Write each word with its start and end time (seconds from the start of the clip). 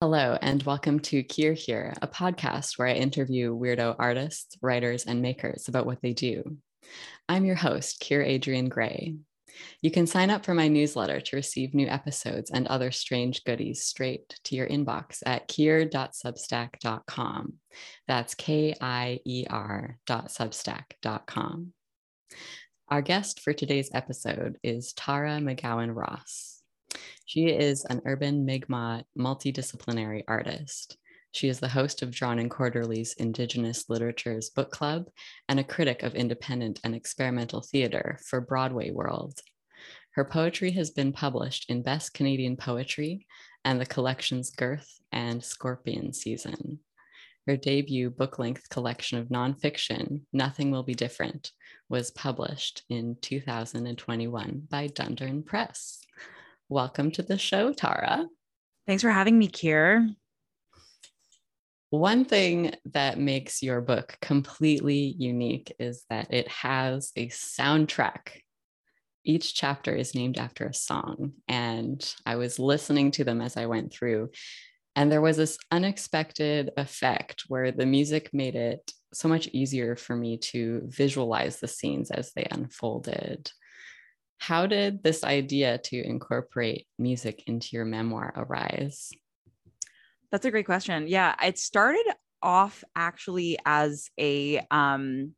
Hello, 0.00 0.38
and 0.40 0.62
welcome 0.62 1.00
to 1.00 1.24
Kier 1.24 1.58
Here, 1.58 1.92
a 2.00 2.06
podcast 2.06 2.78
where 2.78 2.86
I 2.86 2.92
interview 2.92 3.52
weirdo 3.52 3.96
artists, 3.98 4.56
writers, 4.62 5.06
and 5.06 5.20
makers 5.20 5.66
about 5.66 5.86
what 5.86 6.00
they 6.02 6.12
do. 6.12 6.56
I'm 7.28 7.44
your 7.44 7.56
host, 7.56 8.00
Kier 8.00 8.24
Adrian 8.24 8.68
Gray. 8.68 9.16
You 9.82 9.90
can 9.90 10.06
sign 10.06 10.30
up 10.30 10.44
for 10.44 10.54
my 10.54 10.68
newsletter 10.68 11.20
to 11.20 11.34
receive 11.34 11.74
new 11.74 11.88
episodes 11.88 12.52
and 12.52 12.68
other 12.68 12.92
strange 12.92 13.42
goodies 13.42 13.82
straight 13.82 14.38
to 14.44 14.54
your 14.54 14.68
inbox 14.68 15.20
at 15.26 15.48
kier.substack.com. 15.48 17.54
That's 18.06 18.36
K 18.36 18.76
I 18.80 19.18
E 19.24 19.46
R.substack.com. 19.50 21.72
Our 22.88 23.02
guest 23.02 23.40
for 23.40 23.52
today's 23.52 23.90
episode 23.92 24.58
is 24.62 24.92
Tara 24.92 25.40
McGowan 25.40 25.92
Ross. 25.92 26.57
She 27.28 27.48
is 27.48 27.84
an 27.84 28.00
urban 28.06 28.46
Mi'kmaq 28.46 29.04
multidisciplinary 29.14 30.24
artist. 30.26 30.96
She 31.30 31.50
is 31.50 31.60
the 31.60 31.68
host 31.68 32.00
of 32.00 32.10
Drawn 32.10 32.38
and 32.38 32.50
Quarterly's 32.50 33.12
Indigenous 33.18 33.90
Literatures 33.90 34.48
Book 34.48 34.70
Club 34.70 35.10
and 35.46 35.60
a 35.60 35.64
critic 35.64 36.02
of 36.02 36.14
independent 36.14 36.80
and 36.84 36.94
experimental 36.94 37.60
theater 37.60 38.18
for 38.24 38.40
Broadway 38.40 38.92
World. 38.92 39.40
Her 40.12 40.24
poetry 40.24 40.70
has 40.70 40.90
been 40.90 41.12
published 41.12 41.68
in 41.68 41.82
Best 41.82 42.14
Canadian 42.14 42.56
Poetry 42.56 43.26
and 43.62 43.78
the 43.78 43.84
collections 43.84 44.48
Girth 44.48 44.98
and 45.12 45.44
Scorpion 45.44 46.14
Season. 46.14 46.78
Her 47.46 47.58
debut 47.58 48.08
book 48.08 48.38
length 48.38 48.70
collection 48.70 49.18
of 49.18 49.28
nonfiction, 49.28 50.22
Nothing 50.32 50.70
Will 50.70 50.82
Be 50.82 50.94
Different, 50.94 51.52
was 51.90 52.10
published 52.10 52.84
in 52.88 53.18
2021 53.20 54.62
by 54.70 54.86
Dundurn 54.88 55.44
Press. 55.44 56.06
Welcome 56.70 57.12
to 57.12 57.22
the 57.22 57.38
show, 57.38 57.72
Tara. 57.72 58.26
Thanks 58.86 59.02
for 59.02 59.08
having 59.08 59.38
me, 59.38 59.48
Kier. 59.48 60.14
One 61.88 62.26
thing 62.26 62.74
that 62.92 63.18
makes 63.18 63.62
your 63.62 63.80
book 63.80 64.18
completely 64.20 65.14
unique 65.18 65.74
is 65.78 66.04
that 66.10 66.34
it 66.34 66.46
has 66.48 67.10
a 67.16 67.28
soundtrack. 67.28 68.42
Each 69.24 69.54
chapter 69.54 69.94
is 69.94 70.14
named 70.14 70.36
after 70.36 70.66
a 70.66 70.74
song. 70.74 71.32
And 71.48 72.06
I 72.26 72.36
was 72.36 72.58
listening 72.58 73.12
to 73.12 73.24
them 73.24 73.40
as 73.40 73.56
I 73.56 73.64
went 73.64 73.90
through. 73.90 74.32
And 74.94 75.10
there 75.10 75.22
was 75.22 75.38
this 75.38 75.56
unexpected 75.70 76.72
effect 76.76 77.44
where 77.48 77.72
the 77.72 77.86
music 77.86 78.28
made 78.34 78.56
it 78.56 78.92
so 79.14 79.26
much 79.26 79.48
easier 79.54 79.96
for 79.96 80.14
me 80.14 80.36
to 80.36 80.82
visualize 80.84 81.60
the 81.60 81.68
scenes 81.68 82.10
as 82.10 82.32
they 82.32 82.46
unfolded. 82.50 83.50
How 84.38 84.66
did 84.66 85.02
this 85.02 85.24
idea 85.24 85.78
to 85.78 85.96
incorporate 86.00 86.86
music 86.98 87.42
into 87.46 87.70
your 87.72 87.84
memoir 87.84 88.32
arise? 88.36 89.10
That's 90.30 90.46
a 90.46 90.50
great 90.50 90.66
question. 90.66 91.06
Yeah, 91.08 91.34
it 91.42 91.58
started 91.58 92.04
off 92.40 92.84
actually 92.94 93.58
as 93.66 94.10
a 94.18 94.60
um 94.70 95.34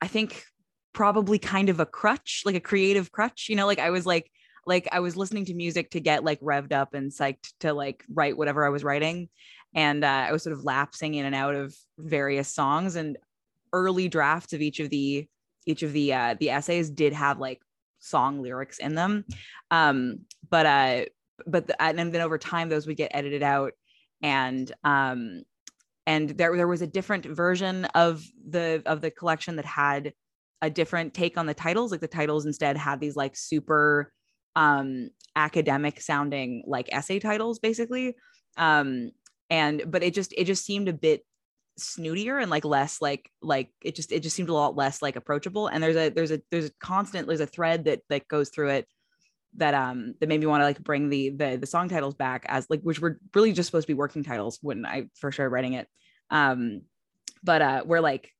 I 0.00 0.08
think 0.08 0.44
probably 0.92 1.38
kind 1.38 1.68
of 1.68 1.78
a 1.78 1.86
crutch, 1.86 2.42
like 2.44 2.56
a 2.56 2.60
creative 2.60 3.12
crutch, 3.12 3.46
you 3.48 3.56
know, 3.56 3.66
like 3.66 3.78
I 3.78 3.90
was 3.90 4.06
like 4.06 4.30
like 4.66 4.88
I 4.92 5.00
was 5.00 5.16
listening 5.16 5.46
to 5.46 5.54
music 5.54 5.90
to 5.90 6.00
get 6.00 6.24
like 6.24 6.40
revved 6.40 6.72
up 6.72 6.94
and 6.94 7.10
psyched 7.10 7.52
to 7.60 7.72
like 7.72 8.04
write 8.12 8.36
whatever 8.36 8.64
I 8.64 8.70
was 8.70 8.84
writing 8.84 9.28
and 9.74 10.04
uh, 10.04 10.26
I 10.28 10.32
was 10.32 10.42
sort 10.42 10.52
of 10.52 10.64
lapsing 10.64 11.14
in 11.14 11.26
and 11.26 11.34
out 11.34 11.54
of 11.54 11.74
various 11.98 12.48
songs 12.48 12.96
and 12.96 13.16
early 13.72 14.08
drafts 14.08 14.52
of 14.52 14.60
each 14.60 14.80
of 14.80 14.90
the 14.90 15.28
each 15.66 15.82
of 15.82 15.92
the 15.92 16.12
uh 16.12 16.34
the 16.40 16.50
essays 16.50 16.90
did 16.90 17.12
have 17.12 17.38
like 17.38 17.60
song 18.00 18.42
lyrics 18.42 18.78
in 18.78 18.94
them. 18.94 19.24
Um, 19.70 20.20
but 20.48 20.66
uh, 20.66 21.04
but 21.46 21.66
the, 21.66 21.80
and 21.82 21.98
then 21.98 22.16
over 22.16 22.38
time 22.38 22.68
those 22.68 22.86
would 22.86 22.96
get 22.96 23.12
edited 23.14 23.42
out, 23.42 23.72
and 24.22 24.70
um, 24.84 25.42
and 26.06 26.30
there 26.30 26.56
there 26.56 26.68
was 26.68 26.82
a 26.82 26.86
different 26.86 27.26
version 27.26 27.84
of 27.86 28.24
the 28.48 28.82
of 28.86 29.00
the 29.00 29.10
collection 29.10 29.56
that 29.56 29.64
had 29.64 30.12
a 30.62 30.68
different 30.68 31.14
take 31.14 31.38
on 31.38 31.46
the 31.46 31.54
titles. 31.54 31.92
Like 31.92 32.00
the 32.00 32.08
titles 32.08 32.46
instead 32.46 32.76
had 32.76 33.00
these 33.00 33.16
like 33.16 33.36
super 33.36 34.12
um 34.56 35.10
academic 35.36 36.00
sounding 36.00 36.64
like 36.66 36.88
essay 36.90 37.20
titles 37.20 37.60
basically 37.60 38.16
um 38.56 39.10
and 39.48 39.84
but 39.86 40.02
it 40.02 40.12
just 40.12 40.32
it 40.36 40.44
just 40.44 40.64
seemed 40.64 40.88
a 40.88 40.92
bit 40.92 41.24
snootier 41.80 42.40
and 42.40 42.50
like 42.50 42.64
less 42.64 43.00
like 43.00 43.30
like 43.42 43.70
it 43.82 43.94
just 43.94 44.12
it 44.12 44.20
just 44.20 44.36
seemed 44.36 44.48
a 44.48 44.54
lot 44.54 44.76
less 44.76 45.02
like 45.02 45.16
approachable. 45.16 45.66
And 45.66 45.82
there's 45.82 45.96
a 45.96 46.08
there's 46.08 46.30
a 46.30 46.40
there's 46.50 46.66
a 46.66 46.72
constant 46.80 47.26
there's 47.26 47.40
a 47.40 47.46
thread 47.46 47.84
that 47.84 48.00
that 48.08 48.28
goes 48.28 48.50
through 48.50 48.70
it 48.70 48.86
that 49.56 49.74
um 49.74 50.14
that 50.20 50.28
made 50.28 50.40
me 50.40 50.46
want 50.46 50.60
to 50.60 50.64
like 50.64 50.82
bring 50.82 51.08
the 51.08 51.30
the 51.30 51.56
the 51.56 51.66
song 51.66 51.88
titles 51.88 52.14
back 52.14 52.46
as 52.48 52.66
like 52.70 52.82
which 52.82 53.00
were 53.00 53.18
really 53.34 53.52
just 53.52 53.66
supposed 53.66 53.86
to 53.86 53.92
be 53.92 53.98
working 53.98 54.22
titles 54.22 54.58
when 54.62 54.86
I 54.86 55.06
first 55.16 55.36
started 55.36 55.50
writing 55.50 55.74
it. 55.74 55.88
Um 56.30 56.82
but 57.42 57.62
uh 57.62 57.82
we're 57.84 58.00
like 58.00 58.30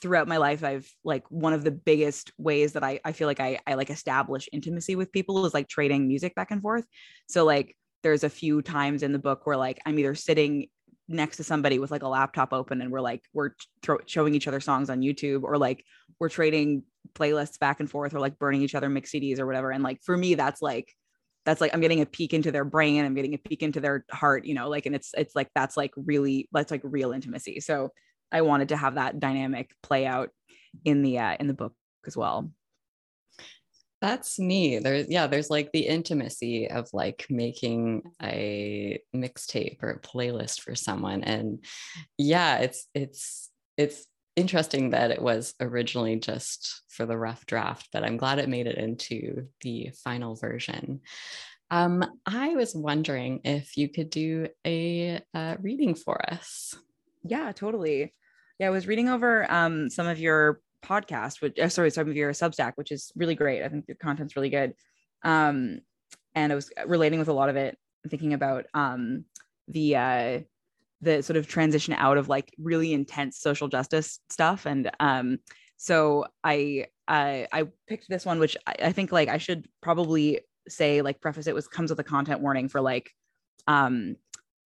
throughout 0.00 0.28
my 0.28 0.36
life 0.36 0.62
I've 0.62 0.90
like 1.04 1.24
one 1.30 1.52
of 1.52 1.64
the 1.64 1.70
biggest 1.70 2.32
ways 2.38 2.74
that 2.74 2.84
I 2.84 3.00
I 3.04 3.12
feel 3.12 3.26
like 3.26 3.40
I 3.40 3.58
I 3.66 3.74
like 3.74 3.90
establish 3.90 4.48
intimacy 4.52 4.94
with 4.94 5.12
people 5.12 5.44
is 5.46 5.54
like 5.54 5.68
trading 5.68 6.06
music 6.06 6.34
back 6.34 6.50
and 6.50 6.62
forth. 6.62 6.84
So 7.28 7.44
like 7.44 7.76
there's 8.02 8.24
a 8.24 8.30
few 8.30 8.62
times 8.62 9.02
in 9.02 9.12
the 9.12 9.18
book 9.18 9.46
where 9.46 9.56
like 9.56 9.80
I'm 9.86 9.98
either 9.98 10.14
sitting 10.14 10.68
next 11.08 11.38
to 11.38 11.44
somebody 11.44 11.78
with 11.78 11.90
like 11.90 12.02
a 12.02 12.08
laptop 12.08 12.52
open 12.52 12.80
and 12.82 12.92
we're 12.92 13.00
like 13.00 13.24
we're 13.32 13.50
showing 14.06 14.34
each 14.34 14.46
other 14.46 14.60
songs 14.60 14.90
on 14.90 15.00
YouTube 15.00 15.42
or 15.42 15.56
like 15.56 15.84
we're 16.20 16.28
trading 16.28 16.82
playlists 17.14 17.58
back 17.58 17.80
and 17.80 17.90
forth 17.90 18.14
or 18.14 18.20
like 18.20 18.38
burning 18.38 18.62
each 18.62 18.74
other 18.74 18.88
mix 18.88 19.10
CDs 19.10 19.38
or 19.38 19.46
whatever. 19.46 19.70
And 19.70 19.82
like 19.82 20.02
for 20.02 20.16
me 20.16 20.34
that's 20.34 20.60
like 20.60 20.92
that's 21.46 21.60
like 21.60 21.72
I'm 21.72 21.80
getting 21.80 22.02
a 22.02 22.06
peek 22.06 22.34
into 22.34 22.52
their 22.52 22.64
brain 22.64 23.04
I'm 23.04 23.14
getting 23.14 23.34
a 23.34 23.38
peek 23.38 23.62
into 23.62 23.80
their 23.80 24.04
heart 24.10 24.44
you 24.44 24.54
know 24.54 24.68
like 24.68 24.84
and 24.84 24.94
it's 24.94 25.14
it's 25.16 25.34
like 25.34 25.48
that's 25.54 25.76
like 25.76 25.92
really 25.96 26.48
that's 26.52 26.70
like 26.70 26.82
real 26.84 27.12
intimacy. 27.12 27.60
So 27.60 27.90
I 28.30 28.42
wanted 28.42 28.68
to 28.68 28.76
have 28.76 28.96
that 28.96 29.18
dynamic 29.18 29.70
play 29.82 30.04
out 30.06 30.30
in 30.84 31.02
the 31.02 31.18
uh 31.18 31.36
in 31.40 31.46
the 31.46 31.54
book 31.54 31.72
as 32.06 32.16
well 32.16 32.50
that's 34.00 34.38
neat. 34.38 34.82
There's 34.82 35.08
yeah, 35.08 35.26
there's 35.26 35.50
like 35.50 35.72
the 35.72 35.86
intimacy 35.86 36.70
of 36.70 36.88
like 36.92 37.26
making 37.28 38.02
a 38.22 39.00
mixtape 39.14 39.82
or 39.82 39.90
a 39.90 40.00
playlist 40.00 40.60
for 40.60 40.74
someone. 40.74 41.24
And 41.24 41.64
yeah, 42.16 42.58
it's 42.58 42.86
it's 42.94 43.50
it's 43.76 44.06
interesting 44.36 44.90
that 44.90 45.10
it 45.10 45.20
was 45.20 45.54
originally 45.60 46.16
just 46.16 46.82
for 46.88 47.06
the 47.06 47.18
rough 47.18 47.44
draft, 47.46 47.88
but 47.92 48.04
I'm 48.04 48.16
glad 48.16 48.38
it 48.38 48.48
made 48.48 48.68
it 48.68 48.78
into 48.78 49.48
the 49.62 49.90
final 50.04 50.36
version. 50.36 51.00
Um, 51.70 52.04
I 52.24 52.54
was 52.54 52.74
wondering 52.74 53.40
if 53.44 53.76
you 53.76 53.88
could 53.88 54.10
do 54.10 54.48
a 54.64 55.20
uh, 55.34 55.56
reading 55.60 55.94
for 55.94 56.20
us. 56.32 56.74
Yeah, 57.24 57.52
totally. 57.52 58.14
Yeah, 58.58 58.68
I 58.68 58.70
was 58.70 58.86
reading 58.86 59.08
over 59.08 59.50
um, 59.50 59.90
some 59.90 60.06
of 60.06 60.18
your 60.18 60.60
podcast, 60.84 61.40
which 61.40 61.58
uh, 61.58 61.68
sorry, 61.68 61.90
some 61.90 62.08
of 62.08 62.16
your 62.16 62.32
Substack, 62.32 62.72
which 62.76 62.92
is 62.92 63.12
really 63.16 63.34
great. 63.34 63.62
I 63.62 63.68
think 63.68 63.86
your 63.88 63.96
content's 63.96 64.36
really 64.36 64.50
good. 64.50 64.74
Um, 65.22 65.80
and 66.34 66.52
I 66.52 66.54
was 66.54 66.70
relating 66.86 67.18
with 67.18 67.28
a 67.28 67.32
lot 67.32 67.48
of 67.48 67.56
it, 67.56 67.76
thinking 68.08 68.32
about 68.32 68.66
um, 68.74 69.24
the 69.66 69.96
uh, 69.96 70.40
the 71.00 71.22
sort 71.22 71.36
of 71.36 71.46
transition 71.46 71.94
out 71.94 72.18
of 72.18 72.28
like 72.28 72.54
really 72.58 72.92
intense 72.92 73.38
social 73.38 73.68
justice 73.68 74.20
stuff. 74.28 74.66
And 74.66 74.90
um, 75.00 75.38
so 75.76 76.26
I 76.44 76.86
I 77.06 77.46
I 77.52 77.68
picked 77.86 78.08
this 78.08 78.26
one, 78.26 78.38
which 78.38 78.56
I, 78.66 78.74
I 78.84 78.92
think 78.92 79.12
like 79.12 79.28
I 79.28 79.38
should 79.38 79.68
probably 79.80 80.40
say 80.68 81.02
like 81.02 81.20
preface 81.20 81.46
it 81.46 81.54
was 81.54 81.66
comes 81.68 81.90
with 81.90 81.98
a 81.98 82.04
content 82.04 82.40
warning 82.40 82.68
for 82.68 82.80
like 82.80 83.10
um 83.66 84.16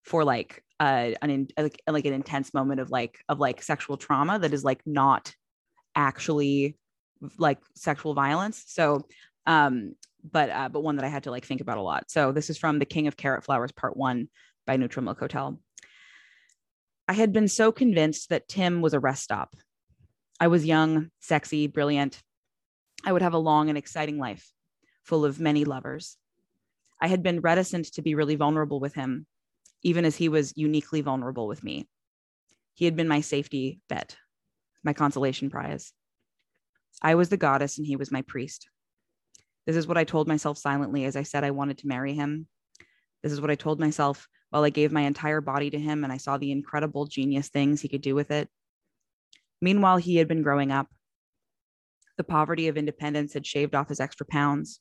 for 0.03 0.25
like 0.25 0.65
uh 0.81 1.11
an 1.23 1.47
like 1.57 1.81
like 1.87 2.05
an 2.05 2.13
intense 2.13 2.53
moment 2.53 2.81
of 2.81 2.91
like 2.91 3.19
of 3.29 3.39
like 3.39 3.63
sexual 3.63 3.97
trauma 3.97 4.39
that 4.39 4.53
is 4.53 4.65
like 4.65 4.83
not 4.85 5.33
actually 5.95 6.77
like 7.39 7.59
sexual 7.75 8.15
violence. 8.15 8.65
So, 8.67 9.07
um, 9.47 9.95
but 10.31 10.51
uh, 10.51 10.69
but 10.69 10.83
one 10.83 10.97
that 10.97 11.05
I 11.05 11.09
had 11.09 11.25
to 11.25 11.31
like 11.31 11.45
think 11.45 11.61
about 11.61 11.79
a 11.79 11.83
lot. 11.83 12.11
So 12.11 12.33
this 12.33 12.51
is 12.51 12.59
from 12.59 12.79
The 12.79 12.85
King 12.85 13.07
of 13.07 13.17
Carrot 13.17 13.45
Flowers, 13.45 13.73
Part 13.73 13.97
One 13.97 14.29
by 14.67 14.77
Neutral 14.77 15.05
Milk 15.05 15.19
Hotel. 15.19 15.61
I 17.09 17.15
had 17.15 17.33
been 17.33 17.49
so 17.49 17.73
convinced 17.73 18.29
that 18.29 18.49
Tim 18.49 18.81
was 18.81 18.95
a 18.95 19.01
rest 19.01 19.23
stop. 19.23 19.55
I 20.39 20.47
was 20.47 20.65
young, 20.65 21.11
sexy, 21.21 21.67
brilliant. 21.67 22.23
I 23.05 23.13
would 23.13 23.23
have 23.23 23.35
a 23.35 23.39
long 23.39 23.69
and 23.69 23.77
exciting 23.77 24.19
life, 24.19 24.49
full 25.03 25.25
of 25.25 25.41
many 25.41 25.65
lovers. 25.65 26.17
I 27.01 27.09
had 27.09 27.23
been 27.23 27.41
reticent 27.41 27.87
to 27.95 28.03
be 28.03 28.15
really 28.15 28.37
vulnerable 28.37 28.79
with 28.79 28.95
him, 28.95 29.27
even 29.83 30.05
as 30.05 30.17
he 30.17 30.29
was 30.29 30.53
uniquely 30.57 31.01
vulnerable 31.01 31.49
with 31.49 31.65
me. 31.65 31.89
He 32.75 32.85
had 32.85 32.97
been 32.97 33.09
my 33.09 33.21
safety 33.21 33.81
bet, 33.89 34.17
my 34.85 34.93
consolation 34.93 35.51
prize. 35.51 35.93
I 37.03 37.15
was 37.15 37.29
the 37.29 37.37
goddess 37.37 37.79
and 37.79 37.87
he 37.87 37.97
was 37.97 38.13
my 38.13 38.23
priest. 38.23 38.69
This 39.67 39.77
is 39.77 39.87
what 39.87 39.99
I 39.99 40.05
told 40.05 40.29
myself 40.29 40.59
silently 40.59 41.05
as 41.05 41.17
I 41.17 41.23
said 41.23 41.45
I 41.45 41.51
wanted 41.53 41.79
to 41.79 41.89
marry 41.89 42.15
him. 42.15 42.49
This 43.23 43.33
is 43.33 43.41
what 43.41 43.51
I 43.51 43.55
told 43.55 43.79
myself 43.79 44.29
while 44.51 44.65
I 44.65 44.71
gave 44.71 44.93
my 44.93 45.03
entire 45.03 45.41
body 45.41 45.71
to 45.71 45.79
him 45.79 46.05
and 46.05 46.13
I 46.13 46.17
saw 46.17 46.37
the 46.37 46.51
incredible 46.51 47.07
genius 47.07 47.49
things 47.49 47.81
he 47.81 47.89
could 47.89 48.03
do 48.03 48.15
with 48.15 48.31
it. 48.31 48.49
Meanwhile, 49.61 49.99
he 49.99 50.17
had 50.17 50.29
been 50.29 50.43
growing 50.43 50.73
up. 50.73 50.89
The 52.19 52.25
poverty 52.25 52.69
of 52.69 52.77
independence 52.77 53.33
had 53.33 53.47
shaved 53.47 53.75
off 53.75 53.89
his 53.89 54.01
extra 54.01 54.27
pounds. 54.27 54.81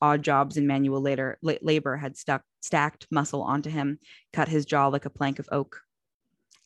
odd 0.00 0.22
jobs 0.22 0.56
and 0.56 0.66
manual 0.66 1.00
later, 1.00 1.38
labor 1.42 1.96
had 1.96 2.16
stuck, 2.16 2.42
stacked 2.60 3.06
muscle 3.10 3.42
onto 3.42 3.70
him, 3.70 3.98
cut 4.32 4.48
his 4.48 4.66
jaw 4.66 4.88
like 4.88 5.04
a 5.04 5.10
plank 5.10 5.38
of 5.38 5.48
oak. 5.52 5.80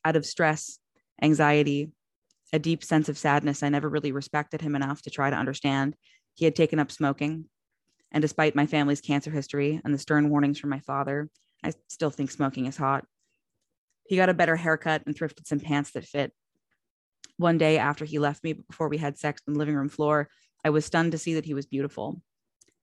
Out 0.04 0.16
of 0.16 0.26
stress, 0.26 0.78
anxiety, 1.22 1.92
a 2.52 2.58
deep 2.58 2.84
sense 2.84 3.08
of 3.08 3.18
sadness, 3.18 3.62
I 3.62 3.68
never 3.68 3.88
really 3.88 4.12
respected 4.12 4.60
him 4.60 4.74
enough 4.76 5.02
to 5.02 5.10
try 5.10 5.30
to 5.30 5.36
understand. 5.36 5.96
He 6.34 6.44
had 6.44 6.54
taken 6.54 6.78
up 6.78 6.92
smoking. 6.92 7.46
And 8.12 8.22
despite 8.22 8.54
my 8.54 8.66
family's 8.66 9.00
cancer 9.00 9.30
history 9.30 9.80
and 9.84 9.92
the 9.92 9.98
stern 9.98 10.30
warnings 10.30 10.58
from 10.58 10.70
my 10.70 10.80
father, 10.80 11.28
I 11.64 11.72
still 11.88 12.10
think 12.10 12.30
smoking 12.30 12.66
is 12.66 12.76
hot. 12.76 13.04
He 14.06 14.16
got 14.16 14.28
a 14.28 14.34
better 14.34 14.56
haircut 14.56 15.02
and 15.06 15.16
thrifted 15.16 15.46
some 15.46 15.60
pants 15.60 15.90
that 15.92 16.04
fit. 16.04 16.32
One 17.36 17.58
day 17.58 17.78
after 17.78 18.04
he 18.04 18.18
left 18.18 18.44
me, 18.44 18.52
before 18.52 18.88
we 18.88 18.98
had 18.98 19.18
sex 19.18 19.42
on 19.46 19.54
the 19.54 19.58
living 19.58 19.74
room 19.74 19.88
floor, 19.88 20.28
I 20.64 20.70
was 20.70 20.84
stunned 20.84 21.12
to 21.12 21.18
see 21.18 21.34
that 21.34 21.44
he 21.44 21.54
was 21.54 21.66
beautiful, 21.66 22.22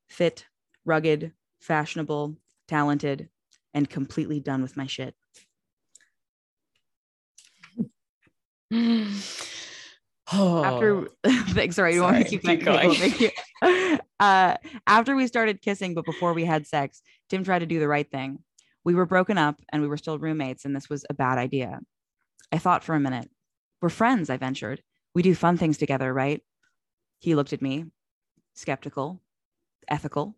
fit, 0.09 0.45
rugged, 0.85 1.31
fashionable, 1.61 2.35
talented, 2.67 3.29
and 3.73 3.89
completely 3.89 4.39
done 4.39 4.61
with 4.61 4.77
my 4.77 4.85
shit. 4.85 5.15
Oh. 10.31 10.63
After 10.63 11.09
thanks, 11.53 11.75
sorry, 11.75 11.95
you 11.95 12.01
want 12.01 12.17
to 12.17 12.23
keep, 12.23 12.43
keep 12.43 12.63
going. 12.63 12.93
Thank 12.93 13.21
you. 13.21 13.29
Uh, 14.19 14.55
after 14.87 15.17
we 15.17 15.27
started 15.27 15.61
kissing, 15.61 15.93
but 15.93 16.05
before 16.05 16.33
we 16.33 16.45
had 16.45 16.65
sex, 16.65 17.01
Tim 17.29 17.43
tried 17.43 17.59
to 17.59 17.65
do 17.65 17.81
the 17.81 17.89
right 17.89 18.09
thing. 18.09 18.39
We 18.85 18.95
were 18.95 19.05
broken 19.05 19.37
up 19.37 19.59
and 19.69 19.81
we 19.81 19.87
were 19.89 19.97
still 19.97 20.17
roommates, 20.17 20.63
and 20.63 20.73
this 20.73 20.89
was 20.89 21.05
a 21.09 21.13
bad 21.13 21.37
idea. 21.37 21.81
I 22.49 22.57
thought 22.57 22.85
for 22.85 22.95
a 22.95 23.01
minute. 23.01 23.29
We're 23.81 23.89
friends, 23.89 24.29
I 24.29 24.37
ventured. 24.37 24.81
We 25.13 25.23
do 25.23 25.35
fun 25.35 25.57
things 25.57 25.77
together, 25.77 26.13
right? 26.13 26.41
He 27.19 27.35
looked 27.35 27.51
at 27.51 27.61
me, 27.61 27.85
skeptical, 28.53 29.21
ethical, 29.89 30.37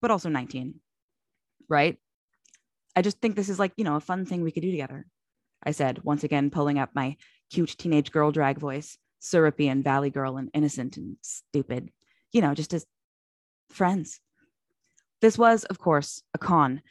but 0.00 0.10
also 0.10 0.30
19, 0.30 0.76
right? 1.68 1.98
I 2.96 3.02
just 3.02 3.20
think 3.20 3.36
this 3.36 3.50
is 3.50 3.58
like, 3.58 3.72
you 3.76 3.84
know, 3.84 3.96
a 3.96 4.00
fun 4.00 4.24
thing 4.24 4.42
we 4.42 4.52
could 4.52 4.62
do 4.62 4.70
together. 4.70 5.06
I 5.62 5.72
said, 5.72 6.04
once 6.04 6.24
again, 6.24 6.50
pulling 6.50 6.78
up 6.78 6.90
my 6.94 7.16
cute 7.54 7.76
teenage 7.78 8.10
girl 8.10 8.32
drag 8.32 8.58
voice, 8.58 8.98
syrupy 9.20 9.68
and 9.68 9.84
valley 9.84 10.10
girl 10.10 10.38
and 10.38 10.50
innocent 10.54 10.96
and 10.96 11.16
stupid, 11.22 11.92
you 12.32 12.40
know, 12.40 12.52
just 12.52 12.74
as 12.74 12.84
friends. 13.70 14.18
This 15.20 15.38
was, 15.38 15.62
of 15.66 15.78
course, 15.78 16.20
a 16.34 16.38
con. 16.38 16.82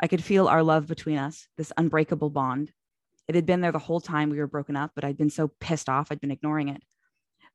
I 0.00 0.06
could 0.06 0.22
feel 0.22 0.46
our 0.46 0.62
love 0.62 0.86
between 0.86 1.18
us, 1.18 1.48
this 1.58 1.72
unbreakable 1.76 2.30
bond. 2.30 2.70
It 3.26 3.34
had 3.34 3.44
been 3.44 3.60
there 3.60 3.72
the 3.72 3.78
whole 3.80 4.00
time 4.00 4.30
we 4.30 4.38
were 4.38 4.46
broken 4.46 4.76
up, 4.76 4.92
but 4.94 5.02
I'd 5.02 5.18
been 5.18 5.30
so 5.30 5.50
pissed 5.58 5.88
off, 5.88 6.12
I'd 6.12 6.20
been 6.20 6.30
ignoring 6.30 6.68
it. 6.68 6.82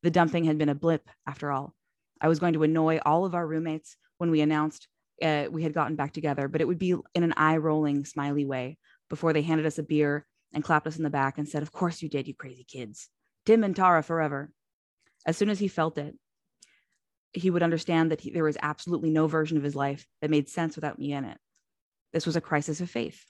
The 0.03 0.11
dumping 0.11 0.43
had 0.43 0.57
been 0.57 0.67
a 0.67 0.75
blip, 0.75 1.09
after 1.25 1.51
all. 1.51 1.73
I 2.19 2.27
was 2.27 2.39
going 2.39 2.55
to 2.55 2.63
annoy 2.63 2.99
all 3.05 3.23
of 3.23 3.35
our 3.35 3.47
roommates 3.47 3.95
when 4.17 4.31
we 4.31 4.41
announced 4.41 4.89
uh, 5.21 5.45
we 5.49 5.63
had 5.63 5.73
gotten 5.73 5.95
back 5.95 6.11
together, 6.11 6.49
but 6.49 6.59
it 6.59 6.67
would 6.67 6.77
be 6.77 6.93
in 7.15 7.23
an 7.23 7.33
eye 7.37 7.55
rolling, 7.55 8.03
smiley 8.03 8.43
way 8.43 8.77
before 9.09 9.31
they 9.31 9.43
handed 9.43 9.65
us 9.65 9.79
a 9.79 9.83
beer 9.83 10.25
and 10.53 10.63
clapped 10.63 10.87
us 10.87 10.97
in 10.97 11.03
the 11.03 11.09
back 11.09 11.37
and 11.37 11.47
said, 11.47 11.61
Of 11.61 11.71
course 11.71 12.01
you 12.01 12.09
did, 12.09 12.27
you 12.27 12.33
crazy 12.33 12.63
kids. 12.63 13.09
Tim 13.45 13.63
and 13.63 13.75
Tara 13.75 14.03
forever. 14.03 14.51
As 15.25 15.37
soon 15.37 15.49
as 15.49 15.59
he 15.59 15.67
felt 15.67 15.97
it, 15.97 16.15
he 17.33 17.49
would 17.49 17.63
understand 17.63 18.11
that 18.11 18.21
he, 18.21 18.31
there 18.31 18.43
was 18.43 18.57
absolutely 18.61 19.09
no 19.09 19.27
version 19.27 19.57
of 19.57 19.63
his 19.63 19.75
life 19.75 20.05
that 20.21 20.31
made 20.31 20.49
sense 20.49 20.75
without 20.75 20.97
me 20.97 21.13
in 21.13 21.25
it. 21.25 21.37
This 22.13 22.25
was 22.25 22.35
a 22.35 22.41
crisis 22.41 22.81
of 22.81 22.89
faith. 22.89 23.23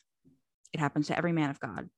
It 0.73 0.79
happens 0.79 1.07
to 1.07 1.17
every 1.17 1.33
man 1.33 1.49
of 1.49 1.59
God. 1.59 1.89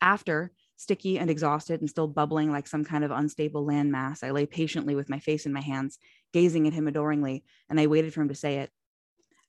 After, 0.00 0.52
sticky 0.76 1.18
and 1.18 1.28
exhausted 1.28 1.80
and 1.80 1.90
still 1.90 2.08
bubbling 2.08 2.50
like 2.50 2.66
some 2.66 2.84
kind 2.84 3.04
of 3.04 3.10
unstable 3.10 3.66
landmass, 3.66 4.24
I 4.24 4.30
lay 4.30 4.46
patiently 4.46 4.94
with 4.94 5.10
my 5.10 5.18
face 5.18 5.44
in 5.44 5.52
my 5.52 5.60
hands, 5.60 5.98
gazing 6.32 6.66
at 6.66 6.72
him 6.72 6.88
adoringly, 6.88 7.44
and 7.68 7.78
I 7.78 7.86
waited 7.86 8.14
for 8.14 8.22
him 8.22 8.28
to 8.28 8.34
say 8.34 8.58
it. 8.58 8.70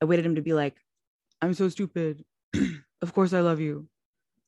I 0.02 0.06
waited 0.06 0.26
him 0.26 0.36
to 0.36 0.42
be 0.42 0.54
like, 0.54 0.76
I'm 1.42 1.54
so 1.54 1.70
stupid. 1.70 2.26
of 3.02 3.14
course 3.14 3.32
I 3.32 3.40
love 3.40 3.62
you. 3.62 3.88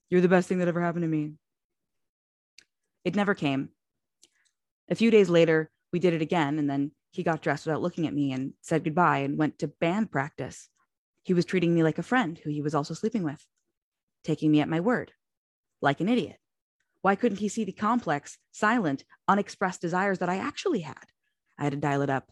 You're 0.10 0.22
the 0.22 0.30
best 0.30 0.48
thing 0.48 0.60
that 0.60 0.68
ever 0.68 0.82
happened 0.82 1.04
to 1.04 1.08
me. 1.08 1.34
It 3.04 3.16
never 3.16 3.34
came. 3.34 3.70
A 4.90 4.96
few 4.96 5.12
days 5.12 5.30
later, 5.30 5.72
we 5.92 6.00
did 6.00 6.14
it 6.14 6.22
again, 6.22 6.60
and 6.60 6.70
then 6.70 6.92
he 7.12 7.24
got 7.24 7.42
dressed 7.42 7.66
without 7.66 7.82
looking 7.82 8.08
at 8.08 8.14
me 8.14 8.32
and 8.32 8.54
said 8.62 8.84
goodbye 8.84 9.20
and 9.20 9.38
went 9.38 9.60
to 9.60 9.68
band 9.68 10.12
practice. 10.12 10.70
He 11.24 11.34
was 11.34 11.46
treating 11.46 11.74
me 11.74 11.84
like 11.84 11.98
a 11.98 12.04
friend 12.04 12.40
who 12.44 12.50
he 12.50 12.62
was 12.62 12.76
also 12.76 12.94
sleeping 12.94 13.24
with, 13.24 13.46
taking 14.24 14.52
me 14.52 14.62
at 14.62 14.70
my 14.70 14.80
word, 14.80 15.12
like 15.82 16.02
an 16.02 16.10
idiot. 16.10 16.38
Why 17.02 17.16
couldn't 17.16 17.40
he 17.40 17.50
see 17.50 17.64
the 17.64 17.72
complex, 17.72 18.38
silent, 18.52 19.04
unexpressed 19.28 19.82
desires 19.82 20.20
that 20.20 20.30
I 20.30 20.38
actually 20.38 20.82
had? 20.82 21.06
I 21.58 21.66
had 21.66 21.74
to 21.74 21.78
dial 21.78 22.02
it 22.02 22.10
up. 22.10 22.32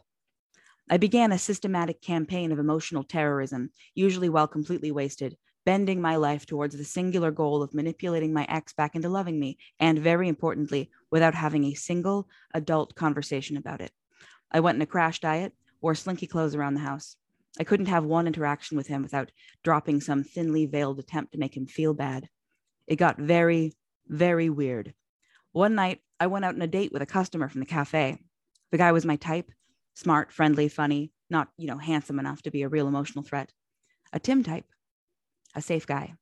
I 0.89 0.97
began 0.97 1.31
a 1.31 1.37
systematic 1.37 2.01
campaign 2.01 2.51
of 2.51 2.59
emotional 2.59 3.03
terrorism, 3.03 3.71
usually 3.95 4.29
while 4.29 4.47
completely 4.47 4.91
wasted, 4.91 5.37
bending 5.65 6.01
my 6.01 6.15
life 6.15 6.45
towards 6.45 6.75
the 6.75 6.83
singular 6.83 7.31
goal 7.31 7.61
of 7.61 7.73
manipulating 7.73 8.33
my 8.33 8.45
ex 8.49 8.73
back 8.73 8.95
into 8.95 9.09
loving 9.09 9.39
me, 9.39 9.57
and 9.79 9.99
very 9.99 10.27
importantly, 10.27 10.89
without 11.11 11.35
having 11.35 11.65
a 11.65 11.73
single 11.73 12.27
adult 12.53 12.95
conversation 12.95 13.57
about 13.57 13.81
it. 13.81 13.91
I 14.51 14.59
went 14.59 14.75
in 14.75 14.81
a 14.81 14.87
crash 14.87 15.19
diet, 15.19 15.53
wore 15.81 15.95
slinky 15.95 16.27
clothes 16.27 16.55
around 16.55 16.73
the 16.73 16.81
house. 16.81 17.15
I 17.59 17.63
couldn't 17.63 17.87
have 17.87 18.05
one 18.05 18.27
interaction 18.27 18.77
with 18.77 18.87
him 18.87 19.03
without 19.03 19.31
dropping 19.63 20.01
some 20.01 20.23
thinly 20.23 20.65
veiled 20.65 20.99
attempt 20.99 21.33
to 21.33 21.39
make 21.39 21.55
him 21.55 21.67
feel 21.67 21.93
bad. 21.93 22.29
It 22.87 22.95
got 22.95 23.19
very, 23.19 23.73
very 24.07 24.49
weird. 24.49 24.93
One 25.51 25.75
night, 25.75 25.99
I 26.19 26.27
went 26.27 26.45
out 26.45 26.55
on 26.55 26.61
a 26.61 26.67
date 26.67 26.93
with 26.93 27.01
a 27.01 27.07
customer 27.07 27.49
from 27.49 27.59
the 27.59 27.65
cafe. 27.65 28.17
The 28.71 28.77
guy 28.77 28.91
was 28.91 29.05
my 29.05 29.17
type 29.17 29.51
smart, 29.93 30.31
friendly, 30.31 30.69
funny, 30.69 31.11
not, 31.29 31.49
you 31.57 31.67
know, 31.67 31.77
handsome 31.77 32.19
enough 32.19 32.41
to 32.43 32.51
be 32.51 32.63
a 32.63 32.69
real 32.69 32.87
emotional 32.87 33.23
threat. 33.23 33.51
A 34.13 34.19
Tim 34.19 34.43
type 34.43 34.65
a 35.55 35.61
safe 35.61 35.85
guy. 35.85 36.13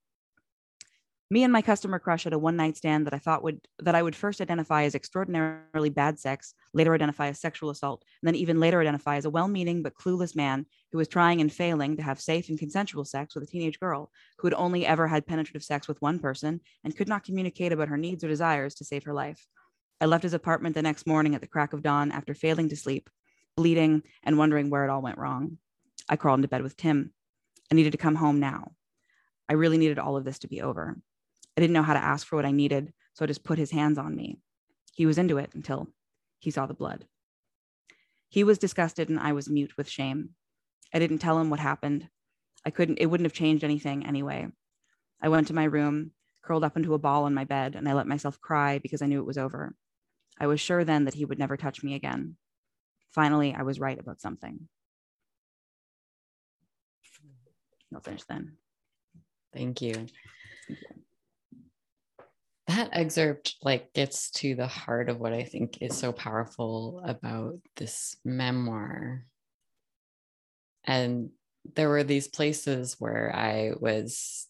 Me 1.31 1.43
and 1.43 1.53
my 1.53 1.61
customer 1.61 1.99
crush 1.99 2.23
had 2.23 2.33
a 2.33 2.39
one 2.39 2.55
night 2.55 2.75
stand 2.75 3.05
that 3.05 3.13
I 3.13 3.19
thought 3.19 3.43
would 3.43 3.61
that 3.77 3.93
I 3.93 4.01
would 4.01 4.15
first 4.15 4.41
identify 4.41 4.83
as 4.83 4.95
extraordinarily 4.95 5.91
bad 5.91 6.17
sex, 6.17 6.55
later 6.73 6.95
identify 6.95 7.27
as 7.27 7.39
sexual 7.39 7.69
assault, 7.69 8.03
and 8.21 8.27
then 8.27 8.33
even 8.33 8.59
later 8.59 8.81
identify 8.81 9.17
as 9.17 9.25
a 9.25 9.29
well-meaning 9.29 9.83
but 9.83 9.93
clueless 9.93 10.35
man 10.35 10.65
who 10.91 10.97
was 10.97 11.07
trying 11.07 11.39
and 11.39 11.53
failing 11.53 11.97
to 11.97 12.03
have 12.03 12.19
safe 12.19 12.49
and 12.49 12.57
consensual 12.57 13.05
sex 13.05 13.35
with 13.35 13.43
a 13.43 13.47
teenage 13.47 13.79
girl 13.79 14.11
who 14.39 14.47
had 14.47 14.55
only 14.55 14.87
ever 14.87 15.07
had 15.07 15.27
penetrative 15.27 15.63
sex 15.63 15.87
with 15.87 16.01
one 16.01 16.17
person 16.17 16.61
and 16.83 16.97
could 16.97 17.07
not 17.07 17.23
communicate 17.23 17.71
about 17.71 17.89
her 17.89 17.97
needs 17.97 18.23
or 18.23 18.27
desires 18.27 18.73
to 18.73 18.83
save 18.83 19.03
her 19.03 19.13
life. 19.13 19.45
I 20.01 20.05
left 20.05 20.23
his 20.23 20.33
apartment 20.33 20.73
the 20.73 20.81
next 20.81 21.05
morning 21.05 21.35
at 21.35 21.41
the 21.41 21.47
crack 21.47 21.73
of 21.73 21.83
dawn 21.83 22.11
after 22.11 22.33
failing 22.33 22.69
to 22.69 22.75
sleep, 22.75 23.07
bleeding 23.55 24.01
and 24.23 24.39
wondering 24.39 24.71
where 24.71 24.83
it 24.83 24.89
all 24.89 25.03
went 25.03 25.19
wrong. 25.19 25.59
I 26.07 26.15
crawled 26.15 26.39
into 26.39 26.47
bed 26.47 26.63
with 26.63 26.75
Tim. 26.75 27.13
I 27.71 27.75
needed 27.75 27.91
to 27.91 27.97
come 27.99 28.15
home 28.15 28.39
now. 28.39 28.71
I 29.49 29.53
really 29.53 29.79
needed 29.79 29.99
all 29.99 30.15
of 30.15 30.23
this 30.23 30.39
to 30.39 30.47
be 30.47 30.61
over. 30.61 30.95
I 31.57 31.61
didn't 31.61 31.73
know 31.73 31.83
how 31.83 31.93
to 31.93 31.99
ask 31.99 32.27
for 32.27 32.35
what 32.35 32.45
I 32.45 32.51
needed, 32.51 32.93
so 33.13 33.25
I 33.25 33.27
just 33.27 33.43
put 33.43 33.57
his 33.57 33.71
hands 33.71 33.97
on 33.97 34.15
me. 34.15 34.37
He 34.93 35.05
was 35.05 35.17
into 35.17 35.37
it 35.37 35.49
until 35.53 35.87
he 36.37 36.51
saw 36.51 36.67
the 36.67 36.73
blood. 36.73 37.05
He 38.27 38.43
was 38.43 38.59
disgusted 38.59 39.09
and 39.09 39.19
I 39.19 39.33
was 39.33 39.49
mute 39.49 39.75
with 39.75 39.89
shame. 39.89 40.29
I 40.93 40.99
didn't 40.99 41.17
tell 41.17 41.39
him 41.39 41.49
what 41.49 41.59
happened. 41.59 42.07
I 42.65 42.69
couldn't, 42.69 42.99
it 42.99 43.07
wouldn't 43.07 43.25
have 43.25 43.33
changed 43.33 43.63
anything 43.63 44.05
anyway. 44.05 44.47
I 45.21 45.29
went 45.29 45.47
to 45.47 45.55
my 45.55 45.63
room, 45.63 46.11
curled 46.43 46.63
up 46.63 46.77
into 46.77 46.93
a 46.93 46.99
ball 46.99 47.23
on 47.23 47.33
my 47.33 47.43
bed, 47.43 47.75
and 47.75 47.89
I 47.89 47.93
let 47.93 48.07
myself 48.07 48.39
cry 48.39 48.77
because 48.77 49.01
I 49.01 49.07
knew 49.07 49.19
it 49.19 49.25
was 49.25 49.37
over. 49.37 49.75
I 50.39 50.47
was 50.47 50.61
sure 50.61 50.83
then 50.83 51.05
that 51.05 51.15
he 51.15 51.25
would 51.25 51.39
never 51.39 51.57
touch 51.57 51.83
me 51.83 51.95
again. 51.95 52.37
Finally, 53.11 53.55
I 53.55 53.63
was 53.63 53.79
right 53.79 53.99
about 53.99 54.21
something. 54.21 54.69
I'll 57.93 58.01
finish 58.01 58.23
then. 58.23 58.57
Thank 59.53 59.81
you. 59.81 60.07
That 62.67 62.89
excerpt 62.91 63.55
like 63.63 63.93
gets 63.93 64.29
to 64.31 64.53
the 64.53 64.67
heart 64.67 65.09
of 65.09 65.19
what 65.19 65.33
I 65.33 65.43
think 65.43 65.81
is 65.81 65.97
so 65.97 66.11
powerful 66.11 67.01
about 67.03 67.57
this 67.77 68.15
memoir. 68.23 69.25
And 70.83 71.31
there 71.75 71.89
were 71.89 72.03
these 72.03 72.27
places 72.27 72.95
where 72.99 73.35
I 73.35 73.71
was 73.79 74.47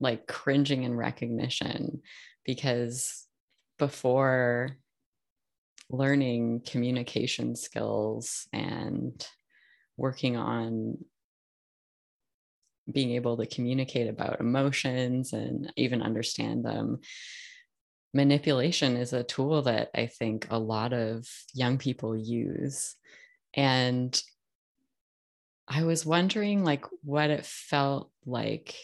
like 0.00 0.26
cringing 0.26 0.82
in 0.82 0.94
recognition 0.94 2.02
because 2.44 3.26
before 3.78 4.76
learning 5.88 6.62
communication 6.66 7.56
skills 7.56 8.48
and 8.52 9.26
working 9.96 10.36
on 10.36 10.98
being 12.90 13.12
able 13.12 13.36
to 13.36 13.46
communicate 13.46 14.08
about 14.08 14.40
emotions 14.40 15.32
and 15.32 15.72
even 15.76 16.02
understand 16.02 16.64
them. 16.64 17.00
Manipulation 18.14 18.96
is 18.96 19.12
a 19.12 19.24
tool 19.24 19.62
that 19.62 19.90
i 19.94 20.06
think 20.06 20.46
a 20.50 20.58
lot 20.58 20.92
of 20.92 21.26
young 21.54 21.78
people 21.78 22.16
use. 22.16 22.94
And 23.54 24.20
i 25.68 25.84
was 25.84 26.04
wondering 26.04 26.64
like 26.64 26.84
what 27.04 27.30
it 27.30 27.46
felt 27.46 28.10
like 28.26 28.74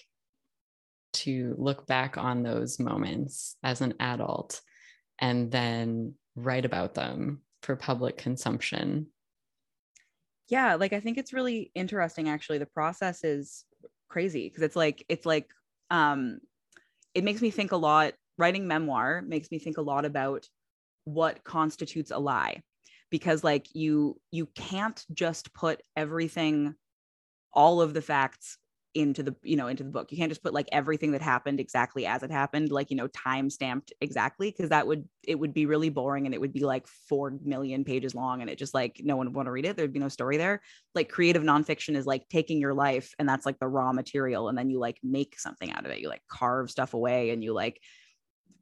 to 1.13 1.55
look 1.59 1.87
back 1.87 2.17
on 2.17 2.43
those 2.43 2.79
moments 2.79 3.57
as 3.65 3.81
an 3.81 3.95
adult 3.99 4.61
and 5.19 5.51
then 5.51 6.15
write 6.37 6.65
about 6.65 6.95
them 6.95 7.43
for 7.63 7.75
public 7.75 8.17
consumption. 8.17 9.09
Yeah 10.49 10.77
like 10.77 10.93
i 10.93 11.01
think 11.01 11.19
it's 11.19 11.33
really 11.33 11.71
interesting 11.75 12.29
actually. 12.29 12.59
The 12.59 12.67
process 12.67 13.25
is 13.25 13.65
crazy 14.09 14.49
because 14.49 14.63
it's 14.63 14.77
like 14.77 15.05
it's 15.09 15.27
like 15.27 15.51
um 15.91 16.39
it 17.15 17.25
makes 17.25 17.41
me 17.41 17.51
think 17.51 17.73
a 17.73 17.77
lot 17.77 18.15
writing 18.37 18.67
memoir 18.67 19.23
makes 19.23 19.51
me 19.51 19.59
think 19.59 19.79
a 19.79 19.83
lot 19.83 20.05
about 20.05 20.47
what 21.05 21.43
constitutes 21.45 22.11
a 22.11 22.19
lie. 22.19 22.63
Because 23.11 23.43
like 23.43 23.67
you 23.75 24.21
you 24.31 24.47
can't 24.55 25.03
just 25.13 25.53
put 25.55 25.81
everything 25.97 26.75
all 27.53 27.81
of 27.81 27.95
the 27.95 28.03
facts 28.03 28.59
into 28.95 29.23
the 29.23 29.35
you 29.43 29.57
know 29.57 29.69
into 29.69 29.85
the 29.85 29.91
book. 29.91 30.11
You 30.11 30.19
can't 30.19 30.31
just 30.31 30.43
put 30.43 30.55
like 30.55 30.69
everything 30.73 31.13
that 31.13 31.23
happened 31.23 31.61
exactly 31.61 32.07
as 32.07 32.23
it 32.23 32.31
happened 32.31 32.71
like 32.71 32.91
you 32.91 32.97
know 32.97 33.09
time 33.09 33.51
stamped 33.51 33.93
exactly 34.01 34.51
because 34.51 34.71
that 34.71 34.87
would 34.87 35.07
it 35.25 35.39
would 35.39 35.53
be 35.53 35.67
really 35.67 35.91
boring 35.91 36.27
and 36.27 36.35
it 36.35 36.41
would 36.41 36.53
be 36.53 36.65
like 36.65 36.87
four 36.87 37.39
million 37.45 37.85
pages 37.85 38.15
long 38.15 38.41
and 38.41 38.51
it 38.51 38.59
just 38.59 38.75
like 38.75 39.01
no 39.05 39.17
one 39.17 39.27
would 39.27 39.37
want 39.37 39.47
to 39.47 39.53
read 39.53 39.67
it. 39.67 39.77
There'd 39.77 39.93
be 39.93 39.99
no 39.99 40.09
story 40.09 40.37
there. 40.37 40.63
Like 40.95 41.11
creative 41.11 41.43
nonfiction 41.43 41.97
is 41.97 42.07
like 42.07 42.29
taking 42.29 42.61
your 42.61 42.75
life 42.75 43.15
and 43.19 43.29
that's 43.29 43.47
like 43.47 43.59
the 43.59 43.69
raw 43.69 43.93
material 43.93 44.49
and 44.49 44.57
then 44.57 44.71
you 44.71 44.79
like 44.79 44.99
make 45.03 45.39
something 45.39 45.71
out 45.73 45.85
of 45.85 45.91
it. 45.91 46.01
You 46.01 46.09
like 46.09 46.23
carve 46.29 46.71
stuff 46.71 46.95
away 46.95 47.31
and 47.31 47.45
you 47.45 47.53
like 47.53 47.81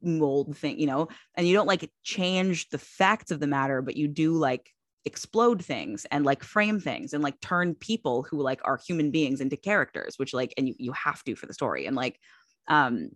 mold 0.01 0.57
thing 0.57 0.79
you 0.79 0.87
know? 0.87 1.07
And 1.35 1.47
you 1.47 1.53
don't 1.53 1.67
like 1.67 1.89
change 2.03 2.69
the 2.69 2.77
facts 2.77 3.31
of 3.31 3.39
the 3.39 3.47
matter 3.47 3.81
but 3.81 3.95
you 3.95 4.07
do 4.07 4.33
like 4.33 4.69
explode 5.05 5.63
things 5.63 6.05
and 6.11 6.25
like 6.25 6.43
frame 6.43 6.79
things 6.79 7.13
and 7.13 7.23
like 7.23 7.39
turn 7.39 7.73
people 7.75 8.23
who 8.29 8.41
like 8.41 8.59
are 8.65 8.79
human 8.85 9.09
beings 9.09 9.39
into 9.39 9.55
characters 9.55 10.15
which 10.17 10.33
like 10.33 10.53
and 10.57 10.67
you, 10.67 10.75
you 10.77 10.91
have 10.91 11.23
to 11.23 11.35
for 11.35 11.45
the 11.45 11.53
story 11.53 11.85
and 11.85 11.95
like 11.95 12.19
um 12.67 13.09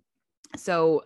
so 0.56 1.04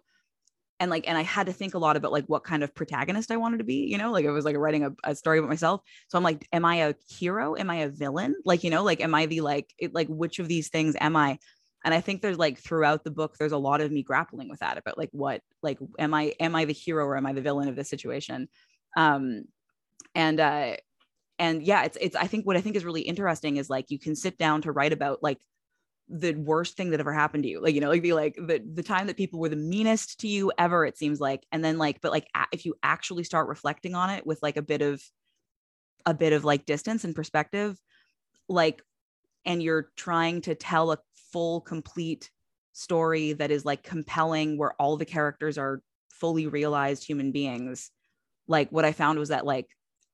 and 0.80 0.92
like 0.92 1.08
and 1.08 1.18
i 1.18 1.22
had 1.22 1.48
to 1.48 1.54
think 1.54 1.74
a 1.74 1.80
lot 1.80 1.96
about 1.96 2.12
like 2.12 2.26
what 2.26 2.44
kind 2.44 2.64
of 2.64 2.74
protagonist 2.76 3.32
i 3.32 3.38
wanted 3.38 3.58
to 3.58 3.64
be 3.64 3.88
you 3.88 3.98
know? 3.98 4.12
Like 4.12 4.26
it 4.26 4.32
was 4.32 4.46
like 4.46 4.58
writing 4.58 4.84
a, 4.84 4.92
a 5.04 5.16
story 5.16 5.40
about 5.40 5.50
myself. 5.50 5.82
So 6.10 6.18
i'm 6.18 6.24
like 6.24 6.48
am 6.52 6.66
i 6.66 6.76
a 6.76 6.96
hero? 7.10 7.56
Am 7.56 7.70
i 7.70 7.78
a 7.78 7.90
villain? 7.90 8.36
Like 8.46 8.64
you 8.64 8.70
know 8.70 8.84
like 8.84 9.02
am 9.02 9.16
i 9.16 9.26
the 9.26 9.42
like 9.42 9.74
it, 9.78 9.94
like 9.94 10.08
which 10.08 10.40
of 10.40 10.48
these 10.48 10.70
things 10.70 10.96
am 11.00 11.16
i? 11.16 11.40
And 11.84 11.94
i 11.94 12.02
think 12.02 12.22
there's 12.22 12.38
like 12.38 12.60
throughout 12.60 13.04
the 13.04 13.12
book 13.12 13.38
there's 13.38 13.52
a 13.52 13.58
lot 13.58 13.82
of 13.82 13.92
me 13.92 14.04
grappling 14.04 14.50
with 14.50 14.60
that 14.60 14.78
about 14.78 14.98
like 14.98 15.10
what 15.12 15.42
like 15.64 15.80
am 15.98 16.14
i 16.14 16.34
am 16.40 16.56
i 16.56 16.66
the 16.66 16.74
hero 16.74 17.06
or 17.06 17.18
am 17.18 17.26
i 17.26 17.34
the 17.34 17.42
villain 17.42 17.70
of 17.70 17.76
this 17.76 17.90
situation? 17.90 18.50
Um 18.98 19.46
and 20.16 20.40
uh 20.40 20.76
and 21.38 21.64
yeah 21.64 21.84
it's 21.84 21.98
it's 22.00 22.16
i 22.16 22.28
think 22.28 22.46
what 22.46 22.58
i 22.58 22.62
think 22.62 22.76
is 22.76 22.86
really 22.86 23.02
interesting 23.02 23.58
is 23.58 23.70
like 23.70 23.92
you 23.92 24.00
can 24.00 24.16
sit 24.16 24.38
down 24.38 24.62
to 24.62 24.72
write 24.72 24.94
about 24.94 25.22
like 25.22 25.40
the 26.08 26.34
worst 26.36 26.78
thing 26.78 26.92
that 26.92 27.00
ever 27.00 27.14
happened 27.14 27.44
to 27.44 27.50
you. 27.50 27.60
Like 27.60 27.74
you 27.74 27.82
know 27.82 27.90
like 27.90 28.04
be 28.04 28.14
like 28.14 28.36
the 28.36 28.64
the 28.74 28.84
time 28.84 29.08
that 29.08 29.18
people 29.18 29.40
were 29.40 29.50
the 29.50 29.56
meanest 29.56 30.20
to 30.20 30.28
you 30.28 30.52
ever 30.58 30.86
it 30.86 30.98
seems 30.98 31.20
like. 31.20 31.46
And 31.52 31.64
then 31.64 31.78
like 31.78 32.02
but 32.02 32.12
like 32.12 32.28
if 32.52 32.66
you 32.66 32.76
actually 32.84 33.24
start 33.24 33.48
reflecting 33.48 33.96
on 33.96 34.10
it 34.10 34.26
with 34.26 34.40
like 34.44 34.58
a 34.58 34.62
bit 34.62 34.82
of 34.82 35.02
a 36.06 36.14
bit 36.14 36.34
of 36.34 36.46
like 36.46 36.66
distance 36.66 37.04
and 37.04 37.16
perspective 37.16 37.80
like 38.48 38.82
and 39.44 39.62
you're 39.62 39.90
trying 39.96 40.42
to 40.42 40.56
tell 40.56 40.92
a 40.92 41.00
full 41.32 41.62
complete 41.62 42.30
story 42.74 43.34
that 43.34 43.52
is 43.52 43.66
like 43.66 43.82
compelling 43.84 44.58
where 44.58 44.74
all 44.74 44.98
the 44.98 45.06
characters 45.06 45.58
are 45.58 45.82
fully 46.12 46.46
realized 46.46 47.04
human 47.04 47.32
beings 47.32 47.90
like 48.48 48.70
what 48.70 48.86
i 48.86 48.92
found 48.92 49.18
was 49.18 49.30
that 49.30 49.46
like 49.46 49.68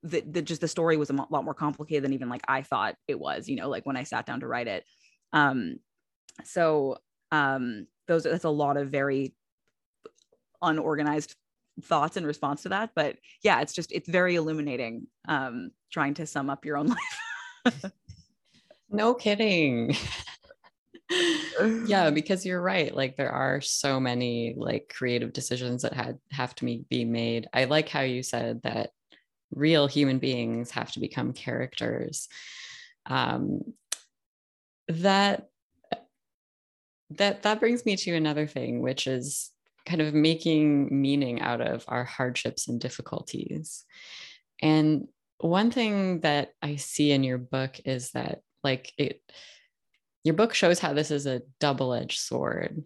the, 0.03 0.21
the 0.21 0.41
just 0.41 0.61
the 0.61 0.67
story 0.67 0.97
was 0.97 1.09
a 1.09 1.13
lot 1.13 1.45
more 1.45 1.53
complicated 1.53 2.03
than 2.03 2.13
even 2.13 2.29
like 2.29 2.41
I 2.47 2.61
thought 2.61 2.95
it 3.07 3.19
was, 3.19 3.47
you 3.47 3.55
know, 3.55 3.69
like 3.69 3.85
when 3.85 3.97
I 3.97 4.03
sat 4.03 4.25
down 4.25 4.39
to 4.39 4.47
write 4.47 4.67
it. 4.67 4.83
Um, 5.33 5.77
so 6.43 6.97
um, 7.31 7.87
those 8.07 8.23
that's 8.23 8.43
a 8.43 8.49
lot 8.49 8.77
of 8.77 8.89
very 8.89 9.35
unorganized 10.61 11.35
thoughts 11.83 12.17
in 12.17 12.25
response 12.25 12.63
to 12.63 12.69
that. 12.69 12.91
But 12.95 13.17
yeah, 13.43 13.61
it's 13.61 13.73
just 13.73 13.91
it's 13.91 14.09
very 14.09 14.35
illuminating 14.35 15.07
um, 15.27 15.71
trying 15.91 16.15
to 16.15 16.25
sum 16.25 16.49
up 16.49 16.65
your 16.65 16.77
own 16.77 16.87
life. 17.65 17.85
no 18.89 19.13
kidding. 19.13 19.95
yeah 21.85 22.09
because 22.09 22.45
you're 22.45 22.61
right 22.61 22.95
like 22.95 23.17
there 23.17 23.31
are 23.31 23.59
so 23.59 23.99
many 23.99 24.53
like 24.55 24.89
creative 24.95 25.33
decisions 25.33 25.81
that 25.81 25.93
had 25.93 26.17
have 26.31 26.55
to 26.55 26.81
be 26.89 27.03
made 27.03 27.49
i 27.53 27.65
like 27.65 27.89
how 27.89 27.99
you 27.99 28.23
said 28.23 28.61
that 28.63 28.91
real 29.53 29.87
human 29.87 30.19
beings 30.19 30.71
have 30.71 30.91
to 30.93 30.99
become 30.99 31.33
characters. 31.33 32.27
Um, 33.05 33.73
that 34.87 35.47
that 37.11 37.43
that 37.43 37.59
brings 37.59 37.85
me 37.85 37.95
to 37.97 38.15
another 38.15 38.47
thing 38.47 38.81
which 38.81 39.07
is 39.07 39.51
kind 39.85 40.01
of 40.01 40.13
making 40.13 41.01
meaning 41.01 41.41
out 41.41 41.61
of 41.61 41.83
our 41.87 42.03
hardships 42.03 42.67
and 42.67 42.79
difficulties. 42.79 43.85
And 44.61 45.07
one 45.39 45.71
thing 45.71 46.19
that 46.19 46.49
i 46.61 46.75
see 46.75 47.11
in 47.11 47.23
your 47.23 47.39
book 47.39 47.79
is 47.83 48.11
that 48.11 48.41
like 48.63 48.93
it 48.97 49.21
your 50.23 50.35
book 50.35 50.53
shows 50.53 50.79
how 50.79 50.93
this 50.93 51.09
is 51.09 51.25
a 51.25 51.41
double-edged 51.59 52.19
sword. 52.19 52.83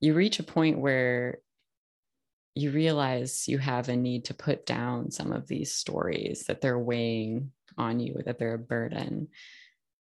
You 0.00 0.14
reach 0.14 0.38
a 0.38 0.44
point 0.44 0.78
where 0.78 1.40
you 2.54 2.70
realize 2.70 3.48
you 3.48 3.58
have 3.58 3.88
a 3.88 3.96
need 3.96 4.26
to 4.26 4.34
put 4.34 4.66
down 4.66 5.10
some 5.10 5.32
of 5.32 5.46
these 5.46 5.74
stories 5.74 6.44
that 6.48 6.60
they're 6.60 6.78
weighing 6.78 7.52
on 7.78 7.98
you, 7.98 8.20
that 8.26 8.38
they're 8.38 8.54
a 8.54 8.58
burden. 8.58 9.28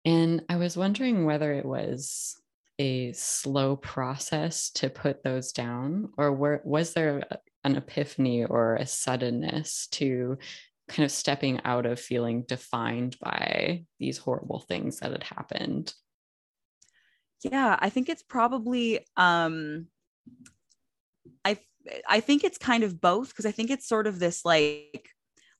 And 0.05 0.43
I 0.49 0.57
was 0.57 0.75
wondering 0.75 1.25
whether 1.25 1.53
it 1.53 1.65
was 1.65 2.35
a 2.79 3.11
slow 3.13 3.75
process 3.75 4.71
to 4.71 4.89
put 4.89 5.23
those 5.23 5.51
down, 5.51 6.09
or 6.17 6.33
were, 6.33 6.61
was 6.65 6.93
there 6.93 7.23
an 7.63 7.75
epiphany 7.75 8.45
or 8.45 8.75
a 8.75 8.85
suddenness 8.85 9.87
to 9.91 10.37
kind 10.89 11.05
of 11.05 11.11
stepping 11.11 11.61
out 11.63 11.85
of 11.85 11.99
feeling 11.99 12.43
defined 12.43 13.15
by 13.21 13.85
these 13.99 14.17
horrible 14.17 14.59
things 14.59 14.99
that 14.99 15.11
had 15.11 15.23
happened? 15.23 15.93
Yeah, 17.41 17.77
I 17.79 17.89
think 17.89 18.09
it's 18.09 18.23
probably 18.23 19.05
um 19.15 19.87
I 22.07 22.19
think 22.19 22.43
it's 22.43 22.57
kind 22.57 22.83
of 22.83 23.01
both 23.01 23.29
because 23.29 23.45
I 23.45 23.51
think 23.51 23.69
it's 23.69 23.87
sort 23.87 24.07
of 24.07 24.19
this 24.19 24.45
like 24.45 25.09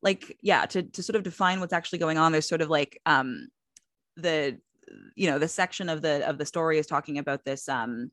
like 0.04 0.38
yeah 0.42 0.66
to 0.66 0.84
to 0.84 1.02
sort 1.02 1.16
of 1.16 1.24
define 1.24 1.60
what's 1.60 1.74
actually 1.74 2.00
going 2.00 2.18
on 2.18 2.32
there's 2.32 2.48
sort 2.48 2.62
of 2.62 2.70
like 2.70 3.00
um 3.06 3.48
the 4.18 4.60
you 5.16 5.30
know 5.30 5.40
the 5.40 5.48
section 5.48 5.90
of 5.90 6.02
the 6.02 6.28
of 6.28 6.38
the 6.38 6.46
story 6.46 6.78
is 6.78 6.86
talking 6.86 7.18
about 7.18 7.44
this 7.46 7.68
um 7.70 8.12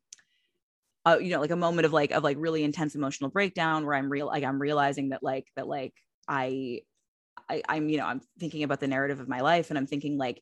uh, 1.06 1.18
you 1.20 1.30
know 1.30 1.40
like 1.40 1.50
a 1.50 1.56
moment 1.56 1.86
of 1.86 1.92
like 1.92 2.12
of 2.12 2.22
like 2.22 2.36
really 2.38 2.62
intense 2.62 2.94
emotional 2.94 3.30
breakdown 3.30 3.84
where 3.84 3.96
i'm 3.96 4.10
real 4.10 4.26
like 4.26 4.44
i'm 4.44 4.60
realizing 4.60 5.10
that 5.10 5.22
like 5.22 5.46
that 5.56 5.66
like 5.66 5.94
I, 6.28 6.82
I 7.48 7.62
i'm 7.68 7.88
you 7.88 7.98
know 7.98 8.04
i'm 8.04 8.20
thinking 8.38 8.62
about 8.62 8.80
the 8.80 8.86
narrative 8.86 9.18
of 9.18 9.28
my 9.28 9.40
life 9.40 9.70
and 9.70 9.78
i'm 9.78 9.86
thinking 9.86 10.18
like 10.18 10.40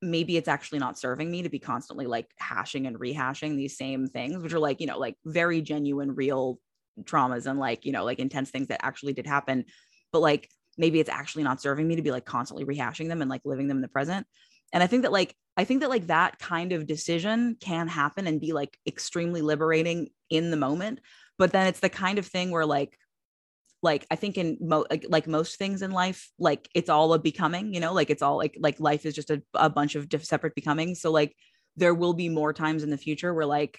maybe 0.00 0.36
it's 0.36 0.46
actually 0.46 0.78
not 0.78 0.98
serving 0.98 1.28
me 1.30 1.42
to 1.42 1.48
be 1.48 1.58
constantly 1.58 2.06
like 2.06 2.28
hashing 2.38 2.86
and 2.86 2.98
rehashing 2.98 3.56
these 3.56 3.76
same 3.76 4.06
things 4.06 4.42
which 4.42 4.52
are 4.52 4.60
like 4.60 4.80
you 4.80 4.86
know 4.86 4.98
like 4.98 5.16
very 5.24 5.60
genuine 5.60 6.14
real 6.14 6.60
traumas 7.04 7.46
and 7.46 7.58
like 7.58 7.84
you 7.84 7.92
know 7.92 8.04
like 8.04 8.18
intense 8.18 8.50
things 8.50 8.68
that 8.68 8.84
actually 8.84 9.12
did 9.12 9.26
happen 9.26 9.64
but 10.12 10.20
like 10.20 10.48
maybe 10.76 11.00
it's 11.00 11.10
actually 11.10 11.42
not 11.42 11.60
serving 11.60 11.86
me 11.86 11.96
to 11.96 12.02
be 12.02 12.10
like 12.10 12.24
constantly 12.24 12.64
rehashing 12.64 13.08
them 13.08 13.20
and 13.20 13.30
like 13.30 13.42
living 13.44 13.66
them 13.66 13.78
in 13.78 13.82
the 13.82 13.88
present. 13.88 14.26
And 14.72 14.82
i 14.82 14.86
think 14.86 15.02
that 15.02 15.12
like 15.12 15.34
i 15.56 15.64
think 15.64 15.80
that 15.80 15.90
like 15.90 16.08
that 16.08 16.38
kind 16.38 16.72
of 16.72 16.86
decision 16.86 17.56
can 17.60 17.88
happen 17.88 18.26
and 18.26 18.40
be 18.40 18.52
like 18.52 18.76
extremely 18.86 19.42
liberating 19.42 20.08
in 20.28 20.50
the 20.50 20.56
moment 20.56 21.00
but 21.38 21.52
then 21.52 21.66
it's 21.66 21.80
the 21.80 21.88
kind 21.88 22.18
of 22.18 22.26
thing 22.26 22.50
where 22.50 22.66
like 22.66 22.98
like 23.82 24.06
i 24.10 24.16
think 24.16 24.36
in 24.36 24.58
mo- 24.60 24.84
like, 24.90 25.06
like 25.08 25.26
most 25.26 25.56
things 25.56 25.80
in 25.80 25.90
life 25.90 26.30
like 26.38 26.68
it's 26.74 26.90
all 26.90 27.14
a 27.14 27.18
becoming 27.18 27.72
you 27.72 27.80
know? 27.80 27.92
Like 27.92 28.10
it's 28.10 28.22
all 28.22 28.36
like 28.36 28.56
like 28.60 28.78
life 28.80 29.06
is 29.06 29.14
just 29.14 29.30
a, 29.30 29.42
a 29.54 29.70
bunch 29.70 29.94
of 29.94 30.08
diff- 30.08 30.24
separate 30.24 30.54
becomings. 30.54 31.00
So 31.00 31.10
like 31.10 31.34
there 31.76 31.94
will 31.94 32.14
be 32.14 32.28
more 32.28 32.52
times 32.52 32.82
in 32.82 32.90
the 32.90 32.98
future 32.98 33.32
where 33.32 33.46
like 33.46 33.78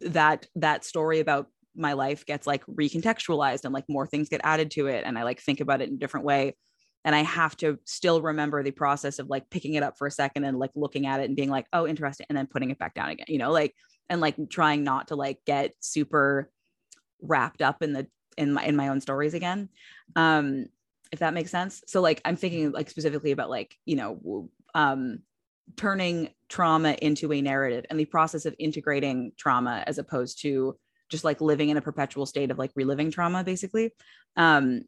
that 0.00 0.46
that 0.56 0.84
story 0.84 1.20
about 1.20 1.46
my 1.74 1.92
life 1.94 2.26
gets 2.26 2.46
like 2.46 2.64
recontextualized 2.66 3.64
and 3.64 3.72
like 3.72 3.88
more 3.88 4.06
things 4.06 4.28
get 4.28 4.40
added 4.44 4.70
to 4.70 4.86
it 4.86 5.04
and 5.06 5.18
i 5.18 5.22
like 5.22 5.40
think 5.40 5.60
about 5.60 5.80
it 5.80 5.88
in 5.88 5.94
a 5.94 5.98
different 5.98 6.26
way 6.26 6.56
and 7.04 7.14
i 7.14 7.22
have 7.22 7.56
to 7.56 7.78
still 7.84 8.20
remember 8.20 8.62
the 8.62 8.70
process 8.70 9.18
of 9.18 9.28
like 9.28 9.48
picking 9.50 9.74
it 9.74 9.82
up 9.82 9.96
for 9.96 10.06
a 10.06 10.10
second 10.10 10.44
and 10.44 10.58
like 10.58 10.70
looking 10.74 11.06
at 11.06 11.20
it 11.20 11.24
and 11.24 11.36
being 11.36 11.50
like 11.50 11.66
oh 11.72 11.86
interesting 11.86 12.26
and 12.28 12.36
then 12.36 12.46
putting 12.46 12.70
it 12.70 12.78
back 12.78 12.94
down 12.94 13.08
again 13.08 13.26
you 13.28 13.38
know 13.38 13.50
like 13.50 13.74
and 14.10 14.20
like 14.20 14.36
trying 14.50 14.84
not 14.84 15.08
to 15.08 15.16
like 15.16 15.38
get 15.46 15.72
super 15.80 16.50
wrapped 17.20 17.62
up 17.62 17.82
in 17.82 17.92
the 17.92 18.06
in 18.36 18.52
my 18.52 18.64
in 18.64 18.76
my 18.76 18.88
own 18.88 19.00
stories 19.00 19.34
again 19.34 19.68
um 20.16 20.66
if 21.12 21.18
that 21.18 21.34
makes 21.34 21.50
sense. 21.50 21.84
So 21.86 22.00
like 22.00 22.20
i'm 22.24 22.36
thinking 22.36 22.72
like 22.72 22.90
specifically 22.90 23.30
about 23.30 23.50
like 23.50 23.76
you 23.84 23.96
know 23.96 24.48
um 24.74 25.20
turning 25.76 26.30
trauma 26.48 26.96
into 27.00 27.32
a 27.32 27.40
narrative 27.40 27.84
and 27.88 28.00
the 28.00 28.04
process 28.04 28.46
of 28.46 28.54
integrating 28.58 29.32
trauma 29.36 29.84
as 29.86 29.98
opposed 29.98 30.40
to 30.42 30.76
just 31.12 31.22
like 31.22 31.40
living 31.40 31.68
in 31.68 31.76
a 31.76 31.82
perpetual 31.82 32.26
state 32.26 32.50
of 32.50 32.58
like 32.58 32.72
reliving 32.74 33.12
trauma 33.12 33.44
basically. 33.44 33.92
Um 34.36 34.82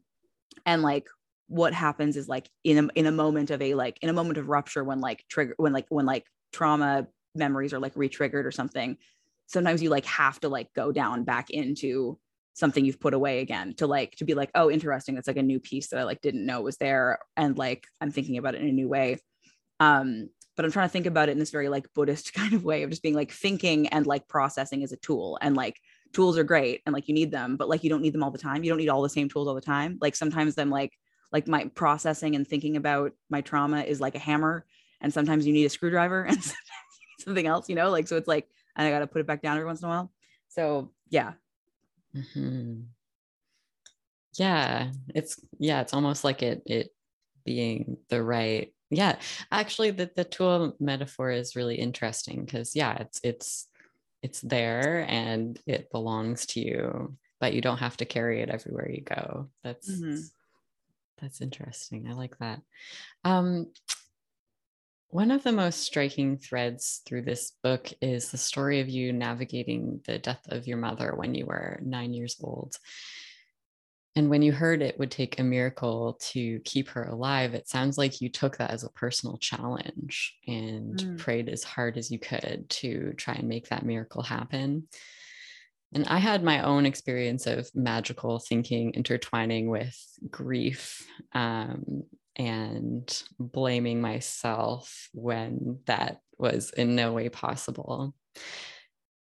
and 0.65 0.81
like 0.81 1.07
what 1.47 1.73
happens 1.73 2.17
is 2.17 2.27
like 2.27 2.49
in 2.63 2.85
a, 2.85 2.99
in 2.99 3.05
a 3.05 3.11
moment 3.11 3.51
of 3.51 3.61
a 3.61 3.75
like 3.75 3.97
in 4.01 4.09
a 4.09 4.13
moment 4.13 4.37
of 4.37 4.49
rupture 4.49 4.83
when 4.83 4.99
like 4.99 5.23
trigger 5.29 5.53
when 5.57 5.73
like 5.73 5.85
when 5.89 6.05
like 6.05 6.25
trauma 6.51 7.07
memories 7.35 7.73
are 7.73 7.79
like 7.79 7.93
re-triggered 7.95 8.45
or 8.45 8.51
something 8.51 8.97
sometimes 9.47 9.81
you 9.81 9.89
like 9.89 10.05
have 10.05 10.39
to 10.39 10.49
like 10.49 10.73
go 10.73 10.91
down 10.91 11.23
back 11.23 11.49
into 11.49 12.17
something 12.53 12.85
you've 12.85 12.99
put 12.99 13.13
away 13.13 13.39
again 13.39 13.73
to 13.75 13.85
like 13.85 14.15
to 14.15 14.25
be 14.25 14.33
like 14.33 14.49
oh 14.55 14.71
interesting 14.71 15.13
that's 15.13 15.27
like 15.27 15.37
a 15.37 15.43
new 15.43 15.59
piece 15.59 15.89
that 15.89 15.99
i 15.99 16.03
like 16.03 16.21
didn't 16.21 16.45
know 16.45 16.61
was 16.61 16.77
there 16.77 17.19
and 17.37 17.57
like 17.57 17.85
i'm 18.01 18.11
thinking 18.11 18.37
about 18.37 18.55
it 18.55 18.61
in 18.61 18.69
a 18.69 18.73
new 18.73 18.87
way. 18.87 19.19
Um 19.79 20.29
but 20.55 20.65
i'm 20.65 20.71
trying 20.71 20.87
to 20.87 20.93
think 20.93 21.05
about 21.05 21.29
it 21.29 21.33
in 21.33 21.39
this 21.39 21.51
very 21.51 21.69
like 21.69 21.93
buddhist 21.93 22.33
kind 22.39 22.53
of 22.53 22.63
way 22.63 22.83
of 22.83 22.89
just 22.89 23.03
being 23.03 23.13
like 23.13 23.31
thinking 23.31 23.87
and 23.89 24.07
like 24.07 24.27
processing 24.27 24.83
as 24.83 24.93
a 24.93 24.97
tool 24.97 25.37
and 25.41 25.55
like 25.55 25.79
tools 26.15 26.37
are 26.37 26.43
great 26.43 26.81
and 26.85 26.93
like 26.93 27.07
you 27.07 27.13
need 27.13 27.29
them 27.29 27.57
but 27.57 27.69
like 27.69 27.83
you 27.83 27.89
don't 27.89 28.01
need 28.01 28.13
them 28.13 28.23
all 28.23 28.31
the 28.31 28.37
time. 28.37 28.63
You 28.63 28.71
don't 28.71 28.79
need 28.79 28.89
all 28.89 29.01
the 29.01 29.09
same 29.09 29.29
tools 29.29 29.47
all 29.47 29.53
the 29.53 29.61
time. 29.61 29.97
Like 30.01 30.15
sometimes 30.15 30.55
them 30.55 30.69
like 30.69 30.93
like 31.31 31.47
my 31.47 31.65
processing 31.75 32.35
and 32.35 32.47
thinking 32.47 32.77
about 32.77 33.11
my 33.29 33.41
trauma 33.41 33.81
is 33.81 33.99
like 33.99 34.15
a 34.15 34.19
hammer 34.19 34.65
and 35.01 35.13
sometimes 35.13 35.45
you 35.45 35.53
need 35.53 35.65
a 35.65 35.69
screwdriver 35.69 36.23
and 36.29 36.37
something 37.19 37.45
else 37.45 37.69
you 37.69 37.75
know? 37.75 37.91
Like 37.91 38.07
so 38.07 38.17
it's 38.17 38.27
like 38.27 38.47
and 38.75 38.87
i 38.87 38.91
got 38.91 38.99
to 38.99 39.07
put 39.07 39.21
it 39.21 39.27
back 39.27 39.41
down 39.41 39.57
every 39.57 39.67
once 39.67 39.81
in 39.81 39.87
a 39.87 39.89
while. 39.89 40.11
So 40.47 40.91
yeah. 41.09 41.33
Mm-hmm. 42.15 42.81
Yeah, 44.37 44.91
it's 45.13 45.39
yeah, 45.59 45.81
it's 45.81 45.93
almost 45.93 46.23
like 46.23 46.43
it 46.43 46.63
it 46.65 46.89
being 47.45 47.97
the 48.09 48.21
right. 48.23 48.73
Yeah, 48.89 49.17
actually, 49.51 49.91
the 49.91 50.09
the 50.15 50.23
tool 50.23 50.75
metaphor 50.79 51.31
is 51.31 51.55
really 51.55 51.75
interesting 51.75 52.43
because 52.43 52.75
yeah, 52.75 52.93
it's 52.99 53.19
it's 53.23 53.67
it's 54.21 54.41
there 54.41 55.05
and 55.07 55.59
it 55.65 55.91
belongs 55.91 56.45
to 56.47 56.59
you, 56.59 57.17
but 57.39 57.53
you 57.53 57.61
don't 57.61 57.77
have 57.77 57.97
to 57.97 58.05
carry 58.05 58.41
it 58.41 58.49
everywhere 58.49 58.89
you 58.89 59.01
go. 59.01 59.49
That's 59.63 59.91
mm-hmm. 59.91 60.19
that's 61.21 61.41
interesting. 61.41 62.07
I 62.09 62.13
like 62.13 62.37
that. 62.39 62.61
Um, 63.23 63.67
one 65.09 65.31
of 65.31 65.43
the 65.43 65.51
most 65.51 65.81
striking 65.81 66.37
threads 66.37 67.01
through 67.05 67.21
this 67.21 67.53
book 67.63 67.89
is 68.01 68.31
the 68.31 68.37
story 68.37 68.81
of 68.81 68.89
you 68.89 69.13
navigating 69.13 70.01
the 70.05 70.19
death 70.19 70.41
of 70.49 70.67
your 70.67 70.77
mother 70.77 71.13
when 71.15 71.33
you 71.33 71.45
were 71.45 71.79
nine 71.81 72.13
years 72.13 72.35
old. 72.41 72.75
And 74.15 74.29
when 74.29 74.41
you 74.41 74.53
heard 74.53 74.81
it 74.81 74.97
would 74.97 75.11
take 75.11 75.39
a 75.39 75.43
miracle 75.43 76.17
to 76.31 76.59
keep 76.61 76.87
her 76.89 77.03
alive, 77.03 77.53
it 77.53 77.67
sounds 77.67 77.97
like 77.97 78.21
you 78.21 78.29
took 78.29 78.57
that 78.57 78.71
as 78.71 78.83
a 78.83 78.91
personal 78.91 79.37
challenge 79.37 80.37
and 80.47 80.97
mm. 80.97 81.17
prayed 81.17 81.49
as 81.49 81.63
hard 81.63 81.97
as 81.97 82.09
you 82.09 82.17
could 82.17 82.65
to 82.69 83.13
try 83.17 83.33
and 83.33 83.49
make 83.49 83.67
that 83.67 83.85
miracle 83.85 84.21
happen. 84.21 84.87
And 85.93 86.07
I 86.07 86.17
had 86.17 86.43
my 86.43 86.61
own 86.63 86.85
experience 86.85 87.45
of 87.45 87.69
magical 87.75 88.39
thinking 88.39 88.93
intertwining 88.93 89.69
with 89.69 89.97
grief 90.29 91.05
um, 91.33 92.03
and 92.37 93.23
blaming 93.39 94.01
myself 94.01 95.09
when 95.13 95.79
that 95.85 96.19
was 96.37 96.71
in 96.71 96.95
no 96.95 97.13
way 97.13 97.29
possible. 97.29 98.13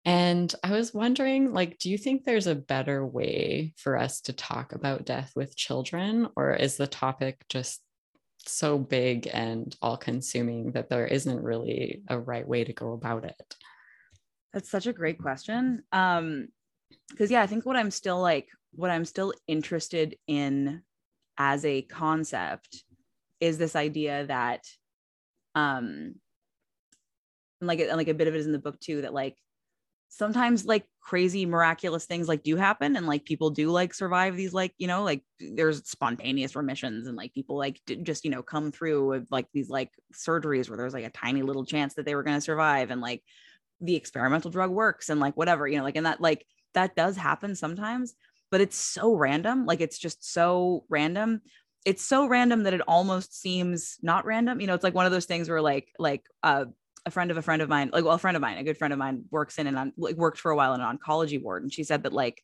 And 0.04 0.52
I 0.64 0.72
was 0.72 0.94
wondering, 0.94 1.52
like, 1.52 1.78
do 1.78 1.90
you 1.90 1.98
think 1.98 2.24
there's 2.24 2.46
a 2.46 2.54
better 2.54 3.04
way 3.04 3.74
for 3.76 3.98
us 3.98 4.22
to 4.22 4.32
talk 4.32 4.72
about 4.72 5.04
death 5.04 5.32
with 5.36 5.56
children, 5.56 6.28
or 6.36 6.54
is 6.54 6.76
the 6.76 6.86
topic 6.86 7.44
just 7.48 7.82
so 8.38 8.78
big 8.78 9.28
and 9.30 9.76
all 9.82 9.98
consuming 9.98 10.72
that 10.72 10.88
there 10.88 11.06
isn't 11.06 11.42
really 11.42 12.02
a 12.08 12.18
right 12.18 12.48
way 12.48 12.64
to 12.64 12.72
go 12.72 12.92
about 12.92 13.24
it? 13.24 13.56
That's 14.54 14.70
such 14.70 14.86
a 14.86 14.92
great 14.92 15.18
question. 15.18 15.82
Um, 15.92 16.48
because 17.10 17.30
yeah, 17.30 17.42
I 17.42 17.46
think 17.46 17.66
what 17.66 17.76
I'm 17.76 17.90
still 17.90 18.20
like, 18.20 18.48
what 18.72 18.90
I'm 18.90 19.04
still 19.04 19.34
interested 19.46 20.16
in 20.26 20.82
as 21.36 21.64
a 21.64 21.82
concept 21.82 22.84
is 23.40 23.58
this 23.58 23.74
idea 23.74 24.26
that 24.26 24.64
um 25.54 26.14
like 27.60 27.80
like 27.80 28.08
a 28.08 28.14
bit 28.14 28.28
of 28.28 28.34
it 28.34 28.38
is 28.38 28.46
in 28.46 28.52
the 28.52 28.58
book 28.58 28.78
too 28.78 29.02
that 29.02 29.14
like 29.14 29.36
sometimes 30.10 30.66
like 30.66 30.84
crazy 31.00 31.46
miraculous 31.46 32.04
things 32.04 32.28
like 32.28 32.42
do 32.42 32.56
happen 32.56 32.96
and 32.96 33.06
like 33.06 33.24
people 33.24 33.50
do 33.50 33.70
like 33.70 33.94
survive 33.94 34.36
these 34.36 34.52
like 34.52 34.74
you 34.76 34.88
know 34.88 35.04
like 35.04 35.22
there's 35.38 35.88
spontaneous 35.88 36.56
remissions 36.56 37.06
and 37.06 37.16
like 37.16 37.32
people 37.32 37.56
like 37.56 37.80
just 38.02 38.24
you 38.24 38.30
know 38.30 38.42
come 38.42 38.72
through 38.72 39.08
with 39.08 39.26
like 39.30 39.46
these 39.54 39.70
like 39.70 39.90
surgeries 40.12 40.68
where 40.68 40.76
there's 40.76 40.92
like 40.92 41.04
a 41.04 41.10
tiny 41.10 41.42
little 41.42 41.64
chance 41.64 41.94
that 41.94 42.04
they 42.04 42.16
were 42.16 42.24
going 42.24 42.36
to 42.36 42.40
survive 42.40 42.90
and 42.90 43.00
like 43.00 43.22
the 43.80 43.94
experimental 43.94 44.50
drug 44.50 44.70
works 44.70 45.08
and 45.08 45.20
like 45.20 45.36
whatever 45.36 45.66
you 45.66 45.78
know 45.78 45.84
like 45.84 45.96
and 45.96 46.06
that 46.06 46.20
like 46.20 46.44
that 46.74 46.96
does 46.96 47.16
happen 47.16 47.54
sometimes 47.54 48.14
but 48.50 48.60
it's 48.60 48.76
so 48.76 49.14
random 49.14 49.64
like 49.64 49.80
it's 49.80 49.98
just 49.98 50.32
so 50.32 50.84
random 50.88 51.40
it's 51.84 52.04
so 52.04 52.26
random 52.26 52.64
that 52.64 52.74
it 52.74 52.82
almost 52.82 53.40
seems 53.40 53.96
not 54.02 54.26
random. 54.26 54.60
You 54.60 54.66
know, 54.66 54.74
it's 54.74 54.84
like 54.84 54.94
one 54.94 55.06
of 55.06 55.12
those 55.12 55.24
things 55.24 55.48
where 55.48 55.62
like 55.62 55.88
like 55.98 56.22
uh, 56.42 56.66
a 57.06 57.10
friend 57.10 57.30
of 57.30 57.36
a 57.36 57.42
friend 57.42 57.62
of 57.62 57.68
mine, 57.68 57.90
like 57.92 58.04
well, 58.04 58.14
a 58.14 58.18
friend 58.18 58.36
of 58.36 58.40
mine, 58.40 58.58
a 58.58 58.64
good 58.64 58.78
friend 58.78 58.92
of 58.92 58.98
mine, 58.98 59.24
works 59.30 59.58
in 59.58 59.66
and 59.66 59.78
on 59.78 59.92
like 59.96 60.16
worked 60.16 60.38
for 60.38 60.50
a 60.50 60.56
while 60.56 60.74
in 60.74 60.80
an 60.80 60.98
oncology 60.98 61.42
ward, 61.42 61.62
and 61.62 61.72
she 61.72 61.84
said 61.84 62.02
that 62.02 62.12
like 62.12 62.42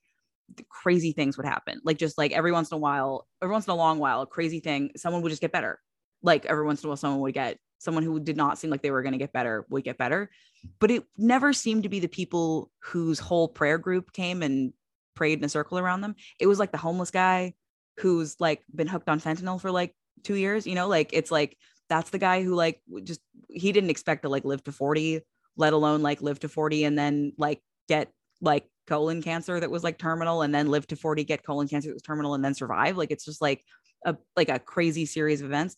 crazy 0.68 1.12
things 1.12 1.36
would 1.36 1.46
happen, 1.46 1.80
like 1.84 1.98
just 1.98 2.18
like 2.18 2.32
every 2.32 2.52
once 2.52 2.70
in 2.70 2.76
a 2.76 2.78
while, 2.78 3.26
every 3.42 3.52
once 3.52 3.66
in 3.66 3.72
a 3.72 3.76
long 3.76 3.98
while, 3.98 4.22
a 4.22 4.26
crazy 4.26 4.60
thing, 4.60 4.90
someone 4.96 5.22
would 5.22 5.30
just 5.30 5.42
get 5.42 5.52
better. 5.52 5.78
Like 6.22 6.46
every 6.46 6.64
once 6.64 6.82
in 6.82 6.86
a 6.86 6.88
while, 6.88 6.96
someone 6.96 7.20
would 7.20 7.34
get 7.34 7.58
someone 7.78 8.02
who 8.02 8.18
did 8.18 8.36
not 8.36 8.58
seem 8.58 8.70
like 8.70 8.82
they 8.82 8.90
were 8.90 9.02
going 9.02 9.12
to 9.12 9.18
get 9.18 9.32
better 9.32 9.66
would 9.68 9.84
get 9.84 9.98
better, 9.98 10.30
but 10.78 10.90
it 10.90 11.04
never 11.16 11.52
seemed 11.52 11.82
to 11.82 11.88
be 11.88 12.00
the 12.00 12.08
people 12.08 12.70
whose 12.80 13.18
whole 13.18 13.48
prayer 13.48 13.78
group 13.78 14.12
came 14.12 14.42
and 14.42 14.72
prayed 15.14 15.38
in 15.38 15.44
a 15.44 15.48
circle 15.48 15.78
around 15.78 16.00
them. 16.00 16.14
It 16.40 16.46
was 16.46 16.58
like 16.58 16.72
the 16.72 16.78
homeless 16.78 17.10
guy 17.10 17.54
who's 17.98 18.36
like 18.40 18.62
been 18.74 18.86
hooked 18.86 19.08
on 19.08 19.20
fentanyl 19.20 19.60
for 19.60 19.70
like 19.70 19.94
two 20.22 20.34
years, 20.34 20.66
you 20.66 20.74
know, 20.74 20.88
like 20.88 21.10
it's 21.12 21.30
like 21.30 21.56
that's 21.88 22.10
the 22.10 22.18
guy 22.18 22.42
who 22.42 22.54
like 22.54 22.80
just 23.04 23.20
he 23.48 23.72
didn't 23.72 23.90
expect 23.90 24.22
to 24.22 24.28
like 24.28 24.44
live 24.44 24.62
to 24.64 24.72
40, 24.72 25.20
let 25.56 25.72
alone 25.72 26.02
like 26.02 26.22
live 26.22 26.40
to 26.40 26.48
40 26.48 26.84
and 26.84 26.98
then 26.98 27.32
like 27.38 27.60
get 27.88 28.10
like 28.40 28.66
colon 28.86 29.22
cancer 29.22 29.58
that 29.58 29.70
was 29.70 29.84
like 29.84 29.98
terminal 29.98 30.42
and 30.42 30.54
then 30.54 30.68
live 30.68 30.86
to 30.88 30.96
40, 30.96 31.24
get 31.24 31.44
colon 31.44 31.68
cancer 31.68 31.88
that 31.88 31.94
was 31.94 32.02
terminal 32.02 32.34
and 32.34 32.44
then 32.44 32.54
survive. 32.54 32.96
Like 32.96 33.10
it's 33.10 33.24
just 33.24 33.40
like 33.40 33.62
a 34.04 34.16
like 34.36 34.48
a 34.48 34.58
crazy 34.58 35.06
series 35.06 35.40
of 35.40 35.46
events. 35.46 35.76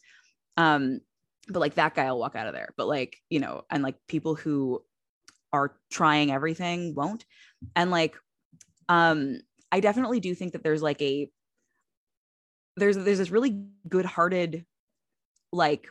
Um, 0.56 1.00
but 1.48 1.60
like 1.60 1.74
that 1.74 1.94
guy 1.94 2.10
will 2.10 2.18
walk 2.18 2.36
out 2.36 2.46
of 2.46 2.54
there. 2.54 2.74
But 2.76 2.88
like, 2.88 3.16
you 3.30 3.40
know, 3.40 3.62
and 3.70 3.82
like 3.82 3.96
people 4.08 4.34
who 4.34 4.82
are 5.52 5.74
trying 5.90 6.30
everything 6.30 6.94
won't. 6.94 7.24
And 7.74 7.90
like 7.90 8.16
um 8.88 9.40
I 9.70 9.80
definitely 9.80 10.20
do 10.20 10.34
think 10.34 10.52
that 10.52 10.62
there's 10.62 10.82
like 10.82 11.00
a 11.02 11.30
there's 12.76 12.96
there's 12.96 13.18
this 13.18 13.30
really 13.30 13.66
good-hearted 13.88 14.64
like 15.52 15.88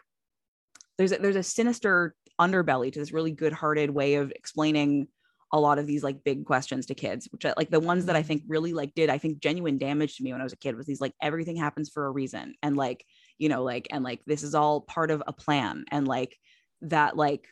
there's 0.97 1.11
a, 1.11 1.17
there's 1.17 1.35
a 1.35 1.43
sinister 1.43 2.15
underbelly 2.39 2.91
to 2.91 2.99
this 2.99 3.11
really 3.11 3.31
good-hearted 3.31 3.89
way 3.89 4.15
of 4.15 4.31
explaining 4.31 5.07
a 5.53 5.59
lot 5.59 5.79
of 5.79 5.87
these 5.87 6.03
like 6.03 6.23
big 6.25 6.45
questions 6.45 6.85
to 6.85 6.93
kids 6.93 7.27
which 7.31 7.45
like 7.55 7.69
the 7.69 7.79
ones 7.79 8.05
that 8.05 8.15
i 8.15 8.19
mm-hmm. 8.19 8.27
think 8.27 8.43
really 8.47 8.73
like 8.73 8.93
did 8.95 9.09
i 9.09 9.17
think 9.17 9.39
genuine 9.39 9.77
damage 9.77 10.17
to 10.17 10.23
me 10.23 10.31
when 10.31 10.41
i 10.41 10.43
was 10.43 10.53
a 10.53 10.57
kid 10.57 10.75
was 10.75 10.85
these 10.85 10.99
like 10.99 11.13
everything 11.21 11.55
happens 11.55 11.89
for 11.89 12.05
a 12.05 12.11
reason 12.11 12.53
and 12.61 12.75
like 12.75 13.05
you 13.37 13.47
know 13.47 13.63
like 13.63 13.87
and 13.91 14.03
like 14.03 14.19
this 14.27 14.43
is 14.43 14.53
all 14.53 14.81
part 14.81 15.09
of 15.09 15.23
a 15.25 15.31
plan 15.31 15.85
and 15.89 16.07
like 16.07 16.37
that 16.81 17.15
like 17.15 17.47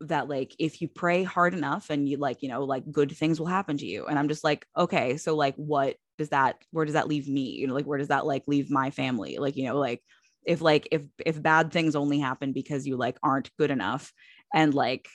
that 0.00 0.28
like 0.28 0.54
if 0.58 0.80
you 0.80 0.88
pray 0.88 1.22
hard 1.22 1.54
enough 1.54 1.90
and 1.90 2.08
you 2.08 2.16
like 2.16 2.42
you 2.42 2.48
know 2.48 2.64
like 2.64 2.90
good 2.90 3.14
things 3.16 3.38
will 3.38 3.46
happen 3.46 3.76
to 3.76 3.86
you. 3.86 4.06
And 4.06 4.18
i'm 4.18 4.28
just 4.28 4.44
like 4.44 4.66
okay 4.76 5.16
so 5.16 5.36
like 5.36 5.54
what 5.56 5.96
does 6.18 6.30
that 6.30 6.56
where 6.70 6.84
does 6.84 6.94
that 6.94 7.08
leave 7.08 7.28
me? 7.28 7.50
You 7.50 7.66
know 7.66 7.74
like 7.74 7.86
where 7.86 7.98
does 7.98 8.08
that 8.08 8.26
like 8.26 8.44
leave 8.46 8.70
my 8.70 8.90
family? 8.90 9.38
Like 9.38 9.56
you 9.56 9.64
know 9.64 9.78
like 9.78 10.02
if 10.46 10.60
like 10.60 10.88
if 10.90 11.02
if 11.24 11.42
bad 11.42 11.72
things 11.72 11.94
only 11.96 12.18
happen 12.18 12.52
because 12.52 12.86
you 12.86 12.96
like 12.96 13.18
aren't 13.22 13.54
good 13.56 13.70
enough 13.70 14.12
and 14.54 14.74
like 14.74 15.08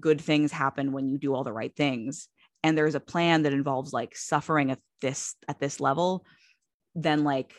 good 0.00 0.20
things 0.20 0.52
happen 0.52 0.92
when 0.92 1.08
you 1.08 1.18
do 1.18 1.34
all 1.34 1.44
the 1.44 1.52
right 1.52 1.74
things 1.74 2.28
and 2.62 2.76
there's 2.76 2.94
a 2.94 3.00
plan 3.00 3.42
that 3.42 3.52
involves 3.52 3.92
like 3.92 4.16
suffering 4.16 4.70
at 4.70 4.78
this 5.00 5.34
at 5.48 5.58
this 5.58 5.80
level 5.80 6.24
then 6.94 7.24
like 7.24 7.54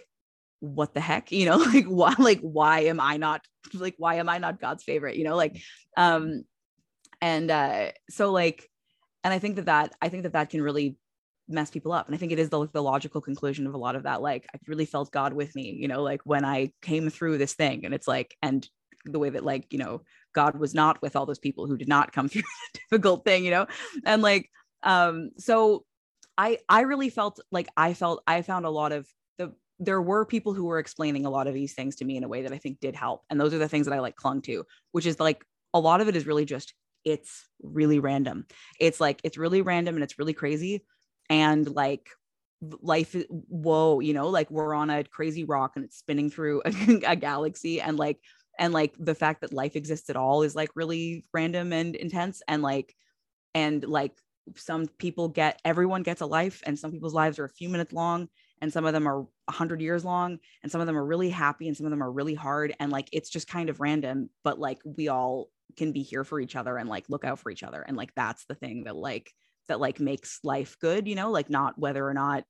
what 0.59 0.93
the 0.93 0.99
heck? 0.99 1.31
You 1.37 1.45
know 1.45 1.57
like 1.57 1.85
why 1.85 2.15
like 2.17 2.39
why 2.41 2.81
am 2.81 2.99
i 2.99 3.17
not 3.17 3.41
like 3.73 3.95
why 3.97 4.15
am 4.15 4.29
i 4.29 4.37
not 4.37 4.59
god's 4.59 4.83
favorite? 4.83 5.15
You 5.15 5.23
know 5.23 5.35
like 5.35 5.61
um 5.95 6.43
and 7.21 7.49
uh 7.49 7.91
so 8.09 8.31
like 8.31 8.69
and 9.23 9.33
i 9.33 9.39
think 9.39 9.55
that 9.57 9.65
that 9.65 9.95
i 10.01 10.09
think 10.09 10.23
that 10.23 10.33
that 10.33 10.49
can 10.49 10.61
really 10.61 10.97
mess 11.47 11.69
people 11.69 11.91
up. 11.91 12.07
And 12.07 12.15
I 12.15 12.17
think 12.17 12.31
it 12.31 12.39
is 12.39 12.49
the, 12.49 12.67
the 12.67 12.83
logical 12.83 13.21
conclusion 13.21 13.67
of 13.67 13.73
a 13.73 13.77
lot 13.77 13.95
of 13.95 14.03
that. 14.03 14.21
Like, 14.21 14.47
I 14.53 14.59
really 14.67 14.85
felt 14.85 15.11
God 15.11 15.33
with 15.33 15.55
me, 15.55 15.75
you 15.79 15.87
know, 15.87 16.03
like 16.03 16.21
when 16.23 16.45
I 16.45 16.71
came 16.81 17.09
through 17.09 17.37
this 17.37 17.53
thing. 17.53 17.85
And 17.85 17.93
it's 17.93 18.07
like, 18.07 18.35
and 18.41 18.67
the 19.05 19.19
way 19.19 19.29
that, 19.29 19.45
like, 19.45 19.71
you 19.71 19.79
know, 19.79 20.01
God 20.33 20.57
was 20.59 20.73
not 20.73 21.01
with 21.01 21.15
all 21.15 21.25
those 21.25 21.39
people 21.39 21.67
who 21.67 21.77
did 21.77 21.87
not 21.87 22.11
come 22.11 22.27
through 22.29 22.41
the 22.41 22.79
difficult 22.89 23.23
thing, 23.23 23.45
you 23.45 23.51
know? 23.51 23.67
And 24.05 24.21
like, 24.21 24.49
um, 24.83 25.31
so 25.37 25.85
I 26.37 26.59
I 26.69 26.81
really 26.81 27.09
felt 27.09 27.39
like 27.51 27.67
I 27.75 27.93
felt 27.93 28.23
I 28.27 28.41
found 28.41 28.65
a 28.65 28.69
lot 28.69 28.91
of 28.91 29.07
the 29.37 29.53
there 29.79 30.01
were 30.01 30.25
people 30.25 30.53
who 30.53 30.65
were 30.65 30.79
explaining 30.79 31.25
a 31.25 31.29
lot 31.29 31.47
of 31.47 31.53
these 31.53 31.73
things 31.73 31.95
to 31.97 32.05
me 32.05 32.17
in 32.17 32.23
a 32.23 32.27
way 32.27 32.43
that 32.43 32.53
I 32.53 32.57
think 32.57 32.79
did 32.79 32.95
help. 32.95 33.23
And 33.29 33.39
those 33.39 33.53
are 33.53 33.57
the 33.57 33.67
things 33.67 33.87
that 33.87 33.93
I 33.93 33.99
like 33.99 34.15
clung 34.15 34.41
to, 34.43 34.65
which 34.91 35.05
is 35.05 35.19
like 35.19 35.43
a 35.73 35.79
lot 35.79 36.01
of 36.01 36.07
it 36.07 36.15
is 36.15 36.27
really 36.27 36.45
just 36.45 36.73
it's 37.03 37.47
really 37.61 37.99
random. 37.99 38.45
It's 38.79 38.99
like 38.99 39.19
it's 39.23 39.37
really 39.37 39.61
random 39.61 39.95
and 39.95 40.03
it's 40.03 40.19
really 40.19 40.33
crazy 40.33 40.83
and 41.29 41.69
like 41.69 42.07
life 42.81 43.15
whoa 43.29 43.99
you 43.99 44.13
know 44.13 44.29
like 44.29 44.49
we're 44.49 44.73
on 44.73 44.89
a 44.89 45.03
crazy 45.03 45.43
rock 45.43 45.73
and 45.75 45.85
it's 45.85 45.97
spinning 45.97 46.29
through 46.29 46.61
a, 46.65 46.71
a, 47.05 47.15
galaxy 47.15 47.79
and 47.79 47.97
like 47.97 48.19
and 48.57 48.73
like 48.73 48.95
the 48.99 49.13
fact 49.13 49.41
that 49.41 49.53
life 49.53 49.75
exists 49.75 50.09
at 50.09 50.15
all 50.15 50.41
is 50.41 50.55
like 50.55 50.69
really 50.75 51.23
random 51.33 51.71
and 51.71 51.95
intense 51.95 52.41
and 52.47 52.63
like 52.63 52.95
and 53.53 53.83
like 53.83 54.13
some 54.55 54.87
people 54.97 55.27
get 55.27 55.59
everyone 55.65 56.03
gets 56.03 56.21
a 56.21 56.25
life 56.25 56.63
and 56.65 56.79
some 56.79 56.91
people's 56.91 57.13
lives 57.13 57.37
are 57.37 57.45
a 57.45 57.49
few 57.49 57.69
minutes 57.69 57.93
long 57.93 58.27
and 58.61 58.71
some 58.73 58.85
of 58.85 58.93
them 58.93 59.07
are 59.07 59.19
100 59.19 59.81
years 59.81 60.03
long 60.03 60.39
and 60.63 60.71
some 60.71 60.81
of 60.81 60.87
them 60.87 60.97
are 60.97 61.05
really 61.05 61.29
happy 61.29 61.67
and 61.67 61.77
some 61.77 61.85
of 61.85 61.91
them 61.91 62.01
are 62.01 62.11
really 62.11 62.33
hard 62.33 62.73
and 62.79 62.91
like 62.91 63.09
it's 63.11 63.29
just 63.29 63.47
kind 63.47 63.69
of 63.69 63.79
random 63.79 64.29
but 64.43 64.59
like 64.59 64.79
we 64.83 65.09
all 65.09 65.49
can 65.75 65.91
be 65.91 66.01
here 66.01 66.23
for 66.23 66.39
each 66.39 66.55
other 66.55 66.77
and 66.77 66.89
like 66.89 67.05
look 67.09 67.25
out 67.25 67.39
for 67.39 67.51
each 67.51 67.63
other 67.63 67.81
and 67.81 67.97
like 67.97 68.13
that's 68.15 68.45
the 68.45 68.55
thing 68.55 68.85
that 68.85 68.95
like 68.95 69.31
that 69.67 69.79
like 69.79 69.99
makes 69.99 70.39
life 70.43 70.77
good 70.79 71.07
you 71.07 71.15
know 71.15 71.31
like 71.31 71.49
not 71.49 71.77
whether 71.77 72.07
or 72.07 72.13
not 72.13 72.43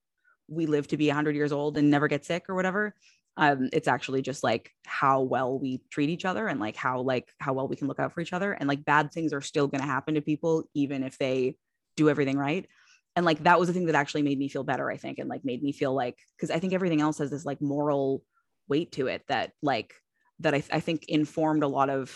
we 0.47 0.65
live 0.65 0.87
to 0.87 0.97
be 0.97 1.07
100 1.07 1.35
years 1.35 1.51
old 1.51 1.77
and 1.77 1.89
never 1.89 2.07
get 2.07 2.25
sick 2.25 2.49
or 2.49 2.55
whatever. 2.55 2.95
Um 3.35 3.69
it's 3.71 3.87
actually 3.87 4.21
just 4.21 4.43
like 4.43 4.71
how 4.85 5.21
well 5.21 5.59
we 5.59 5.81
treat 5.91 6.09
each 6.09 6.25
other 6.25 6.47
and 6.47 6.59
like 6.59 6.75
how 6.75 7.01
like 7.01 7.29
how 7.39 7.53
well 7.53 7.67
we 7.67 7.75
can 7.75 7.87
look 7.87 7.99
out 7.99 8.13
for 8.13 8.21
each 8.21 8.33
other. 8.33 8.53
And 8.53 8.67
like 8.67 8.85
bad 8.85 9.11
things 9.11 9.33
are 9.33 9.41
still 9.41 9.67
going 9.67 9.81
to 9.81 9.87
happen 9.87 10.15
to 10.15 10.21
people 10.21 10.63
even 10.73 11.03
if 11.03 11.17
they 11.17 11.55
do 11.95 12.09
everything 12.09 12.37
right. 12.37 12.65
And 13.15 13.25
like 13.25 13.43
that 13.43 13.59
was 13.59 13.67
the 13.67 13.73
thing 13.73 13.87
that 13.87 13.95
actually 13.95 14.21
made 14.21 14.37
me 14.37 14.47
feel 14.47 14.63
better 14.63 14.91
i 14.91 14.97
think 14.97 15.17
and 15.17 15.27
like 15.27 15.43
made 15.43 15.63
me 15.63 15.71
feel 15.71 15.91
like 15.91 16.19
because 16.35 16.51
i 16.51 16.59
think 16.59 16.73
everything 16.73 17.01
else 17.01 17.17
has 17.17 17.31
this 17.31 17.45
like 17.45 17.59
moral 17.59 18.23
weight 18.67 18.91
to 18.91 19.07
it 19.07 19.23
that 19.27 19.53
like 19.63 19.95
that 20.41 20.53
I, 20.53 20.61
I 20.71 20.81
think 20.81 21.05
informed 21.07 21.63
a 21.63 21.67
lot 21.67 21.89
of 21.89 22.15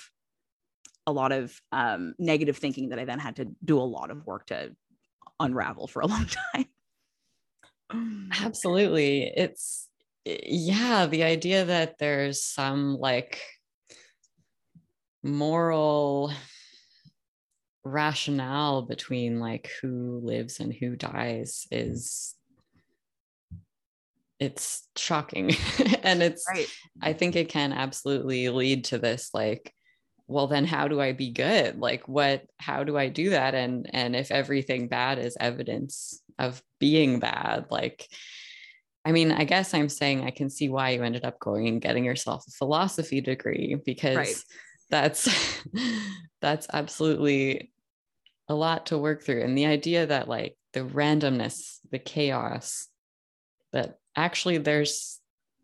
a 1.08 1.12
lot 1.12 1.32
of 1.32 1.60
um, 1.72 2.14
negative 2.20 2.58
thinking 2.58 2.90
that 2.90 3.00
i 3.00 3.06
then 3.06 3.18
had 3.18 3.38
to 3.38 3.46
do 3.66 3.80
a 3.80 3.82
lot 3.82 4.12
of 4.12 4.28
work 4.28 4.46
to 4.48 4.76
unravel 5.42 5.88
for 5.88 6.02
a 6.02 6.08
long 6.08 6.28
time. 6.54 6.66
Absolutely. 8.42 9.24
It's 9.36 9.88
yeah 10.26 11.08
the 11.08 11.24
idea 11.24 11.66
that 11.66 11.98
there's 11.98 12.44
some 12.44 12.96
like 12.98 13.42
moral 15.24 16.32
rationale 17.84 18.84
between 18.84 19.40
like 19.40 19.72
who 19.82 20.22
lives 20.24 20.60
and 20.60 20.74
who 20.74 20.96
dies 20.96 21.66
is 21.72 22.36
it's 24.40 24.88
shocking. 24.96 25.52
And 26.04 26.24
it's 26.24 26.46
right. 26.50 26.68
i 27.02 27.14
think 27.14 27.36
it 27.36 27.50
can 27.50 27.72
absolutely 27.72 28.50
lead 28.50 28.86
to 28.86 28.98
this 28.98 29.30
like 29.36 29.72
well 30.32 30.48
then 30.48 30.66
how 30.66 30.88
do 30.88 31.00
i 31.02 31.12
be 31.12 31.32
good? 31.32 31.80
Like 31.80 32.08
what 32.08 32.44
how 32.58 32.84
do 32.84 32.98
i 32.98 33.10
do 33.10 33.32
that? 33.32 33.54
And 33.56 33.90
and 33.94 34.16
if 34.16 34.32
everything 34.32 34.88
bad 34.88 35.20
is 35.20 35.38
evidence 35.40 36.22
of 36.40 36.64
being 36.80 37.20
bad 37.20 37.66
like 37.70 38.08
i 39.06 39.12
mean 39.12 39.32
i 39.32 39.44
guess 39.44 39.76
i'm 39.76 39.90
saying 39.90 40.24
i 40.24 40.32
can 40.32 40.50
see 40.50 40.70
why 40.70 40.90
you 40.90 41.04
ended 41.04 41.24
up 41.24 41.40
going 41.40 41.68
and 41.68 41.82
getting 41.82 42.04
yourself 42.04 42.44
a 42.48 42.52
philosophy 42.52 43.22
degree 43.22 43.76
because 43.86 44.18
right 44.18 44.44
that's 44.92 45.30
that's 46.42 46.68
absolutely 46.72 47.72
a 48.48 48.54
lot 48.54 48.88
to 48.88 48.98
work 48.98 49.24
through. 49.24 49.42
And 49.42 49.58
the 49.58 49.66
idea 49.66 50.06
that 50.06 50.28
like 50.28 50.56
the 50.74 50.82
randomness 50.82 51.80
the 51.90 52.00
chaos 52.00 52.88
that 53.72 53.98
actually 54.16 54.58
there's 54.58 55.21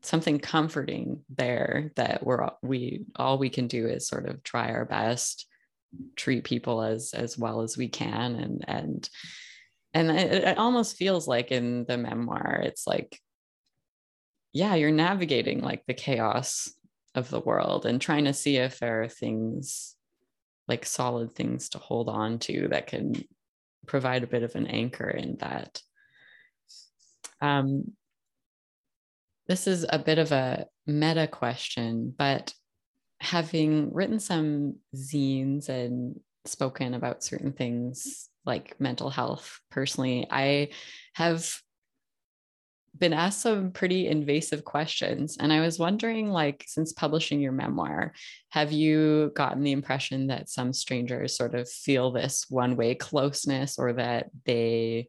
something 0.08 0.40
comforting 0.40 1.22
there 1.36 1.92
that 1.96 2.26
we're 2.26 2.50
we 2.62 3.06
all 3.16 3.38
we 3.38 3.50
can 3.50 3.68
do 3.68 3.88
is 3.88 4.08
sort 4.08 4.28
of 4.28 4.44
try 4.44 4.72
our 4.72 4.86
best 4.86 5.48
treat 6.16 6.44
people 6.44 6.82
as 6.82 7.14
as 7.14 7.38
well 7.38 7.62
as 7.62 7.78
we 7.78 7.88
can 7.88 8.36
and 8.36 8.66
and 8.68 9.10
and 9.94 10.12
it, 10.12 10.44
it 10.44 10.58
almost 10.58 10.98
feels 10.98 11.28
like 11.28 11.52
in 11.52 11.86
the 11.86 11.98
memoir 11.98 12.62
it's 12.64 12.86
like 12.86 13.20
yeah 14.54 14.76
you're 14.76 14.92
navigating 14.92 15.62
like 15.62 15.84
the 15.88 15.94
chaos 15.94 16.72
of 17.16 17.30
the 17.30 17.40
world 17.40 17.86
and 17.86 18.00
trying 18.00 18.26
to 18.26 18.34
see 18.34 18.58
if 18.58 18.80
there 18.80 19.04
are 19.04 19.10
things 19.10 19.96
like 20.68 20.86
solid 20.86 21.34
things 21.34 21.70
to 21.70 21.78
hold 21.80 22.10
on 22.10 22.40
to 22.40 22.68
that 22.70 22.88
can 22.88 23.14
provide 23.86 24.24
a 24.24 24.28
bit 24.28 24.44
of 24.44 24.56
an 24.56 24.68
anchor 24.68 25.10
in 25.10 25.38
that. 25.38 25.82
Um, 27.42 27.94
this 29.48 29.68
is 29.68 29.86
a 29.90 30.00
bit 30.00 30.18
of 30.18 30.32
a 30.32 30.66
meta 30.86 31.28
question, 31.28 32.14
but 32.18 32.54
having 33.20 33.94
written 33.94 34.20
some 34.20 34.76
zines 34.96 35.70
and 35.70 36.20
spoken 36.46 36.94
about 36.94 37.24
certain 37.24 37.52
things 37.52 38.30
like 38.46 38.80
mental 38.80 39.10
health 39.10 39.60
personally, 39.72 40.28
I 40.30 40.70
have 41.14 41.50
been 43.00 43.14
asked 43.14 43.42
some 43.42 43.72
pretty 43.72 44.08
invasive 44.08 44.64
questions. 44.64 45.38
And 45.40 45.52
I 45.54 45.62
was 45.62 45.80
wondering, 45.80 46.30
like, 46.30 46.64
since 46.68 46.94
publishing 46.94 47.40
your 47.40 47.52
memoir, 47.52 48.14
have 48.50 48.72
you 48.72 49.32
gotten 49.36 49.64
the 49.64 49.72
impression 49.72 50.28
that 50.28 50.50
some 50.50 50.74
strangers 50.74 51.36
sort 51.36 51.56
of 51.56 51.70
feel 51.70 52.12
this 52.12 52.46
one 52.50 52.76
way 52.76 52.96
closeness 52.96 53.78
or 53.78 53.94
that 53.94 54.30
they 54.46 55.08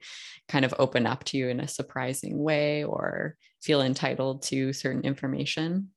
kind 0.49 0.65
of 0.65 0.75
open 0.79 1.07
up 1.07 1.25
to 1.25 1.37
you 1.37 1.49
in 1.49 1.61
a 1.61 1.69
surprising 1.69 2.39
way 2.39 2.85
or 2.85 3.37
feel 3.63 3.83
entitled 3.83 4.43
to 4.43 4.73
certain 4.73 5.03
information? 5.03 5.91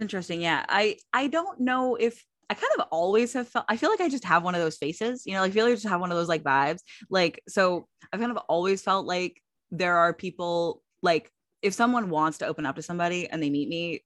Interesting. 0.00 0.42
Yeah. 0.42 0.64
I 0.68 0.96
I 1.12 1.28
don't 1.28 1.60
know 1.60 1.94
if 1.96 2.24
I 2.50 2.54
kind 2.54 2.72
of 2.78 2.86
always 2.90 3.32
have 3.32 3.48
felt 3.48 3.64
I 3.68 3.76
feel 3.76 3.88
like 3.88 4.00
I 4.00 4.08
just 4.08 4.24
have 4.24 4.42
one 4.42 4.54
of 4.54 4.60
those 4.60 4.76
faces, 4.76 5.24
you 5.26 5.34
know, 5.34 5.40
like 5.40 5.52
I 5.52 5.54
feel 5.54 5.64
like 5.64 5.72
I 5.72 5.76
just 5.76 5.88
have 5.88 6.00
one 6.00 6.10
of 6.10 6.16
those 6.16 6.28
like 6.28 6.42
vibes. 6.42 6.80
Like 7.08 7.42
so 7.48 7.86
I've 8.12 8.20
kind 8.20 8.32
of 8.32 8.38
always 8.48 8.82
felt 8.82 9.06
like 9.06 9.40
there 9.70 9.96
are 9.96 10.12
people 10.12 10.82
like 11.02 11.30
if 11.60 11.74
someone 11.74 12.10
wants 12.10 12.38
to 12.38 12.46
open 12.46 12.66
up 12.66 12.76
to 12.76 12.82
somebody 12.82 13.28
and 13.28 13.42
they 13.42 13.50
meet 13.50 13.68
me 13.68 14.02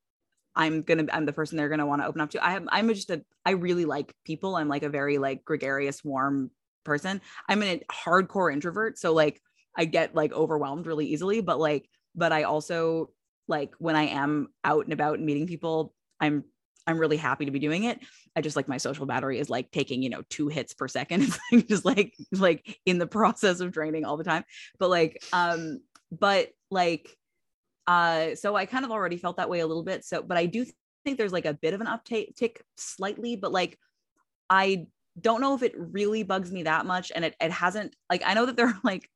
i'm 0.54 0.82
gonna 0.82 1.04
i'm 1.12 1.26
the 1.26 1.32
person 1.32 1.56
they're 1.56 1.68
gonna 1.68 1.86
want 1.86 2.02
to 2.02 2.08
open 2.08 2.20
up 2.20 2.30
to. 2.30 2.44
I 2.44 2.50
have 2.50 2.66
i'm 2.68 2.88
just 2.88 3.10
a 3.10 3.22
i 3.44 3.52
really 3.52 3.84
like 3.84 4.12
people. 4.24 4.56
I'm 4.56 4.68
like 4.68 4.82
a 4.82 4.88
very 4.88 5.18
like 5.18 5.44
gregarious 5.44 6.02
warm 6.04 6.50
person. 6.84 7.20
I'm 7.48 7.62
a 7.62 7.80
hardcore 7.90 8.52
introvert. 8.52 8.98
So 8.98 9.12
like 9.12 9.40
i 9.76 9.84
get 9.84 10.14
like 10.14 10.32
overwhelmed 10.32 10.86
really 10.86 11.06
easily 11.06 11.42
but 11.42 11.58
like 11.58 11.86
but 12.14 12.32
i 12.32 12.44
also 12.44 13.10
like 13.46 13.74
when 13.78 13.94
i 13.94 14.04
am 14.04 14.48
out 14.64 14.84
and 14.84 14.92
about 14.94 15.18
and 15.18 15.26
meeting 15.26 15.46
people 15.46 15.94
i'm 16.18 16.44
i'm 16.86 16.98
really 16.98 17.16
happy 17.16 17.44
to 17.44 17.50
be 17.50 17.58
doing 17.58 17.84
it. 17.84 18.00
I 18.34 18.40
just 18.40 18.56
like 18.56 18.68
my 18.68 18.76
social 18.76 19.06
battery 19.06 19.38
is 19.38 19.50
like 19.50 19.70
taking 19.70 20.02
you 20.02 20.10
know 20.10 20.22
two 20.30 20.48
hits 20.48 20.74
per 20.74 20.88
second. 20.88 21.22
It's 21.26 21.38
like 21.50 21.68
just 21.68 21.84
like 21.84 22.14
like 22.32 22.78
in 22.86 22.98
the 22.98 23.06
process 23.06 23.60
of 23.60 23.72
draining 23.72 24.04
all 24.04 24.16
the 24.16 24.24
time. 24.24 24.44
But 24.78 24.90
like 24.90 25.22
um 25.32 25.80
but 26.10 26.48
like 26.70 27.08
uh 27.86 28.34
so 28.34 28.56
i 28.56 28.66
kind 28.66 28.84
of 28.84 28.90
already 28.90 29.16
felt 29.16 29.36
that 29.36 29.50
way 29.50 29.60
a 29.60 29.66
little 29.66 29.84
bit. 29.84 30.04
So 30.04 30.22
but 30.22 30.36
i 30.36 30.46
do 30.46 30.64
think 31.04 31.18
there's 31.18 31.32
like 31.32 31.46
a 31.46 31.54
bit 31.54 31.74
of 31.74 31.80
an 31.80 31.86
uptake 31.86 32.34
slightly 32.76 33.36
but 33.36 33.52
like 33.52 33.78
i 34.50 34.86
don't 35.20 35.40
know 35.40 35.54
if 35.54 35.62
it 35.62 35.72
really 35.76 36.22
bugs 36.24 36.52
me 36.52 36.64
that 36.64 36.84
much. 36.84 37.10
And 37.14 37.24
it, 37.24 37.34
it 37.40 37.50
hasn't 37.50 37.94
like 38.10 38.22
i 38.26 38.34
know 38.34 38.46
that 38.46 38.56
there 38.56 38.68
are 38.68 38.80
like 38.84 39.08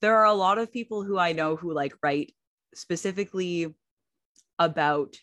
there 0.00 0.16
are 0.16 0.26
a 0.26 0.34
lot 0.34 0.58
of 0.58 0.72
people 0.72 1.04
who 1.04 1.18
i 1.18 1.32
know 1.32 1.56
who 1.56 1.72
like 1.72 1.94
write 2.02 2.32
specifically 2.74 3.74
about 4.58 5.16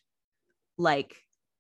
like 0.78 1.16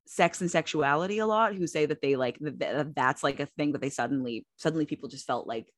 sex 0.08 0.41
and 0.41 0.50
sexuality 0.50 1.19
a 1.19 1.28
lot 1.28 1.54
who 1.54 1.67
say 1.67 1.86
that 1.86 2.02
they 2.02 2.15
like 2.15 2.38
that 2.41 2.95
that's 2.95 3.24
like 3.24 3.39
a 3.39 3.45
thing 3.45 3.74
that 3.74 3.82
they 3.82 3.89
suddenly 3.89 4.45
suddenly 4.58 4.86
people 4.86 5.08
just 5.08 5.28
felt 5.28 5.45
like 5.45 5.72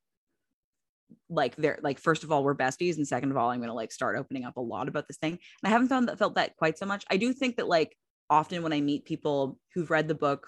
like 1.30 1.56
they're 1.56 1.80
like 1.82 2.00
first 2.00 2.24
of 2.24 2.32
all 2.32 2.44
we're 2.44 2.56
besties 2.56 2.98
and 2.98 3.08
second 3.08 3.32
of 3.32 3.38
all 3.38 3.50
i'm 3.50 3.60
going 3.60 3.70
to 3.70 3.74
like 3.74 3.92
start 3.92 4.18
opening 4.18 4.46
up 4.46 4.58
a 4.58 4.62
lot 4.62 4.88
about 4.88 5.08
this 5.08 5.18
thing. 5.18 5.34
And 5.34 5.40
i 5.66 5.70
haven't 5.70 5.90
found 5.90 6.08
that 6.08 6.20
felt 6.20 6.36
that 6.36 6.56
quite 6.58 6.78
so 6.78 6.86
much. 6.86 7.06
I 7.10 7.18
do 7.18 7.34
think 7.34 7.58
that 7.58 7.68
like 7.68 7.96
often 8.30 8.64
when 8.64 8.74
i 8.74 8.82
meet 8.82 9.06
people 9.06 9.60
who've 9.74 9.90
read 9.90 10.08
the 10.08 10.16
book 10.16 10.48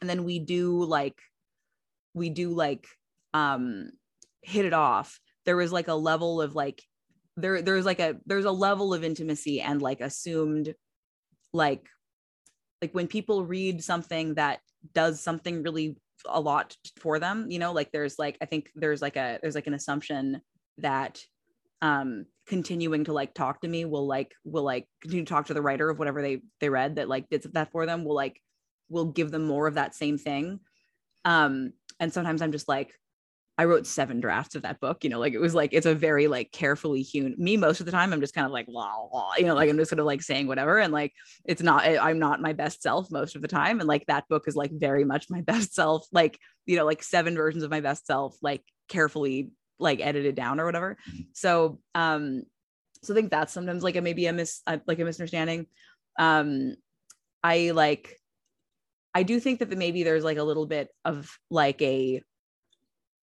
and 0.00 0.08
then 0.08 0.24
we 0.24 0.38
do 0.38 0.84
like 0.84 1.18
we 2.14 2.30
do 2.30 2.50
like 2.50 2.86
um 3.34 3.90
hit 4.42 4.64
it 4.64 4.72
off 4.72 5.18
there 5.44 5.56
was 5.56 5.72
like 5.72 5.88
a 5.88 5.94
level 5.94 6.40
of 6.40 6.54
like 6.54 6.82
there 7.36 7.62
there's 7.62 7.86
like 7.86 8.00
a 8.00 8.16
there's 8.26 8.44
a 8.44 8.50
level 8.50 8.92
of 8.92 9.04
intimacy 9.04 9.60
and 9.60 9.80
like 9.80 10.00
assumed 10.00 10.74
like 11.52 11.88
like 12.82 12.92
when 12.92 13.06
people 13.06 13.44
read 13.44 13.82
something 13.82 14.34
that 14.34 14.60
does 14.94 15.20
something 15.20 15.62
really 15.62 15.96
a 16.26 16.40
lot 16.40 16.76
for 16.98 17.18
them 17.18 17.50
you 17.50 17.58
know 17.58 17.72
like 17.72 17.90
there's 17.92 18.18
like 18.18 18.36
i 18.40 18.44
think 18.44 18.70
there's 18.74 19.02
like 19.02 19.16
a 19.16 19.38
there's 19.42 19.54
like 19.54 19.66
an 19.66 19.74
assumption 19.74 20.40
that 20.78 21.20
um 21.82 22.24
continuing 22.46 23.04
to 23.04 23.12
like 23.12 23.34
talk 23.34 23.60
to 23.60 23.68
me 23.68 23.84
will 23.84 24.06
like 24.06 24.32
will 24.44 24.62
like 24.62 24.86
continue 25.02 25.24
to 25.24 25.28
talk 25.28 25.46
to 25.46 25.54
the 25.54 25.62
writer 25.62 25.90
of 25.90 25.98
whatever 25.98 26.22
they 26.22 26.40
they 26.60 26.68
read 26.68 26.96
that 26.96 27.08
like 27.08 27.28
did 27.28 27.42
that 27.52 27.70
for 27.70 27.86
them 27.86 28.04
will 28.04 28.14
like 28.14 28.40
will 28.88 29.06
give 29.06 29.30
them 29.30 29.44
more 29.44 29.66
of 29.66 29.74
that 29.74 29.94
same 29.94 30.16
thing. 30.16 30.60
Um 31.24 31.72
and 32.00 32.12
sometimes 32.12 32.42
i'm 32.42 32.52
just 32.52 32.68
like 32.68 32.94
I 33.58 33.64
wrote 33.64 33.88
seven 33.88 34.20
drafts 34.20 34.54
of 34.54 34.62
that 34.62 34.78
book. 34.78 35.02
You 35.02 35.10
know, 35.10 35.18
like 35.18 35.34
it 35.34 35.40
was 35.40 35.54
like 35.54 35.72
it's 35.72 35.84
a 35.84 35.94
very 35.94 36.28
like 36.28 36.52
carefully 36.52 37.02
hewn. 37.02 37.34
Me 37.36 37.56
most 37.56 37.80
of 37.80 37.86
the 37.86 37.92
time, 37.92 38.12
I'm 38.12 38.20
just 38.20 38.34
kind 38.34 38.46
of 38.46 38.52
like 38.52 38.66
blah, 38.66 39.08
blah, 39.10 39.32
you 39.36 39.46
know, 39.46 39.56
like 39.56 39.68
I'm 39.68 39.76
just 39.76 39.90
sort 39.90 39.98
of 39.98 40.06
like 40.06 40.22
saying 40.22 40.46
whatever, 40.46 40.78
and 40.78 40.92
like 40.92 41.12
it's 41.44 41.60
not. 41.60 41.84
I'm 41.84 42.20
not 42.20 42.40
my 42.40 42.52
best 42.52 42.82
self 42.82 43.10
most 43.10 43.34
of 43.34 43.42
the 43.42 43.48
time, 43.48 43.80
and 43.80 43.88
like 43.88 44.06
that 44.06 44.28
book 44.28 44.44
is 44.46 44.54
like 44.54 44.70
very 44.72 45.04
much 45.04 45.28
my 45.28 45.40
best 45.46 45.74
self. 45.74 46.06
Like 46.12 46.38
you 46.66 46.76
know, 46.76 46.86
like 46.86 47.02
seven 47.02 47.34
versions 47.34 47.64
of 47.64 47.70
my 47.70 47.80
best 47.80 48.06
self, 48.06 48.36
like 48.40 48.62
carefully 48.88 49.50
like 49.80 50.00
edited 50.00 50.36
down 50.36 50.60
or 50.60 50.64
whatever. 50.64 50.96
So 51.32 51.80
um, 51.96 52.44
so 53.02 53.12
I 53.12 53.16
think 53.16 53.30
that's 53.30 53.52
sometimes 53.52 53.82
like 53.82 53.96
a 53.96 54.00
maybe 54.00 54.26
a 54.26 54.32
mis 54.32 54.62
like 54.86 55.00
a 55.00 55.04
misunderstanding. 55.04 55.66
Um, 56.16 56.76
I 57.42 57.72
like 57.72 58.16
I 59.14 59.24
do 59.24 59.40
think 59.40 59.58
that 59.58 59.76
maybe 59.76 60.04
there's 60.04 60.22
like 60.22 60.38
a 60.38 60.44
little 60.44 60.66
bit 60.66 60.90
of 61.04 61.36
like 61.50 61.82
a 61.82 62.22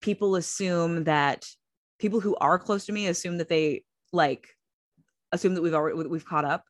people 0.06 0.36
assume 0.36 1.02
that 1.02 1.44
people 1.98 2.20
who 2.20 2.36
are 2.36 2.60
close 2.60 2.86
to 2.86 2.92
me 2.92 3.08
assume 3.08 3.38
that 3.38 3.48
they 3.48 3.82
like 4.12 4.46
assume 5.32 5.54
that 5.54 5.62
we've 5.62 5.74
already 5.74 6.06
we've 6.06 6.24
caught 6.24 6.44
up 6.44 6.62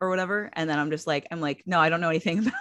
or 0.00 0.08
whatever. 0.08 0.48
And 0.52 0.70
then 0.70 0.78
i'm 0.78 0.92
just 0.92 1.04
like 1.04 1.26
i'm 1.32 1.40
like 1.40 1.64
no 1.66 1.80
i 1.80 1.88
don't 1.88 2.00
know 2.00 2.10
anything 2.10 2.38
about 2.46 2.52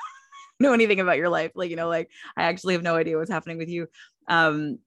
know 0.60 0.74
anything 0.74 1.00
about 1.00 1.18
your 1.18 1.30
life. 1.30 1.52
Like 1.54 1.70
you 1.70 1.76
know 1.76 1.90
like 1.90 2.10
i 2.36 2.46
actually 2.46 2.74
have 2.74 2.82
no 2.82 2.96
idea 2.96 3.18
what's 3.18 3.30
happening 3.30 3.60
with 3.60 3.70
you. 3.70 3.88
Um 4.28 4.80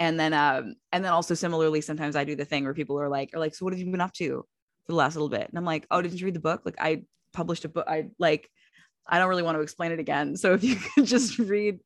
and 0.00 0.18
then 0.18 0.32
um 0.32 0.74
and 0.90 1.04
then 1.04 1.12
also 1.12 1.34
similarly 1.34 1.80
sometimes 1.80 2.16
i 2.16 2.24
do 2.24 2.34
the 2.34 2.44
thing 2.44 2.64
where 2.64 2.74
people 2.74 2.98
are 2.98 3.08
like 3.08 3.30
are 3.34 3.38
like 3.38 3.54
so 3.54 3.64
what 3.64 3.72
have 3.72 3.78
you 3.78 3.88
been 3.88 4.00
up 4.00 4.14
to 4.14 4.44
for 4.84 4.92
the 4.92 4.96
last 4.96 5.14
little 5.14 5.28
bit? 5.28 5.48
And 5.48 5.56
i'm 5.56 5.64
like 5.64 5.86
oh 5.92 6.02
didn't 6.02 6.18
you 6.18 6.26
read 6.26 6.34
the 6.34 6.40
book? 6.40 6.62
Like 6.64 6.80
i 6.80 7.04
published 7.32 7.64
a 7.64 7.68
book. 7.68 7.86
I 7.86 8.08
like 8.18 8.50
i 9.06 9.20
don't 9.20 9.28
really 9.28 9.44
want 9.44 9.58
to 9.58 9.62
explain 9.62 9.92
it 9.92 10.00
again. 10.00 10.36
So 10.36 10.54
if 10.54 10.64
you 10.64 10.74
could 10.94 11.04
just 11.06 11.38
read 11.38 11.78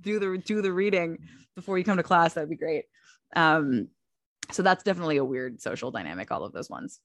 do 0.00 0.18
the 0.18 0.38
do 0.38 0.62
the 0.62 0.72
reading 0.72 1.18
before 1.54 1.78
you 1.78 1.84
come 1.84 1.96
to 1.96 2.02
class 2.02 2.34
that'd 2.34 2.50
be 2.50 2.56
great 2.56 2.84
um 3.36 3.88
so 4.50 4.62
that's 4.62 4.84
definitely 4.84 5.16
a 5.16 5.24
weird 5.24 5.60
social 5.60 5.90
dynamic 5.90 6.30
all 6.30 6.44
of 6.44 6.52
those 6.52 6.70
ones 6.70 7.00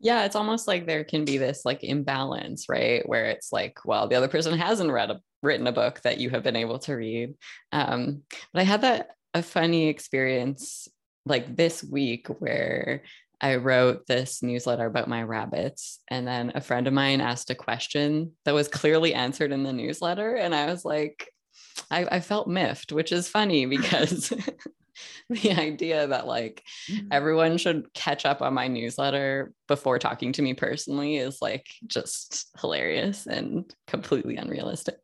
yeah 0.00 0.24
it's 0.24 0.36
almost 0.36 0.68
like 0.68 0.86
there 0.86 1.04
can 1.04 1.24
be 1.24 1.38
this 1.38 1.64
like 1.64 1.82
imbalance 1.82 2.68
right 2.68 3.08
where 3.08 3.26
it's 3.26 3.52
like 3.52 3.78
well 3.84 4.08
the 4.08 4.16
other 4.16 4.28
person 4.28 4.56
hasn't 4.56 4.90
read 4.90 5.10
a 5.10 5.20
written 5.42 5.66
a 5.66 5.72
book 5.72 6.00
that 6.02 6.18
you 6.18 6.30
have 6.30 6.42
been 6.42 6.56
able 6.56 6.78
to 6.78 6.94
read 6.94 7.34
um 7.72 8.22
but 8.52 8.60
i 8.60 8.64
had 8.64 8.82
that 8.82 9.10
a 9.34 9.42
funny 9.42 9.88
experience 9.88 10.88
like 11.26 11.56
this 11.56 11.84
week 11.84 12.28
where 12.38 13.02
I 13.40 13.56
wrote 13.56 14.06
this 14.06 14.42
newsletter 14.42 14.86
about 14.86 15.08
my 15.08 15.22
rabbits. 15.22 16.00
And 16.08 16.26
then 16.26 16.52
a 16.54 16.60
friend 16.60 16.86
of 16.86 16.94
mine 16.94 17.20
asked 17.20 17.50
a 17.50 17.54
question 17.54 18.32
that 18.44 18.54
was 18.54 18.68
clearly 18.68 19.12
answered 19.12 19.52
in 19.52 19.62
the 19.62 19.72
newsletter. 19.72 20.36
And 20.36 20.54
I 20.54 20.66
was 20.66 20.84
like, 20.84 21.30
I, 21.90 22.06
I 22.10 22.20
felt 22.20 22.48
miffed, 22.48 22.92
which 22.92 23.12
is 23.12 23.28
funny 23.28 23.66
because 23.76 24.32
the 25.30 25.52
idea 25.52 26.06
that 26.06 26.26
like 26.26 26.62
mm-hmm. 26.90 27.08
everyone 27.10 27.58
should 27.58 27.92
catch 27.94 28.24
up 28.24 28.42
on 28.42 28.54
my 28.54 28.68
newsletter 28.68 29.52
before 29.68 29.98
talking 29.98 30.32
to 30.32 30.42
me 30.42 30.54
personally 30.54 31.16
is 31.16 31.38
like 31.40 31.66
just 31.86 32.48
hilarious 32.60 33.26
and 33.26 33.74
completely 33.86 34.36
unrealistic. 34.36 34.98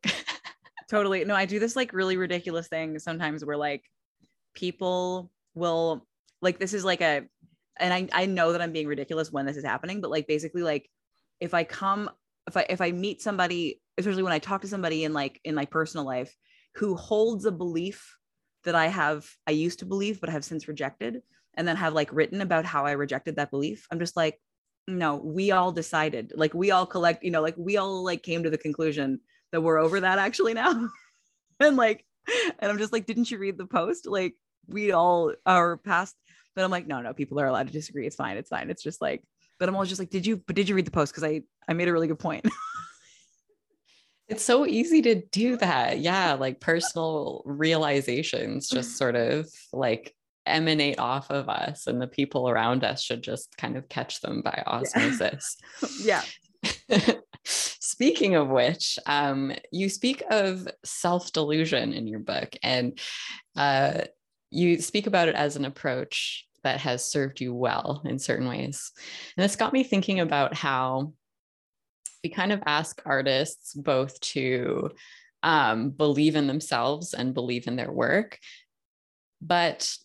totally. 0.90 1.24
No, 1.24 1.35
I 1.35 1.46
do 1.46 1.58
this 1.58 1.76
like 1.76 1.92
really 1.92 2.16
ridiculous 2.16 2.68
thing 2.68 2.98
sometimes 2.98 3.44
where 3.44 3.56
like 3.56 3.85
people 4.54 5.30
will 5.54 6.06
like 6.40 6.58
this 6.58 6.74
is 6.74 6.85
like 6.85 7.00
a 7.00 7.22
and 7.78 7.92
I, 7.92 8.08
I 8.12 8.26
know 8.26 8.52
that 8.52 8.61
I'm 8.61 8.72
being 8.72 8.87
ridiculous 8.87 9.32
when 9.32 9.46
this 9.46 9.56
is 9.56 9.64
happening, 9.64 10.00
but 10.00 10.11
like 10.11 10.26
basically 10.26 10.62
like 10.62 10.88
if 11.40 11.54
I 11.54 11.64
come 11.64 12.11
if 12.46 12.56
I 12.56 12.66
if 12.68 12.80
I 12.80 12.92
meet 12.92 13.22
somebody, 13.22 13.80
especially 13.98 14.22
when 14.22 14.32
I 14.32 14.38
talk 14.38 14.62
to 14.62 14.68
somebody 14.68 15.04
in 15.04 15.12
like 15.12 15.40
in 15.44 15.54
my 15.54 15.64
personal 15.64 16.06
life 16.06 16.35
who 16.76 16.96
holds 16.96 17.44
a 17.44 17.52
belief 17.52 18.16
that 18.64 18.74
I 18.74 18.87
have 18.87 19.28
I 19.46 19.52
used 19.52 19.80
to 19.80 19.87
believe 19.87 20.20
but 20.20 20.30
have 20.30 20.44
since 20.44 20.68
rejected 20.68 21.22
and 21.54 21.66
then 21.66 21.76
have 21.76 21.92
like 21.92 22.12
written 22.12 22.40
about 22.40 22.64
how 22.64 22.87
I 22.87 22.92
rejected 22.92 23.37
that 23.37 23.50
belief. 23.50 23.87
I'm 23.90 23.98
just 23.98 24.16
like, 24.16 24.40
no, 24.88 25.16
we 25.16 25.50
all 25.50 25.70
decided, 25.72 26.32
like 26.35 26.54
we 26.54 26.70
all 26.70 26.87
collect, 26.87 27.22
you 27.22 27.30
know, 27.30 27.42
like 27.42 27.54
we 27.56 27.76
all 27.76 28.02
like 28.02 28.22
came 28.22 28.42
to 28.42 28.50
the 28.50 28.58
conclusion 28.58 29.20
that 29.52 29.61
we're 29.61 29.78
over 29.78 30.00
that 30.00 30.18
actually 30.18 30.54
now. 30.54 30.88
and 31.61 31.76
like, 31.76 32.04
and 32.58 32.70
I'm 32.70 32.78
just 32.78 32.92
like, 32.92 33.06
didn't 33.06 33.30
you 33.30 33.38
read 33.38 33.58
the 33.58 33.66
post? 33.66 34.06
Like 34.06 34.35
we 34.66 34.92
all 34.92 35.35
are 35.44 35.76
past, 35.76 36.16
but 36.54 36.64
I'm 36.64 36.70
like, 36.70 36.87
no, 36.87 37.00
no, 37.00 37.12
people 37.12 37.38
are 37.40 37.46
allowed 37.46 37.66
to 37.66 37.72
disagree. 37.72 38.06
It's 38.06 38.16
fine. 38.16 38.37
It's 38.37 38.48
fine. 38.48 38.70
It's 38.70 38.82
just 38.82 39.00
like, 39.00 39.22
but 39.58 39.68
I'm 39.68 39.74
always 39.74 39.90
just 39.90 40.00
like, 40.00 40.11
did 40.11 40.26
you, 40.26 40.38
but 40.38 40.56
did 40.56 40.68
you 40.68 40.74
read 40.74 40.87
the 40.87 40.90
post? 40.90 41.14
Cause 41.14 41.24
I, 41.24 41.42
I 41.68 41.74
made 41.74 41.88
a 41.88 41.92
really 41.92 42.08
good 42.08 42.18
point. 42.18 42.46
it's 44.28 44.44
so 44.44 44.66
easy 44.66 45.02
to 45.02 45.16
do 45.26 45.56
that. 45.58 45.98
Yeah. 45.98 46.35
Like 46.35 46.61
personal 46.61 47.42
realizations 47.44 48.68
just 48.70 48.96
sort 48.96 49.16
of 49.16 49.48
like 49.72 50.14
emanate 50.46 50.98
off 50.98 51.30
of 51.30 51.48
us 51.48 51.87
and 51.87 52.00
the 52.00 52.06
people 52.06 52.48
around 52.48 52.82
us 52.82 53.02
should 53.02 53.22
just 53.22 53.56
kind 53.56 53.76
of 53.76 53.88
catch 53.88 54.20
them 54.20 54.42
by 54.42 54.62
osmosis. 54.66 55.56
yeah. 56.02 56.22
Speaking 57.44 58.37
of 58.37 58.48
which, 58.48 58.98
um, 59.06 59.52
you 59.70 59.88
speak 59.88 60.22
of 60.30 60.66
self 60.85 61.32
delusion 61.32 61.92
in 61.92 62.06
your 62.06 62.20
book, 62.20 62.54
and 62.62 62.98
uh, 63.56 64.02
you 64.50 64.80
speak 64.80 65.06
about 65.06 65.28
it 65.28 65.35
as 65.35 65.56
an 65.56 65.64
approach 65.64 66.46
that 66.62 66.80
has 66.80 67.04
served 67.04 67.40
you 67.40 67.52
well 67.52 68.02
in 68.04 68.18
certain 68.18 68.48
ways. 68.48 68.92
And 69.37 69.44
this 69.44 69.56
got 69.56 69.72
me 69.72 69.82
thinking 69.82 70.20
about 70.20 70.54
how 70.54 71.12
we 72.22 72.30
kind 72.30 72.52
of 72.52 72.62
ask 72.66 73.00
artists 73.04 73.74
both 73.74 74.18
to 74.20 74.90
um, 75.42 75.90
believe 75.90 76.37
in 76.37 76.46
themselves 76.46 77.14
and 77.14 77.35
believe 77.35 77.66
in 77.66 77.76
their 77.76 77.90
work, 77.90 78.38
but 79.40 79.96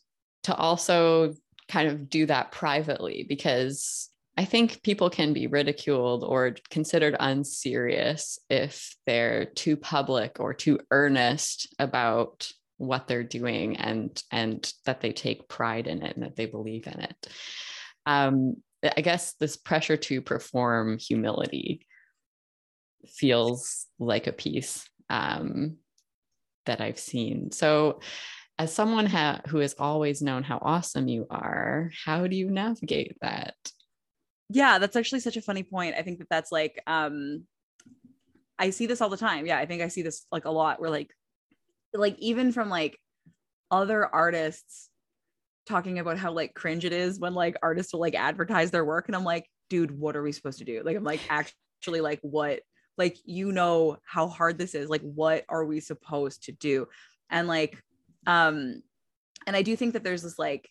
to 0.43 0.56
also 0.56 1.34
kind 1.67 1.88
of 1.88 2.10
do 2.10 2.25
that 2.25 2.51
privately 2.51 3.25
because 3.27 4.10
I 4.38 4.45
think 4.45 4.84
people 4.84 5.10
can 5.10 5.34
be 5.34 5.47
ridiculed 5.47 6.23
or 6.23 6.56
considered 6.69 7.15
unserious 7.19 8.39
if 8.49 8.95
they're 9.06 9.45
too 9.45 9.75
public 9.75 10.39
or 10.39 10.53
too 10.53 10.80
earnest 10.91 11.75
about 11.80 12.49
what 12.77 13.08
they're 13.08 13.23
doing 13.23 13.77
and 13.77 14.21
and 14.32 14.71
that 14.86 15.01
they 15.01 15.12
take 15.12 15.49
pride 15.49 15.88
in 15.88 16.03
it 16.03 16.15
and 16.15 16.23
that 16.23 16.36
they 16.36 16.45
believe 16.45 16.86
in 16.86 16.99
it. 16.99 17.27
Um, 18.06 18.58
I 18.84 19.01
guess 19.01 19.34
this 19.34 19.58
pressure 19.58 19.97
to 19.97 20.21
perform 20.21 20.99
humility 20.99 21.87
feels 23.05 23.86
like 23.99 24.27
a 24.27 24.31
piece 24.31 24.88
um, 25.10 25.77
that 26.65 26.81
I've 26.81 26.99
seen. 26.99 27.51
So, 27.51 27.99
as 28.60 28.73
someone 28.73 29.05
ha- 29.05 29.41
who 29.47 29.60
has 29.60 29.75
always 29.77 30.21
known 30.21 30.43
how 30.43 30.57
awesome 30.62 31.07
you 31.07 31.27
are, 31.29 31.91
how 32.05 32.25
do 32.25 32.36
you 32.36 32.49
navigate 32.49 33.15
that? 33.21 33.55
Yeah, 34.49 34.79
that's 34.79 34.95
actually 34.95 35.19
such 35.19 35.38
a 35.38 35.41
funny 35.41 35.63
point. 35.63 35.95
I 35.95 36.01
think 36.01 36.19
that 36.19 36.29
that's 36.29 36.51
like, 36.51 36.81
um, 36.88 37.43
I 38.57 38.71
see 38.71 38.88
this 38.88 39.01
all 39.01 39.10
the 39.10 39.17
time. 39.17 39.45
Yeah, 39.45 39.60
I 39.60 39.67
think 39.67 39.83
I 39.83 39.89
see 39.89 40.01
this 40.01 40.25
like 40.31 40.45
a 40.45 40.49
lot 40.49 40.81
where 40.81 40.89
like, 40.89 41.12
like 41.93 42.17
even 42.17 42.51
from 42.51 42.69
like 42.69 42.97
other 43.69 44.07
artists 44.07 44.89
talking 45.67 45.99
about 45.99 46.17
how 46.17 46.31
like 46.31 46.53
cringe 46.53 46.86
it 46.86 46.93
is 46.93 47.19
when 47.19 47.33
like 47.33 47.57
artists 47.62 47.93
will 47.93 47.99
like 47.99 48.15
advertise 48.15 48.71
their 48.71 48.86
work, 48.86 49.07
and 49.07 49.15
I'm 49.15 49.23
like, 49.23 49.45
dude, 49.69 49.91
what 49.91 50.15
are 50.15 50.23
we 50.23 50.31
supposed 50.31 50.60
to 50.60 50.65
do? 50.65 50.81
Like, 50.83 50.97
I'm 50.97 51.03
like 51.03 51.21
actually 51.29 52.01
like 52.01 52.19
what 52.21 52.62
like 52.97 53.17
you 53.25 53.51
know 53.51 53.97
how 54.05 54.27
hard 54.27 54.57
this 54.57 54.75
is 54.75 54.89
like 54.89 55.01
what 55.01 55.45
are 55.49 55.65
we 55.65 55.79
supposed 55.79 56.43
to 56.43 56.51
do? 56.51 56.88
And 57.29 57.47
like 57.47 57.81
um 58.25 58.81
and 59.45 59.55
i 59.55 59.62
do 59.62 59.75
think 59.75 59.93
that 59.93 60.03
there's 60.03 60.23
this 60.23 60.38
like 60.38 60.69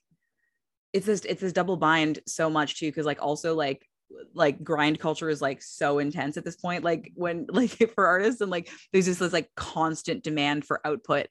it's 0.92 1.06
this 1.06 1.24
it's 1.24 1.40
this 1.40 1.52
double 1.52 1.76
bind 1.76 2.20
so 2.26 2.50
much 2.50 2.78
too 2.78 2.86
because 2.86 3.06
like 3.06 3.22
also 3.22 3.54
like 3.54 3.88
like 4.34 4.62
grind 4.62 4.98
culture 4.98 5.28
is 5.28 5.42
like 5.42 5.62
so 5.62 5.98
intense 5.98 6.36
at 6.36 6.44
this 6.44 6.56
point 6.56 6.84
like 6.84 7.12
when 7.14 7.46
like 7.50 7.70
for 7.94 8.06
artists 8.06 8.40
and 8.40 8.50
like 8.50 8.70
there's 8.92 9.06
just 9.06 9.20
this 9.20 9.32
like 9.32 9.50
constant 9.56 10.22
demand 10.22 10.64
for 10.64 10.80
output. 10.86 11.26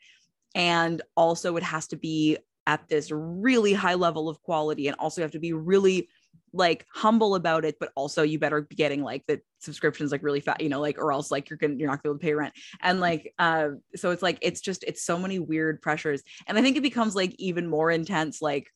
And 0.53 1.01
also 1.15 1.55
it 1.57 1.63
has 1.63 1.87
to 1.87 1.97
be 1.97 2.37
at 2.67 2.87
this 2.87 3.11
really 3.11 3.73
high 3.73 3.93
level 3.93 4.29
of 4.29 4.41
quality 4.41 4.87
and 4.87 4.95
also 4.97 5.21
you 5.21 5.23
have 5.23 5.31
to 5.31 5.39
be 5.39 5.53
really 5.53 6.09
like 6.55 6.85
humble 6.93 7.35
about 7.35 7.65
it, 7.65 7.75
but 7.79 7.91
also 7.95 8.23
you 8.23 8.39
better 8.39 8.61
be 8.61 8.75
getting 8.75 9.03
like 9.03 9.23
the 9.27 9.41
subscriptions 9.59 10.11
like 10.11 10.23
really 10.23 10.39
fat, 10.39 10.61
you 10.61 10.69
know, 10.69 10.79
like 10.79 10.97
or 10.97 11.11
else 11.11 11.31
like 11.31 11.49
you're 11.49 11.57
gonna 11.57 11.75
you're 11.75 11.89
not 11.89 12.01
gonna 12.01 12.15
be 12.15 12.15
able 12.15 12.19
to 12.19 12.23
pay 12.25 12.33
rent. 12.33 12.53
And 12.81 12.99
like 12.99 13.33
uh 13.39 13.69
so 13.95 14.11
it's 14.11 14.23
like 14.23 14.37
it's 14.41 14.61
just 14.61 14.83
it's 14.85 15.03
so 15.03 15.17
many 15.17 15.39
weird 15.39 15.81
pressures. 15.81 16.23
And 16.47 16.57
I 16.57 16.61
think 16.61 16.77
it 16.77 16.83
becomes 16.83 17.15
like 17.15 17.35
even 17.37 17.67
more 17.67 17.91
intense, 17.91 18.41
like 18.41 18.69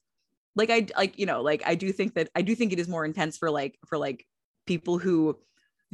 like 0.55 0.69
I 0.69 0.87
like, 0.97 1.17
you 1.17 1.25
know, 1.25 1.41
like 1.41 1.63
I 1.65 1.75
do 1.75 1.91
think 1.91 2.15
that 2.15 2.29
I 2.35 2.41
do 2.41 2.55
think 2.55 2.73
it 2.73 2.79
is 2.79 2.87
more 2.87 3.05
intense 3.05 3.37
for 3.37 3.49
like 3.49 3.77
for 3.87 3.97
like 3.97 4.25
people 4.67 4.97
who 4.97 5.37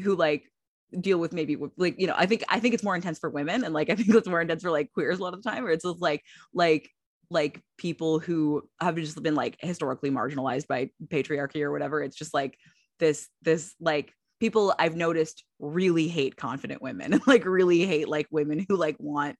who 0.01 0.15
like 0.15 0.51
deal 0.99 1.17
with 1.17 1.33
maybe 1.33 1.57
like 1.77 1.99
you 1.99 2.07
know 2.07 2.13
i 2.15 2.25
think 2.25 2.43
i 2.47 2.59
think 2.59 2.73
it's 2.73 2.83
more 2.83 2.95
intense 2.95 3.19
for 3.19 3.29
women 3.29 3.63
and 3.63 3.73
like 3.73 3.89
i 3.89 3.95
think 3.95 4.07
it's 4.09 4.27
more 4.27 4.41
intense 4.41 4.61
for 4.61 4.71
like 4.71 4.91
queers 4.93 5.19
a 5.19 5.23
lot 5.23 5.33
of 5.33 5.41
the 5.41 5.49
time 5.49 5.63
where 5.63 5.73
it's 5.73 5.83
just 5.83 6.01
like 6.01 6.23
like 6.53 6.89
like 7.29 7.61
people 7.77 8.19
who 8.19 8.67
have 8.79 8.95
just 8.95 9.21
been 9.21 9.35
like 9.35 9.57
historically 9.59 10.11
marginalized 10.11 10.67
by 10.67 10.89
patriarchy 11.07 11.61
or 11.61 11.71
whatever 11.71 12.01
it's 12.01 12.17
just 12.17 12.33
like 12.33 12.57
this 12.99 13.27
this 13.41 13.73
like 13.79 14.13
people 14.39 14.73
i've 14.79 14.95
noticed 14.95 15.43
really 15.59 16.07
hate 16.07 16.35
confident 16.35 16.81
women 16.81 17.19
like 17.27 17.45
really 17.45 17.85
hate 17.85 18.07
like 18.07 18.27
women 18.31 18.65
who 18.67 18.75
like 18.75 18.95
want 18.99 19.37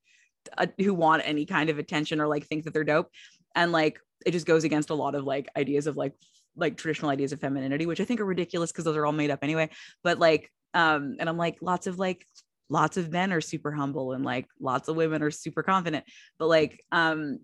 uh, 0.58 0.68
who 0.78 0.94
want 0.94 1.24
any 1.26 1.46
kind 1.46 1.70
of 1.70 1.80
attention 1.80 2.20
or 2.22 2.28
like 2.28 2.46
think 2.46 2.64
that 2.64 2.74
they're 2.74 2.84
dope. 2.84 3.10
And 3.56 3.72
like 3.72 4.00
it 4.26 4.32
just 4.32 4.46
goes 4.46 4.64
against 4.64 4.90
a 4.90 4.96
lot 4.96 5.16
of 5.16 5.24
like 5.24 5.48
ideas 5.56 5.88
of 5.88 5.98
like 5.98 6.14
like 6.56 6.78
traditional 6.78 7.12
ideas 7.12 7.34
of 7.34 7.42
femininity 7.42 7.86
which 7.86 8.00
i 8.00 8.06
think 8.06 8.22
are 8.22 8.26
ridiculous 8.26 8.72
because 8.72 8.86
those 8.86 8.96
are 8.96 9.06
all 9.06 9.12
made 9.12 9.32
up 9.32 9.40
anyway. 9.42 9.70
But 10.04 10.20
like 10.20 10.52
um 10.74 11.16
and 11.20 11.30
i'm 11.30 11.38
like 11.38 11.58
lots 11.62 11.88
of 11.88 12.00
like 12.00 12.26
lots 12.70 12.98
of 12.98 13.12
men 13.12 13.32
are 13.32 13.42
super 13.42 13.72
humble 13.72 14.14
and 14.14 14.26
like 14.26 14.48
lots 14.60 14.88
of 14.88 14.96
women 14.96 15.22
are 15.22 15.32
super 15.32 15.64
confident. 15.64 16.06
But 16.40 16.48
like 16.48 16.84
um 16.92 17.40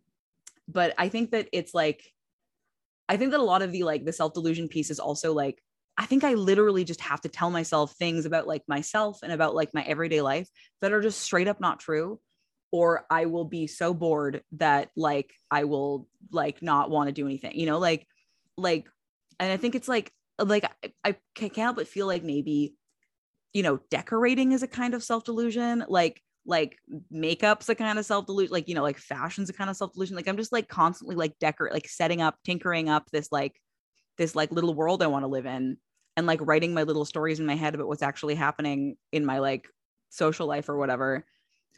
but 0.72 0.94
I 0.98 1.10
think 1.10 1.32
that 1.32 1.48
it's 1.52 1.74
like, 1.74 2.04
I 3.10 3.18
think 3.18 3.32
that 3.32 3.40
a 3.40 3.44
lot 3.44 3.62
of 3.62 3.72
the 3.72 3.84
like 3.84 4.06
the 4.06 4.14
self 4.14 4.34
delusion 4.34 4.68
piece 4.68 4.90
is 4.90 5.00
also 5.00 5.34
like, 5.34 5.62
I 5.98 6.06
think 6.06 6.24
I 6.24 6.34
literally 6.36 6.84
just 6.84 7.02
have 7.02 7.22
to 7.22 7.30
tell 7.30 7.50
myself 7.52 7.94
things 7.94 8.26
about 8.26 8.48
like 8.48 8.64
myself 8.68 9.20
and 9.24 9.32
about 9.32 9.56
like 9.56 9.74
my 9.74 9.84
everyday 9.84 10.22
life 10.22 10.48
that 10.82 10.94
are 10.94 11.02
just 11.02 11.20
straight 11.20 11.48
up 11.48 11.60
not 11.60 11.80
true. 11.80 12.20
or 12.72 13.06
I 13.10 13.26
will 13.26 13.46
be 13.46 13.68
so 13.68 13.94
bored 13.94 14.44
that 14.54 14.92
like 14.96 15.34
I 15.50 15.66
will 15.66 16.08
like 16.32 16.62
not 16.62 16.90
want 16.90 17.08
to 17.08 17.14
do 17.14 17.26
anything, 17.26 17.58
you 17.60 17.66
know, 17.66 17.80
like, 17.80 18.08
like, 18.58 18.88
and 19.40 19.52
I 19.52 19.58
think 19.58 19.76
it's 19.76 19.88
like, 19.88 20.12
like 20.40 20.66
I, 20.84 20.94
I 21.04 21.16
can't 21.36 21.56
help 21.56 21.76
but 21.76 21.88
feel 21.88 22.08
like 22.08 22.24
maybe, 22.24 22.76
you 23.54 23.64
know, 23.64 23.80
decorating 23.90 24.54
is 24.54 24.64
a 24.64 24.68
kind 24.68 24.94
of 24.94 25.04
self 25.04 25.26
delusion. 25.26 25.84
Like, 25.88 26.22
like 26.46 26.78
makeup's 27.12 27.70
a 27.70 27.76
kind 27.76 28.00
of 28.00 28.06
self 28.06 28.26
delusion, 28.26 28.52
like, 28.52 28.68
you 28.68 28.76
know, 28.76 28.84
like 28.84 28.98
fashion's 28.98 29.50
a 29.50 29.54
kind 29.54 29.70
of 29.70 29.76
self 29.76 29.94
delusion. 29.94 30.16
Like, 30.16 30.28
I'm 30.28 30.38
just 30.38 30.52
like 30.52 30.68
constantly 30.68 31.16
like 31.16 31.38
decorate, 31.40 31.74
like 31.74 31.88
setting 31.88 32.22
up, 32.22 32.36
tinkering 32.44 32.90
up 32.90 33.10
this 33.12 33.32
like, 33.32 33.60
this 34.18 34.36
like 34.36 34.52
little 34.52 34.74
world 34.74 35.04
I 35.04 35.08
want 35.08 35.24
to 35.24 35.30
live 35.30 35.46
in 35.46 35.78
and 36.18 36.28
like 36.28 36.40
writing 36.42 36.74
my 36.74 36.84
little 36.84 37.06
stories 37.06 37.40
in 37.40 37.46
my 37.46 37.56
head 37.56 37.76
about 37.76 37.88
what's 37.88 38.02
actually 38.02 38.36
happening 38.36 38.98
in 39.12 39.26
my 39.26 39.40
like 39.40 39.68
social 40.10 40.48
life 40.48 40.68
or 40.68 40.78
whatever 40.78 41.26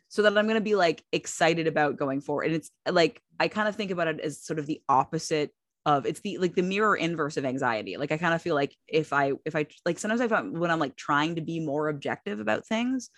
so 0.10 0.22
that 0.22 0.38
I'm 0.38 0.46
going 0.46 0.56
to 0.56 0.62
be 0.62 0.76
like 0.76 1.04
excited 1.12 1.68
about 1.68 1.98
going 1.98 2.22
forward. 2.22 2.46
And 2.46 2.56
it's 2.56 2.70
uh, 2.86 2.92
like, 2.92 3.20
I 3.40 3.48
kind 3.48 3.68
of 3.68 3.76
think 3.76 3.92
about 3.92 4.08
it 4.08 4.20
as 4.20 4.44
sort 4.44 4.60
of 4.60 4.66
the 4.66 4.82
opposite 4.88 5.52
of 5.86 6.06
it's 6.06 6.22
the 6.22 6.38
like 6.38 6.56
the 6.56 6.62
mirror 6.62 6.96
inverse 6.96 7.36
of 7.36 7.46
anxiety. 7.46 7.98
Like, 7.98 8.12
I 8.12 8.18
kind 8.18 8.34
of 8.34 8.42
feel 8.42 8.56
like 8.56 8.76
if 8.88 9.12
I, 9.12 9.34
if 9.44 9.56
I 9.56 9.66
like 9.86 10.00
sometimes 10.00 10.22
I 10.22 10.28
find 10.28 10.58
when 10.58 10.72
I'm 10.72 10.80
like 10.80 10.96
trying 10.96 11.36
to 11.36 11.42
be 11.42 11.60
more 11.60 11.90
objective 11.90 12.40
about 12.40 12.66
things, 12.66 13.10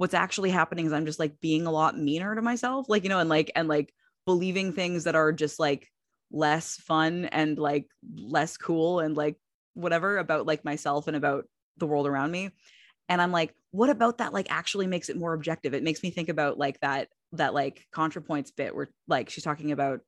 what's 0.00 0.14
actually 0.14 0.48
happening 0.48 0.86
is 0.86 0.94
I'm 0.94 1.04
just 1.04 1.18
like 1.18 1.40
being 1.40 1.66
a 1.66 1.70
lot 1.70 1.98
meaner 1.98 2.34
to 2.34 2.40
myself, 2.40 2.86
like, 2.88 3.02
you 3.02 3.10
know, 3.10 3.18
and 3.18 3.28
like, 3.28 3.52
and 3.54 3.68
like 3.68 3.92
believing 4.24 4.72
things 4.72 5.04
that 5.04 5.14
are 5.14 5.30
just 5.30 5.60
like 5.60 5.90
less 6.32 6.76
fun 6.76 7.26
and 7.26 7.58
like 7.58 7.86
less 8.16 8.56
cool 8.56 9.00
and 9.00 9.14
like 9.14 9.36
whatever 9.74 10.16
about 10.16 10.46
like 10.46 10.64
myself 10.64 11.06
and 11.06 11.18
about 11.18 11.44
the 11.76 11.86
world 11.86 12.06
around 12.06 12.30
me. 12.30 12.50
And 13.10 13.20
i'm 13.20 13.30
like 13.30 13.54
what 13.72 13.90
about 13.90 14.18
that 14.18 14.32
like 14.32 14.50
actually 14.50 14.86
makes 14.86 15.10
it 15.10 15.18
more 15.18 15.34
objective? 15.34 15.74
It 15.74 15.82
makes 15.82 16.02
me 16.02 16.10
think 16.10 16.30
about 16.30 16.56
like 16.56 16.80
that 16.80 17.08
that 17.32 17.52
like 17.52 17.86
contrapoints 17.94 18.50
bit 18.56 18.74
where 18.74 18.88
like 19.06 19.28
she's 19.28 19.44
talking 19.44 19.70
about 19.70 20.00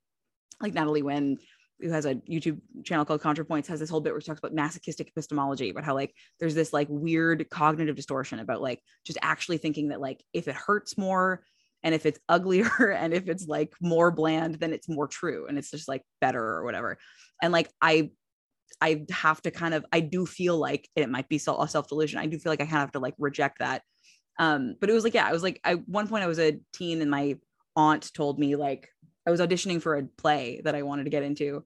like 0.60 0.72
natalie 0.72 1.02
wynn 1.02 1.36
who 1.82 1.90
has 1.90 2.06
a 2.06 2.14
youtube 2.14 2.60
channel 2.84 3.04
called 3.04 3.20
contrapoints 3.20 3.66
has 3.66 3.80
this 3.80 3.90
whole 3.90 4.00
bit 4.00 4.12
where 4.12 4.20
she 4.20 4.26
talks 4.26 4.38
about 4.38 4.54
masochistic 4.54 5.08
epistemology 5.08 5.70
about 5.70 5.84
how 5.84 5.94
like 5.94 6.14
there's 6.40 6.54
this 6.54 6.72
like 6.72 6.86
weird 6.88 7.48
cognitive 7.50 7.96
distortion 7.96 8.38
about 8.38 8.62
like 8.62 8.80
just 9.04 9.18
actually 9.22 9.58
thinking 9.58 9.88
that 9.88 10.00
like 10.00 10.22
if 10.32 10.48
it 10.48 10.54
hurts 10.54 10.96
more 10.96 11.42
and 11.82 11.94
if 11.94 12.06
it's 12.06 12.18
uglier 12.28 12.90
and 12.96 13.12
if 13.12 13.28
it's 13.28 13.46
like 13.46 13.72
more 13.80 14.10
bland 14.10 14.56
then 14.56 14.72
it's 14.72 14.88
more 14.88 15.08
true 15.08 15.46
and 15.46 15.58
it's 15.58 15.70
just 15.70 15.88
like 15.88 16.02
better 16.20 16.42
or 16.42 16.64
whatever 16.64 16.98
and 17.42 17.52
like 17.52 17.68
i 17.80 18.10
I 18.80 19.04
have 19.10 19.40
to 19.42 19.52
kind 19.52 19.74
of, 19.74 19.84
I 19.92 20.00
do 20.00 20.26
feel 20.26 20.58
like 20.58 20.88
it 20.96 21.08
might 21.08 21.28
be 21.28 21.36
a 21.36 21.38
self 21.38 21.88
delusion. 21.88 22.18
I 22.18 22.26
do 22.26 22.38
feel 22.38 22.50
like 22.50 22.60
I 22.60 22.64
kind 22.64 22.76
of 22.76 22.80
have 22.80 22.92
to 22.92 22.98
like 22.98 23.14
reject 23.16 23.60
that. 23.60 23.82
Um, 24.40 24.74
but 24.80 24.90
it 24.90 24.92
was 24.92 25.04
like, 25.04 25.14
yeah, 25.14 25.26
I 25.26 25.32
was 25.32 25.42
like, 25.42 25.60
I, 25.62 25.74
one 25.74 26.08
point 26.08 26.24
I 26.24 26.26
was 26.26 26.40
a 26.40 26.58
teen 26.72 27.00
and 27.00 27.10
my 27.10 27.36
aunt 27.76 28.12
told 28.12 28.40
me 28.40 28.56
like, 28.56 28.88
I 29.26 29.30
was 29.30 29.40
auditioning 29.40 29.80
for 29.80 29.96
a 29.96 30.02
play 30.02 30.60
that 30.64 30.74
I 30.74 30.82
wanted 30.82 31.04
to 31.04 31.10
get 31.10 31.22
into 31.22 31.64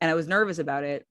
and 0.00 0.10
I 0.10 0.14
was 0.14 0.28
nervous 0.28 0.58
about 0.58 0.84
it. 0.84 1.06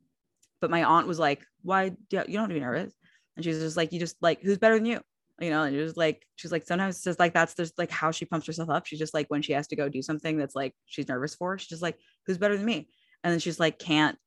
But 0.60 0.72
my 0.72 0.84
aunt 0.84 1.08
was 1.08 1.20
like, 1.20 1.42
why, 1.62 1.90
do 1.90 2.24
you 2.28 2.38
don't 2.38 2.50
be 2.50 2.60
nervous. 2.60 2.94
And 3.36 3.46
she's 3.46 3.60
just 3.60 3.78
like, 3.78 3.94
you 3.94 4.00
just 4.00 4.16
like, 4.22 4.42
who's 4.42 4.58
better 4.58 4.76
than 4.76 4.86
you? 4.86 5.02
You 5.40 5.52
know, 5.52 5.64
and 5.64 5.76
it 5.76 5.82
was 5.82 5.96
like, 5.96 6.26
she's 6.36 6.52
like, 6.52 6.66
sometimes 6.66 6.96
it's 6.96 7.04
just 7.04 7.20
like, 7.20 7.34
that's 7.34 7.54
just 7.54 7.78
like 7.78 7.92
how 7.92 8.10
she 8.10 8.26
pumps 8.26 8.48
herself 8.48 8.70
up. 8.70 8.88
She's 8.88 8.98
just 8.98 9.14
like, 9.14 9.28
when 9.30 9.44
she 9.44 9.54
has 9.54 9.68
to 9.68 9.76
go 9.76 9.88
do 9.88 10.02
something 10.02 10.38
that's 10.38 10.56
like, 10.56 10.74
she's 10.88 11.08
nervous 11.08 11.36
for, 11.36 11.60
she's 11.60 11.68
just 11.68 11.84
like, 11.84 12.00
who's 12.26 12.40
better 12.40 12.58
than 12.58 12.66
me? 12.66 12.90
And 13.24 13.32
then 13.32 13.40
she's 13.40 13.60
like, 13.60 13.78
can't 13.78 14.18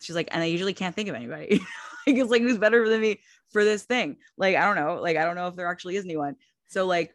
she's 0.00 0.16
like, 0.16 0.28
and 0.30 0.42
I 0.42 0.46
usually 0.46 0.74
can't 0.74 0.94
think 0.94 1.08
of 1.08 1.14
anybody. 1.14 1.60
like 2.06 2.16
it's 2.16 2.30
like 2.30 2.42
who's 2.42 2.58
better 2.58 2.88
than 2.88 3.00
me 3.00 3.20
for 3.50 3.64
this 3.64 3.84
thing? 3.84 4.16
Like, 4.36 4.56
I 4.56 4.64
don't 4.64 4.76
know. 4.76 5.00
Like, 5.00 5.16
I 5.16 5.24
don't 5.24 5.36
know 5.36 5.48
if 5.48 5.56
there 5.56 5.68
actually 5.68 5.96
is 5.96 6.04
anyone. 6.04 6.36
So 6.68 6.86
like, 6.86 7.14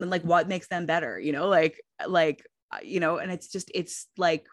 and 0.00 0.10
like 0.10 0.22
what 0.22 0.48
makes 0.48 0.68
them 0.68 0.86
better, 0.86 1.18
you 1.18 1.32
know? 1.32 1.48
Like, 1.48 1.80
like, 2.06 2.44
Uh, 2.74 2.78
you 2.82 3.00
know, 3.00 3.18
and 3.18 3.30
it's 3.30 3.48
just, 3.48 3.70
it's 3.74 4.06
like, 4.16 4.46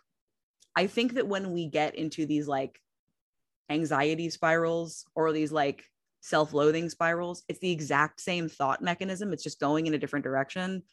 I 0.76 0.88
think 0.88 1.14
that 1.14 1.28
when 1.28 1.52
we 1.52 1.68
get 1.68 1.96
into 1.96 2.26
these 2.26 2.48
like 2.48 2.80
anxiety 3.70 4.30
spirals 4.30 5.06
or 5.16 5.32
these 5.32 5.52
like 5.52 5.84
self-loathing 6.22 6.90
spirals, 6.90 7.44
it's 7.48 7.60
the 7.60 7.72
exact 7.72 8.22
same 8.22 8.48
thought 8.48 8.82
mechanism. 8.82 9.34
It's 9.34 9.44
just 9.44 9.60
going 9.60 9.88
in 9.88 9.94
a 9.94 9.98
different 9.98 10.24
direction. 10.24 10.84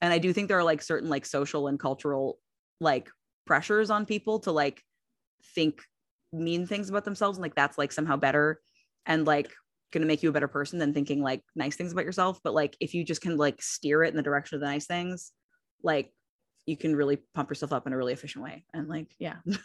And 0.00 0.12
I 0.12 0.18
do 0.18 0.32
think 0.32 0.48
there 0.48 0.58
are 0.58 0.64
like 0.64 0.82
certain 0.82 1.08
like 1.08 1.24
social 1.24 1.68
and 1.68 1.78
cultural 1.78 2.38
like 2.80 3.08
pressures 3.46 3.90
on 3.90 4.06
people 4.06 4.40
to 4.40 4.52
like 4.52 4.82
think 5.54 5.82
mean 6.32 6.66
things 6.66 6.90
about 6.90 7.04
themselves 7.04 7.38
and 7.38 7.42
like 7.42 7.54
that's 7.54 7.78
like 7.78 7.92
somehow 7.92 8.16
better 8.16 8.60
and 9.06 9.26
like 9.26 9.52
going 9.92 10.02
to 10.02 10.08
make 10.08 10.22
you 10.22 10.28
a 10.28 10.32
better 10.32 10.48
person 10.48 10.78
than 10.78 10.92
thinking 10.92 11.22
like 11.22 11.42
nice 11.54 11.76
things 11.76 11.92
about 11.92 12.04
yourself 12.04 12.40
but 12.42 12.52
like 12.52 12.76
if 12.80 12.92
you 12.92 13.04
just 13.04 13.22
can 13.22 13.36
like 13.36 13.62
steer 13.62 14.02
it 14.02 14.10
in 14.10 14.16
the 14.16 14.22
direction 14.22 14.56
of 14.56 14.60
the 14.60 14.66
nice 14.66 14.86
things 14.86 15.32
like 15.82 16.12
you 16.66 16.76
can 16.76 16.94
really 16.94 17.18
pump 17.34 17.48
yourself 17.48 17.72
up 17.72 17.86
in 17.86 17.92
a 17.92 17.96
really 17.96 18.12
efficient 18.12 18.44
way 18.44 18.64
and 18.74 18.88
like 18.88 19.14
yeah 19.18 19.36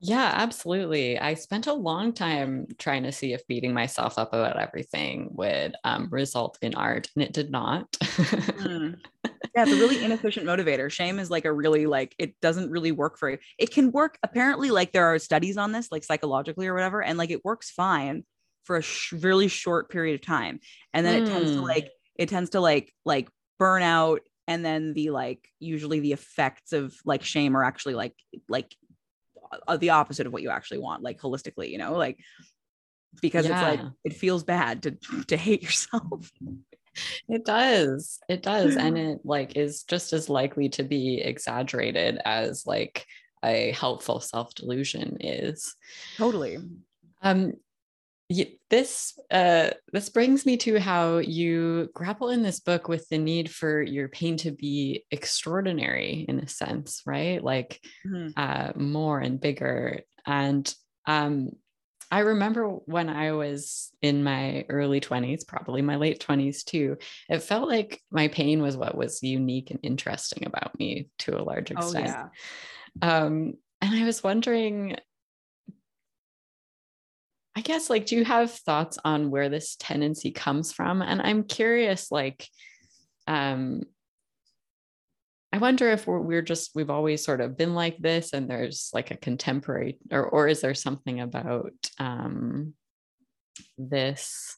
Yeah, 0.00 0.32
absolutely. 0.36 1.18
I 1.18 1.34
spent 1.34 1.66
a 1.66 1.72
long 1.72 2.12
time 2.12 2.68
trying 2.78 3.02
to 3.02 3.10
see 3.10 3.32
if 3.32 3.46
beating 3.48 3.74
myself 3.74 4.16
up 4.16 4.32
about 4.32 4.58
everything 4.58 5.28
would 5.32 5.74
um, 5.82 6.08
result 6.10 6.56
in 6.62 6.74
art, 6.76 7.08
and 7.16 7.24
it 7.24 7.32
did 7.32 7.50
not. 7.50 7.90
mm. 7.92 8.96
Yeah, 9.54 9.62
it's 9.62 9.72
a 9.72 9.76
really 9.76 10.04
inefficient 10.04 10.46
motivator. 10.46 10.90
Shame 10.90 11.18
is 11.18 11.30
like 11.30 11.44
a 11.44 11.52
really 11.52 11.86
like 11.86 12.14
it 12.18 12.38
doesn't 12.40 12.70
really 12.70 12.92
work 12.92 13.18
for 13.18 13.30
you. 13.30 13.38
It 13.58 13.72
can 13.72 13.90
work 13.90 14.16
apparently. 14.22 14.70
Like 14.70 14.92
there 14.92 15.06
are 15.06 15.18
studies 15.18 15.56
on 15.56 15.72
this, 15.72 15.90
like 15.90 16.04
psychologically 16.04 16.68
or 16.68 16.74
whatever, 16.74 17.02
and 17.02 17.18
like 17.18 17.30
it 17.30 17.44
works 17.44 17.70
fine 17.70 18.24
for 18.64 18.76
a 18.76 18.82
sh- 18.82 19.12
really 19.12 19.48
short 19.48 19.90
period 19.90 20.14
of 20.14 20.24
time, 20.24 20.60
and 20.92 21.04
then 21.04 21.20
mm. 21.20 21.26
it 21.26 21.30
tends 21.30 21.52
to 21.52 21.60
like 21.62 21.84
hmm. 21.84 22.22
it 22.22 22.28
tends 22.28 22.50
to 22.50 22.60
like 22.60 22.92
like 23.04 23.28
burn 23.58 23.82
out 23.82 24.20
and 24.48 24.64
then 24.64 24.94
the 24.94 25.10
like 25.10 25.48
usually 25.60 26.00
the 26.00 26.12
effects 26.12 26.72
of 26.72 26.96
like 27.04 27.22
shame 27.22 27.56
are 27.56 27.62
actually 27.62 27.94
like 27.94 28.14
like 28.48 28.74
uh, 29.68 29.76
the 29.76 29.90
opposite 29.90 30.26
of 30.26 30.32
what 30.32 30.42
you 30.42 30.50
actually 30.50 30.78
want 30.78 31.02
like 31.02 31.20
holistically 31.20 31.70
you 31.70 31.78
know 31.78 31.92
like 31.92 32.18
because 33.20 33.46
yeah. 33.46 33.70
it's 33.70 33.80
like 33.80 33.90
it 34.04 34.12
feels 34.14 34.42
bad 34.44 34.82
to 34.82 34.96
to 35.26 35.36
hate 35.36 35.62
yourself. 35.62 36.30
It 37.28 37.44
does. 37.44 38.18
It 38.28 38.42
does. 38.42 38.76
And 38.76 38.98
it 38.98 39.20
like 39.22 39.56
is 39.56 39.84
just 39.84 40.12
as 40.12 40.28
likely 40.28 40.68
to 40.70 40.82
be 40.82 41.20
exaggerated 41.20 42.20
as 42.24 42.66
like 42.66 43.06
a 43.44 43.70
helpful 43.70 44.18
self-delusion 44.18 45.18
is. 45.20 45.76
Totally. 46.16 46.58
Um 47.22 47.52
this 48.70 49.18
uh, 49.30 49.70
this 49.92 50.10
brings 50.10 50.44
me 50.44 50.58
to 50.58 50.78
how 50.78 51.18
you 51.18 51.88
grapple 51.94 52.28
in 52.28 52.42
this 52.42 52.60
book 52.60 52.86
with 52.86 53.08
the 53.08 53.18
need 53.18 53.50
for 53.50 53.80
your 53.80 54.08
pain 54.08 54.36
to 54.38 54.50
be 54.50 55.04
extraordinary 55.10 56.26
in 56.28 56.38
a 56.38 56.48
sense, 56.48 57.02
right? 57.06 57.42
Like 57.42 57.80
mm-hmm. 58.06 58.30
uh, 58.36 58.72
more 58.76 59.18
and 59.18 59.40
bigger. 59.40 60.00
And 60.26 60.72
um, 61.06 61.50
I 62.10 62.20
remember 62.20 62.68
when 62.68 63.08
I 63.08 63.32
was 63.32 63.90
in 64.02 64.24
my 64.24 64.64
early 64.68 65.00
20s, 65.00 65.46
probably 65.46 65.80
my 65.80 65.96
late 65.96 66.24
20s 66.26 66.64
too, 66.64 66.98
it 67.28 67.42
felt 67.42 67.68
like 67.68 68.02
my 68.10 68.28
pain 68.28 68.60
was 68.62 68.76
what 68.76 68.96
was 68.96 69.22
unique 69.22 69.70
and 69.70 69.80
interesting 69.82 70.46
about 70.46 70.78
me 70.78 71.08
to 71.20 71.38
a 71.38 71.42
large 71.42 71.72
oh, 71.74 71.78
extent. 71.78 72.08
Oh, 72.10 72.28
yeah. 73.02 73.22
Um, 73.24 73.54
and 73.80 73.94
I 73.94 74.04
was 74.04 74.22
wondering 74.22 74.96
I 77.58 77.60
guess 77.60 77.90
like 77.90 78.06
do 78.06 78.14
you 78.14 78.24
have 78.24 78.52
thoughts 78.52 78.98
on 79.04 79.32
where 79.32 79.48
this 79.48 79.74
tendency 79.80 80.30
comes 80.30 80.72
from? 80.72 81.02
And 81.02 81.20
I'm 81.20 81.42
curious, 81.42 82.12
like, 82.12 82.46
um, 83.26 83.82
I 85.52 85.58
wonder 85.58 85.90
if 85.90 86.06
we're, 86.06 86.20
we're 86.20 86.42
just 86.42 86.70
we've 86.76 86.88
always 86.88 87.24
sort 87.24 87.40
of 87.40 87.56
been 87.56 87.74
like 87.74 87.98
this, 87.98 88.32
and 88.32 88.48
there's 88.48 88.90
like 88.94 89.10
a 89.10 89.16
contemporary, 89.16 89.98
or 90.12 90.24
or 90.24 90.46
is 90.46 90.60
there 90.60 90.72
something 90.72 91.18
about 91.18 91.72
um, 91.98 92.74
this 93.76 94.56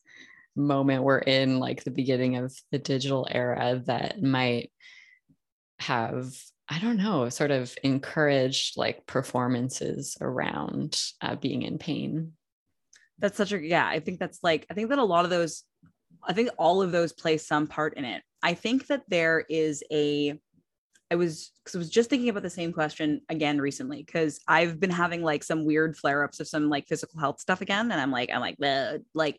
moment 0.55 1.03
we're 1.03 1.21
in, 1.21 1.59
like 1.59 1.83
the 1.83 1.91
beginning 1.91 2.37
of 2.37 2.55
the 2.71 2.79
digital 2.79 3.27
era, 3.31 3.83
that 3.87 4.23
might 4.23 4.71
have 5.79 6.35
I 6.69 6.79
don't 6.81 6.99
know, 6.99 7.31
sort 7.31 7.51
of 7.51 7.75
encouraged 7.83 8.77
like 8.77 9.07
performances 9.07 10.19
around 10.21 11.01
uh, 11.23 11.37
being 11.37 11.63
in 11.63 11.79
pain 11.79 12.33
that's 13.21 13.37
such 13.37 13.53
a 13.53 13.59
yeah 13.61 13.87
i 13.87 14.01
think 14.01 14.19
that's 14.19 14.41
like 14.43 14.67
i 14.71 14.75
think 14.75 14.89
that 14.89 14.99
a 14.99 15.05
lot 15.05 15.25
of 15.25 15.31
those 15.31 15.65
i 16.27 16.33
think 16.33 16.51
all 16.59 16.83
of 16.83 16.93
those 16.93 17.13
play 17.13 17.39
some 17.39 17.67
part 17.67 17.95
in 17.95 18.05
it. 18.05 18.23
I 18.43 18.55
think 18.55 18.87
that 18.87 19.03
there 19.09 19.45
is 19.49 19.85
a 19.93 20.39
i 21.11 21.15
was 21.15 21.53
because 21.63 21.77
i 21.77 21.79
was 21.79 21.91
just 21.91 22.09
thinking 22.09 22.31
about 22.31 22.43
the 22.43 22.51
same 22.51 22.73
question 22.73 23.21
again 23.29 23.61
recently 23.61 24.03
because 24.03 24.41
i've 24.49 24.81
been 24.81 24.91
having 24.91 25.23
like 25.23 25.45
some 25.45 25.67
weird 25.67 25.97
flare-ups 25.97 26.41
of 26.41 26.49
some 26.49 26.71
like 26.71 26.87
physical 26.87 27.21
health 27.21 27.41
stuff 27.41 27.61
again 27.61 27.93
and 27.93 28.01
i'm 28.01 28.11
like 28.11 28.31
i'm 28.33 28.41
like 28.41 28.57
like 29.15 29.39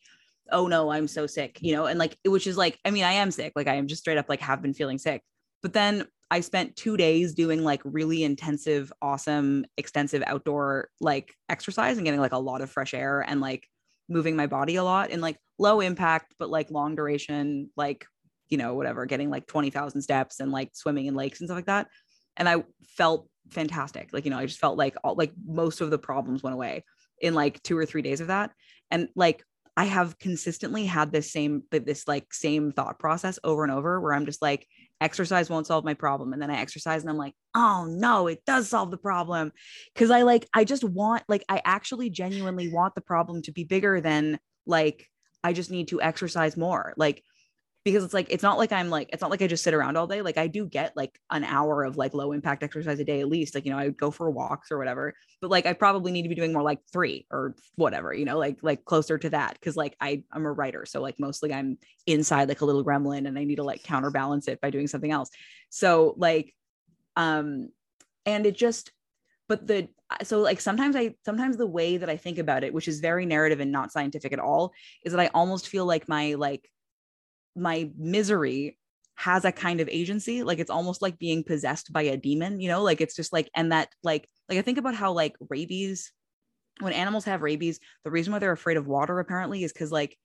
oh 0.51 0.68
no 0.68 0.91
i'm 0.91 1.08
so 1.08 1.26
sick 1.26 1.58
you 1.62 1.74
know 1.74 1.86
and 1.86 1.97
like 1.97 2.16
which 2.26 2.45
is 2.45 2.58
like 2.58 2.78
i 2.86 2.91
mean 2.91 3.03
i 3.03 3.14
am 3.14 3.32
sick 3.32 3.53
like 3.55 3.68
i 3.68 3.76
am 3.76 3.88
just 3.88 4.01
straight 4.01 4.18
up 4.18 4.30
like 4.30 4.41
have 4.41 4.62
been 4.62 4.74
feeling 4.74 4.99
sick 4.99 5.24
but 5.62 5.74
then 5.74 6.05
I 6.32 6.39
spent 6.39 6.78
two 6.78 6.95
days 6.95 7.34
doing 7.34 7.62
like 7.62 7.82
really 7.84 8.24
intensive, 8.24 8.91
awesome, 9.01 9.66
extensive 9.78 10.24
outdoor 10.26 10.88
like 11.01 11.34
exercise 11.49 11.97
and 11.97 12.05
getting 12.05 12.22
like 12.22 12.32
a 12.32 12.38
lot 12.38 12.62
of 12.62 12.72
fresh 12.72 12.93
air 12.93 13.20
and 13.20 13.41
like 13.41 13.68
moving 14.12 14.36
my 14.36 14.47
body 14.47 14.76
a 14.76 14.84
lot 14.84 15.09
in 15.09 15.22
like 15.22 15.38
low 15.57 15.80
impact, 15.80 16.36
but 16.38 16.49
like 16.49 16.70
long 16.70 16.95
duration, 16.95 17.70
like 17.76 18.05
you 18.49 18.57
know, 18.57 18.76
whatever, 18.76 19.05
getting 19.05 19.30
like 19.30 19.47
20,000 19.47 20.01
steps 20.01 20.41
and 20.41 20.51
like 20.51 20.70
swimming 20.74 21.05
in 21.05 21.16
lakes 21.16 21.39
and 21.39 21.47
stuff 21.47 21.55
like 21.55 21.66
that. 21.68 21.88
And 22.36 22.49
I 22.49 22.64
felt 22.97 23.28
fantastic. 23.49 24.09
Like, 24.12 24.26
you 24.26 24.32
know, 24.32 24.38
I 24.38 24.45
just 24.45 24.59
felt 24.59 24.78
like 24.78 24.95
all 25.03 25.16
like 25.16 25.32
most 25.45 25.82
of 25.82 25.89
the 25.89 25.97
problems 25.97 26.43
went 26.43 26.53
away 26.53 26.84
in 27.22 27.34
like 27.34 27.64
two 27.64 27.78
or 27.78 27.86
three 27.86 28.01
days 28.01 28.20
of 28.20 28.28
that. 28.28 28.51
And 28.91 29.07
like 29.16 29.43
I 29.78 29.86
have 29.86 30.20
consistently 30.20 30.86
had 30.86 31.12
this 31.12 31.32
same 31.32 31.64
this 31.72 32.07
like 32.07 32.34
same 32.34 32.74
thought 32.74 32.99
process 32.99 33.39
over 33.43 33.64
and 33.64 33.72
over 33.72 34.01
where 34.01 34.14
I'm 34.14 34.26
just 34.26 34.41
like 34.41 34.68
exercise 35.02 35.49
won't 35.49 35.68
solve 35.68 35.84
my 35.84 35.93
problem. 35.93 36.32
And 36.32 36.41
then 36.41 36.52
I 36.52 36.60
exercise 36.60 37.02
and 37.02 37.10
I'm 37.10 37.18
like 37.18 37.34
oh 37.56 37.86
no 37.89 38.28
it 38.28 38.43
does 38.45 38.70
solve 38.70 38.91
the 38.91 38.97
problem. 38.97 39.52
Cuz 39.95 40.12
I 40.12 40.22
like 40.22 40.47
I 40.54 40.64
just 40.64 40.84
want 40.84 41.24
like 41.28 41.43
I 41.49 41.62
actually 41.66 42.10
genuinely 42.10 42.72
want 42.72 42.95
the 42.95 43.02
problem 43.02 43.41
to 43.43 43.52
be 43.52 43.64
bigger 43.64 43.99
than 43.99 44.39
like 44.66 45.08
I 45.43 45.54
just 45.54 45.72
need 45.72 45.88
to 45.89 46.02
exercise 46.02 46.56
more. 46.56 46.93
Like 46.97 47.24
because 47.84 48.03
it's 48.03 48.13
like 48.13 48.27
it's 48.29 48.43
not 48.43 48.57
like 48.57 48.71
I'm 48.71 48.89
like 48.89 49.09
it's 49.11 49.21
not 49.21 49.32
like 49.32 49.41
I 49.41 49.47
just 49.47 49.63
sit 49.63 49.73
around 49.73 49.97
all 49.97 50.05
day. 50.05 50.21
Like 50.21 50.38
I 50.38 50.47
do 50.47 50.65
get 50.65 50.95
like 50.95 51.19
an 51.32 51.43
hour 51.43 51.84
of 51.84 51.97
like 51.97 52.13
low 52.13 52.32
impact 52.32 52.63
exercise 52.63 52.99
a 52.99 53.03
day 53.03 53.21
at 53.21 53.27
least. 53.27 53.55
Like 53.55 53.65
you 53.65 53.71
know 53.71 53.77
I 53.77 53.86
would 53.86 53.97
go 53.97 54.11
for 54.11 54.29
walks 54.29 54.71
or 54.71 54.77
whatever, 54.77 55.15
but 55.41 55.49
like 55.49 55.65
I 55.65 55.73
probably 55.73 56.11
need 56.11 56.23
to 56.23 56.29
be 56.29 56.36
doing 56.36 56.53
more 56.53 56.61
like 56.61 56.79
three 56.93 57.25
or 57.32 57.55
whatever. 57.75 58.13
You 58.13 58.25
know 58.25 58.38
like 58.38 58.59
like 58.61 58.86
closer 58.86 59.17
to 59.17 59.29
that 59.32 59.53
because 59.53 59.75
like 59.75 59.95
I 59.99 60.23
I'm 60.32 60.45
a 60.45 60.51
writer, 60.51 60.86
so 60.86 61.01
like 61.01 61.19
mostly 61.19 61.53
I'm 61.53 61.77
inside 62.05 62.49
like 62.49 62.61
a 62.61 62.65
little 62.65 62.86
gremlin 62.86 63.27
and 63.27 63.38
I 63.38 63.43
need 63.45 63.55
to 63.55 63.63
like 63.63 63.84
counterbalance 63.84 64.47
it 64.47 64.61
by 64.61 64.69
doing 64.69 64.88
something 64.88 65.11
else. 65.11 65.29
So 65.69 66.13
like 66.17 66.53
um 67.15 67.69
and 68.25 68.45
it 68.45 68.55
just 68.55 68.91
but 69.47 69.65
the 69.67 69.88
so 70.23 70.39
like 70.39 70.61
sometimes 70.61 70.95
i 70.95 71.13
sometimes 71.25 71.57
the 71.57 71.67
way 71.67 71.97
that 71.97 72.09
i 72.09 72.15
think 72.15 72.38
about 72.38 72.63
it 72.63 72.73
which 72.73 72.88
is 72.88 72.99
very 72.99 73.25
narrative 73.25 73.59
and 73.59 73.71
not 73.71 73.91
scientific 73.91 74.32
at 74.32 74.39
all 74.39 74.71
is 75.03 75.11
that 75.11 75.19
i 75.19 75.29
almost 75.34 75.67
feel 75.67 75.86
like 75.86 76.07
my 76.07 76.36
like 76.36 76.69
my 77.56 77.89
misery 77.97 78.78
has 79.16 79.45
a 79.45 79.52
kind 79.52 79.82
of 79.82 79.89
agency. 79.89 80.43
Like 80.43 80.60
it's 80.60 80.72
almost 80.72 81.02
like 81.02 81.20
being 81.20 81.43
possessed 81.43 81.93
by 81.93 82.04
a 82.04 82.18
demon 82.18 82.60
you 82.60 82.68
know? 82.68 82.82
Like 82.82 83.02
it's 83.02 83.16
just 83.16 83.34
like 83.34 83.49
and 83.56 83.72
that 83.72 83.89
like 84.04 84.28
like 84.49 84.58
i 84.58 84.62
think 84.62 84.78
about 84.78 84.95
how 84.95 85.14
like 85.14 85.36
rabies 85.49 86.12
when 86.80 86.93
animals 86.93 87.26
have 87.26 87.41
rabies 87.41 87.80
the 88.04 88.12
reason 88.12 88.34
why 88.34 88.39
they're 88.39 88.52
afraid 88.52 88.78
of 88.78 88.88
water 88.88 89.20
apparently 89.20 89.64
is 89.64 89.72
because 89.72 89.91
like 89.91 90.18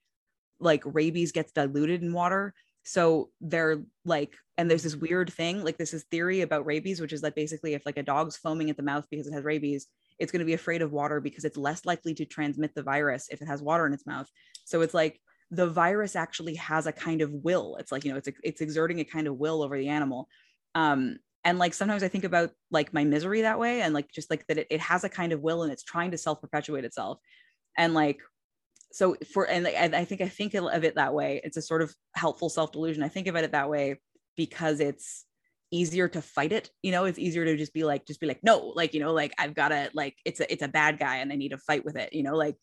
like 0.59 0.83
rabies 0.85 1.33
gets 1.33 1.53
diluted 1.53 2.03
in 2.03 2.13
water. 2.13 2.55
So 2.83 3.31
they're 3.41 3.83
like 4.05 4.35
and 4.57 4.71
there's 4.71 4.85
this 4.85 4.97
weird 4.97 5.33
thing 5.33 5.65
like 5.65 5.77
this 5.77 5.93
is 5.93 6.05
theory 6.05 6.41
about 6.41 6.65
rabies 6.65 7.01
which 7.01 7.13
is 7.13 7.23
like 7.23 7.35
basically 7.35 7.75
if 7.75 7.85
like 7.85 7.99
a 7.99 8.03
dog's 8.03 8.37
foaming 8.37 8.71
at 8.71 8.77
the 8.77 8.83
mouth 8.83 9.07
because 9.11 9.27
it 9.27 9.33
has 9.33 9.45
rabies 9.45 9.89
it's 10.19 10.33
going 10.33 10.41
to 10.41 10.47
be 10.47 10.55
afraid 10.55 10.83
of 10.83 10.93
water 10.93 11.21
because 11.21 11.45
it's 11.45 11.57
less 11.57 11.85
likely 11.85 12.15
to 12.15 12.25
transmit 12.25 12.75
the 12.75 12.83
virus 12.83 13.29
if 13.31 13.43
it 13.43 13.47
has 13.49 13.63
water 13.63 13.87
in 13.87 13.93
its 13.93 14.07
mouth. 14.07 14.29
So 14.65 14.81
it's 14.81 14.95
like 14.95 15.21
the 15.51 15.69
virus 15.69 16.17
actually 16.17 16.55
has 16.57 16.87
a 16.87 16.93
kind 16.93 17.21
of 17.21 17.31
will. 17.33 17.77
It's 17.77 17.93
like, 17.93 18.05
you 18.05 18.11
know, 18.11 18.19
it's, 18.19 18.29
it's 18.43 18.61
exerting 18.61 19.01
a 19.01 19.05
kind 19.05 19.27
of 19.27 19.37
will 19.37 19.63
over 19.63 19.79
the 19.79 19.89
animal. 19.89 20.29
Um, 20.75 21.19
and 21.45 21.59
like 21.59 21.75
sometimes 21.75 22.03
I 22.03 22.09
think 22.09 22.25
about 22.25 22.51
like 22.71 22.93
my 22.93 23.05
misery 23.05 23.43
that 23.43 23.59
way 23.59 23.81
and 23.81 23.95
like 23.95 24.11
just 24.11 24.31
like 24.31 24.45
that 24.49 24.59
it, 24.59 24.67
it 24.71 24.81
has 24.81 25.05
a 25.05 25.09
kind 25.09 25.33
of 25.33 25.41
will 25.41 25.63
and 25.63 25.73
it's 25.73 25.85
trying 25.85 26.11
to 26.11 26.19
self 26.19 26.41
perpetuate 26.41 26.85
itself. 26.85 27.19
And 27.79 27.95
like, 27.95 28.21
so 28.93 29.17
for, 29.33 29.49
and 29.49 29.67
I, 29.67 30.01
I 30.01 30.05
think 30.05 30.21
I 30.21 30.29
think 30.29 30.55
of 30.55 30.85
it 30.85 30.97
that 30.97 31.15
way. 31.15 31.41
It's 31.45 31.57
a 31.57 31.63
sort 31.63 31.83
of 31.83 31.95
helpful 32.15 32.49
self 32.49 32.73
delusion. 32.73 33.03
I 33.03 33.09
think 33.09 33.29
about 33.29 33.45
it 33.45 33.53
that 33.53 33.71
way 33.71 34.01
because 34.37 34.81
it's 34.81 35.27
easier 35.73 36.07
to 36.07 36.23
fight 36.23 36.53
it 36.53 36.71
you 36.83 36.93
know 36.93 37.05
it's 37.05 37.19
easier 37.19 37.45
to 37.45 37.57
just 37.57 37.75
be 37.75 37.83
like 37.83 38.07
just 38.07 38.21
be 38.21 38.27
like 38.27 38.39
no 38.45 38.73
like 38.77 38.95
you 38.95 39.01
know 39.01 39.13
like 39.13 39.33
i've 39.37 39.55
got 39.55 39.69
to 39.69 39.91
like 39.95 40.15
it's 40.25 40.39
a 40.39 40.53
it's 40.53 40.63
a 40.63 40.69
bad 40.69 40.97
guy 40.99 41.17
and 41.17 41.33
i 41.33 41.37
need 41.37 41.49
to 41.49 41.59
fight 41.59 41.85
with 41.85 41.97
it 41.97 42.13
you 42.13 42.23
know 42.23 42.37
like 42.37 42.55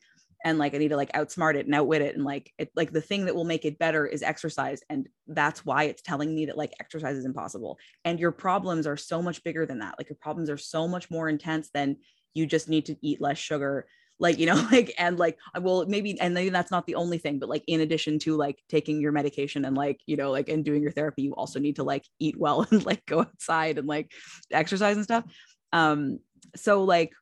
and 0.43 0.57
like 0.57 0.73
I 0.73 0.77
need 0.77 0.89
to 0.89 0.97
like 0.97 1.11
outsmart 1.13 1.55
it 1.55 1.65
and 1.65 1.75
outwit 1.75 2.01
it 2.01 2.15
and 2.15 2.25
like 2.25 2.51
it 2.57 2.71
like 2.75 2.91
the 2.91 3.01
thing 3.01 3.25
that 3.25 3.35
will 3.35 3.45
make 3.45 3.65
it 3.65 3.79
better 3.79 4.05
is 4.05 4.21
exercise 4.21 4.81
and 4.89 5.07
that's 5.27 5.65
why 5.65 5.83
it's 5.83 6.01
telling 6.01 6.35
me 6.35 6.45
that 6.47 6.57
like 6.57 6.73
exercise 6.79 7.15
is 7.15 7.25
impossible. 7.25 7.77
And 8.03 8.19
your 8.19 8.31
problems 8.31 8.87
are 8.87 8.97
so 8.97 9.21
much 9.21 9.43
bigger 9.43 9.65
than 9.65 9.79
that. 9.79 9.95
Like 9.97 10.09
your 10.09 10.17
problems 10.19 10.49
are 10.49 10.57
so 10.57 10.87
much 10.87 11.09
more 11.09 11.29
intense 11.29 11.69
than 11.73 11.97
you 12.33 12.45
just 12.45 12.67
need 12.67 12.85
to 12.87 12.97
eat 13.01 13.21
less 13.21 13.37
sugar 13.37 13.87
like 14.19 14.37
you 14.37 14.45
know 14.45 14.55
like 14.71 14.93
and 14.97 15.17
like 15.19 15.37
well 15.59 15.85
maybe 15.87 16.19
and 16.19 16.33
maybe 16.33 16.49
that's 16.49 16.71
not 16.71 16.85
the 16.85 16.95
only 16.95 17.17
thing 17.17 17.39
but 17.39 17.49
like 17.49 17.63
in 17.67 17.81
addition 17.81 18.19
to 18.19 18.35
like 18.35 18.61
taking 18.69 19.01
your 19.01 19.11
medication 19.11 19.65
and 19.65 19.75
like 19.75 19.99
you 20.05 20.15
know 20.15 20.31
like 20.31 20.49
and 20.49 20.63
doing 20.65 20.81
your 20.81 20.91
therapy 20.91 21.23
you 21.23 21.33
also 21.33 21.59
need 21.59 21.75
to 21.75 21.83
like 21.83 22.05
eat 22.19 22.39
well 22.39 22.65
and 22.71 22.85
like 22.85 23.05
go 23.05 23.21
outside 23.21 23.77
and 23.77 23.87
like 23.87 24.11
exercise 24.51 24.95
and 24.95 25.03
stuff. 25.03 25.25
Um 25.71 26.19
so 26.55 26.83
like 26.83 27.13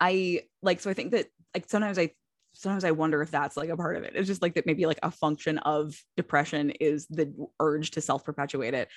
I 0.00 0.42
like 0.62 0.80
so 0.80 0.90
I 0.90 0.94
think 0.94 1.12
that 1.12 1.26
like 1.54 1.68
sometimes 1.68 1.98
I 1.98 2.10
sometimes 2.52 2.84
I 2.84 2.90
wonder 2.90 3.22
if 3.22 3.30
that's 3.30 3.56
like 3.56 3.68
a 3.68 3.76
part 3.76 3.96
of 3.96 4.02
it. 4.02 4.12
It's 4.14 4.26
just 4.26 4.42
like 4.42 4.54
that 4.54 4.66
maybe 4.66 4.86
like 4.86 4.98
a 5.02 5.10
function 5.10 5.58
of 5.58 5.94
depression 6.16 6.70
is 6.70 7.06
the 7.08 7.32
urge 7.60 7.92
to 7.92 8.00
self-perpetuate 8.00 8.74
it 8.74 8.88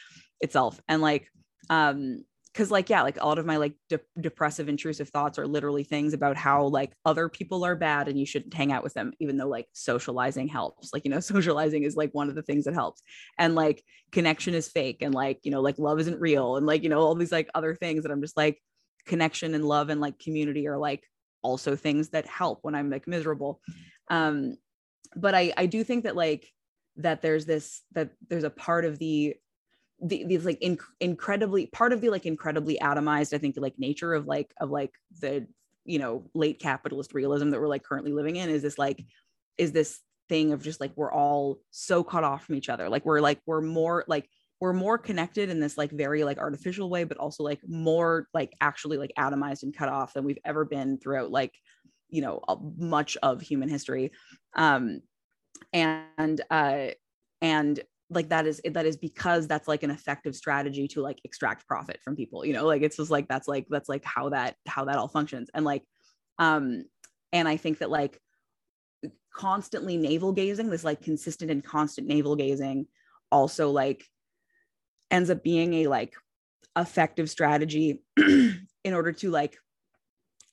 itself. 0.41 0.80
And 0.88 1.01
like 1.01 1.28
um 1.70 2.24
because 2.54 2.70
like 2.70 2.89
yeah 2.89 3.01
like 3.01 3.20
a 3.20 3.26
lot 3.26 3.39
of 3.39 3.45
my 3.45 3.58
like 3.58 3.74
de- 3.89 3.99
depressive 4.20 4.70
intrusive 4.70 5.10
thoughts 5.10 5.39
are 5.39 5.47
literally 5.47 5.84
things 5.84 6.14
about 6.14 6.38
how 6.38 6.66
like 6.66 6.93
other 7.04 7.28
people 7.28 7.66
are 7.66 7.76
bad 7.76 8.08
and 8.08 8.20
you 8.20 8.26
shouldn't 8.26 8.54
hang 8.54 8.72
out 8.72 8.84
with 8.84 8.93
them 8.93 9.12
even 9.20 9.38
though 9.38 9.47
like 9.47 9.68
socializing 9.74 10.47
helps 10.47 10.93
like 10.93 11.04
you 11.04 11.12
know 11.12 11.20
socializing 11.22 11.84
is 11.84 11.95
like 11.95 12.12
one 12.14 12.30
of 12.30 12.36
the 12.36 12.43
things 12.43 12.66
that 12.66 12.74
helps 12.74 13.01
and 13.39 13.56
like 13.56 13.84
connection 14.12 14.54
is 14.54 14.68
fake 14.68 15.01
and 15.01 15.16
like 15.16 15.39
you 15.43 15.51
know 15.51 15.62
like 15.62 15.80
love 15.80 15.99
isn't 15.99 16.22
real 16.22 16.56
and 16.58 16.68
like 16.68 16.84
you 16.84 16.89
know 16.89 16.99
all 16.99 17.16
these 17.16 17.32
like 17.32 17.49
other 17.56 17.74
things 17.74 18.04
that 18.04 18.12
i'm 18.12 18.22
just 18.22 18.38
like 18.38 18.62
connection 19.06 19.56
and 19.56 19.66
love 19.66 19.89
and 19.89 19.99
like 19.99 20.20
community 20.20 20.68
are 20.68 20.78
like 20.78 21.04
also 21.44 21.76
things 21.76 22.10
that 22.10 22.26
help 22.26 22.60
when 22.62 22.76
I'm 22.76 22.89
like 22.89 23.08
miserable. 23.08 23.62
Um, 24.10 24.58
but 25.16 25.36
I 25.36 25.54
I 25.56 25.66
do 25.68 25.84
think 25.84 26.06
that 26.06 26.16
like 26.16 26.52
that 26.98 27.22
there's 27.22 27.46
this 27.46 27.82
that 27.94 28.12
there's 28.30 28.44
a 28.44 28.50
part 28.50 28.86
of 28.86 29.00
the 29.00 29.36
the, 30.06 30.26
these 30.26 30.46
like 30.46 30.62
in, 30.62 30.78
incredibly 31.00 31.68
part 31.68 31.94
of 31.94 32.02
the 32.02 32.10
like 32.10 32.26
incredibly 32.26 32.78
atomized 32.80 33.34
i 33.34 33.38
think 33.38 33.56
like 33.58 33.80
nature 33.80 34.14
of 34.14 34.28
like 34.28 34.54
of 34.60 34.70
like 34.70 34.91
the 35.22 35.48
you 35.86 35.98
know 35.98 36.30
late 36.34 36.60
capitalist 36.60 37.14
realism 37.14 37.52
that 37.52 37.62
we're 37.62 37.70
like 37.70 37.84
currently 37.84 38.12
living 38.12 38.36
in 38.36 38.50
is 38.50 38.62
this 38.62 38.78
like 38.78 39.02
is 39.58 39.72
this 39.72 40.02
thing 40.30 40.54
of 40.54 40.64
just 40.64 40.82
like 40.82 40.91
we're 40.96 41.12
all 41.12 41.60
so 41.72 42.04
cut 42.04 42.24
off 42.24 42.46
from 42.46 42.56
each 42.56 42.70
other. 42.70 42.89
Like 42.89 43.06
we're 43.06 43.20
like 43.22 43.39
we're 43.46 43.62
more 43.62 44.04
like 44.08 44.30
we're 44.64 44.72
more 44.72 44.97
connected 44.97 45.49
in 45.49 45.59
this 45.59 45.78
like 45.78 45.91
very 45.91 46.24
like 46.24 46.38
artificial 46.38 46.89
way 46.89 47.03
but 47.03 47.18
also 47.18 47.43
like 47.43 47.59
more 47.68 48.30
like 48.34 48.53
actually 48.61 48.97
like 48.97 49.11
atomized 49.20 49.64
and 49.64 49.76
cut 49.76 49.89
off 49.89 50.14
than 50.14 50.24
we've 50.24 50.39
ever 50.45 50.64
been 50.64 50.97
throughout 50.97 51.30
like 51.30 51.53
you 52.07 52.22
know 52.22 52.39
much 52.78 53.18
of 53.22 53.41
human 53.41 53.68
history. 53.68 54.14
Um 54.55 55.01
and 55.74 56.39
uh 56.49 56.91
and 57.41 57.82
like 58.09 58.30
that 58.30 58.47
is 58.47 58.61
that 58.64 58.86
is 58.86 58.95
because 58.95 59.49
that's 59.49 59.68
like 59.68 59.84
an 59.84 59.91
effective 59.91 60.34
strategy 60.34 60.88
to 60.88 61.01
like 61.01 61.20
extract 61.26 61.68
profit 61.68 61.99
from 62.01 62.16
people 62.16 62.45
you 62.45 62.53
know? 62.53 62.66
Like 62.66 62.84
it's 62.84 62.95
just 62.95 63.11
like 63.11 63.28
that's 63.28 63.49
like 63.49 63.68
that's 63.70 63.89
like 63.89 64.05
how 64.05 64.30
that 64.30 64.55
how 64.66 64.86
that 64.86 64.95
all 64.95 65.09
functions. 65.09 65.49
And 65.53 65.66
like 65.66 65.84
um 66.39 66.86
and 67.34 67.49
i 67.49 67.57
think 67.57 67.80
that 67.80 67.89
like 67.89 68.18
constantly 69.36 69.97
navel 69.97 70.32
gazing 70.32 70.70
this 70.70 70.86
like 70.86 71.01
consistent 71.01 71.51
and 71.51 71.66
constant 71.66 72.07
navel 72.07 72.38
gazing 72.38 72.88
also 73.30 73.70
like 73.70 74.05
ends 75.14 75.30
up 75.30 75.43
being 75.43 75.76
a 75.76 75.88
like 75.88 76.16
effective 76.76 77.30
strategy 77.30 78.01
in 78.18 78.93
order 78.93 79.11
to 79.14 79.30
like 79.30 79.55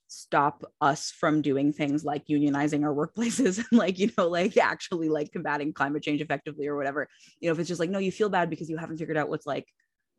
stop 0.06 0.64
us 0.80 1.10
from 1.12 1.40
doing 1.40 1.72
things 1.72 2.04
like 2.04 2.26
unionizing 2.26 2.84
our 2.84 2.94
workplaces 2.94 3.58
and 3.70 3.78
like 3.78 3.98
you 3.98 4.10
know 4.18 4.28
like 4.28 4.56
actually 4.56 5.08
like 5.08 5.32
combating 5.32 5.72
climate 5.72 6.02
change 6.02 6.20
effectively 6.20 6.66
or 6.66 6.76
whatever. 6.76 7.08
You 7.40 7.48
know 7.48 7.54
if 7.54 7.58
it's 7.58 7.68
just 7.68 7.80
like 7.80 7.90
no 7.90 7.98
you 7.98 8.12
feel 8.12 8.28
bad 8.28 8.50
because 8.50 8.68
you 8.68 8.76
haven't 8.76 8.98
figured 8.98 9.16
out 9.16 9.30
what's 9.30 9.46
like 9.46 9.66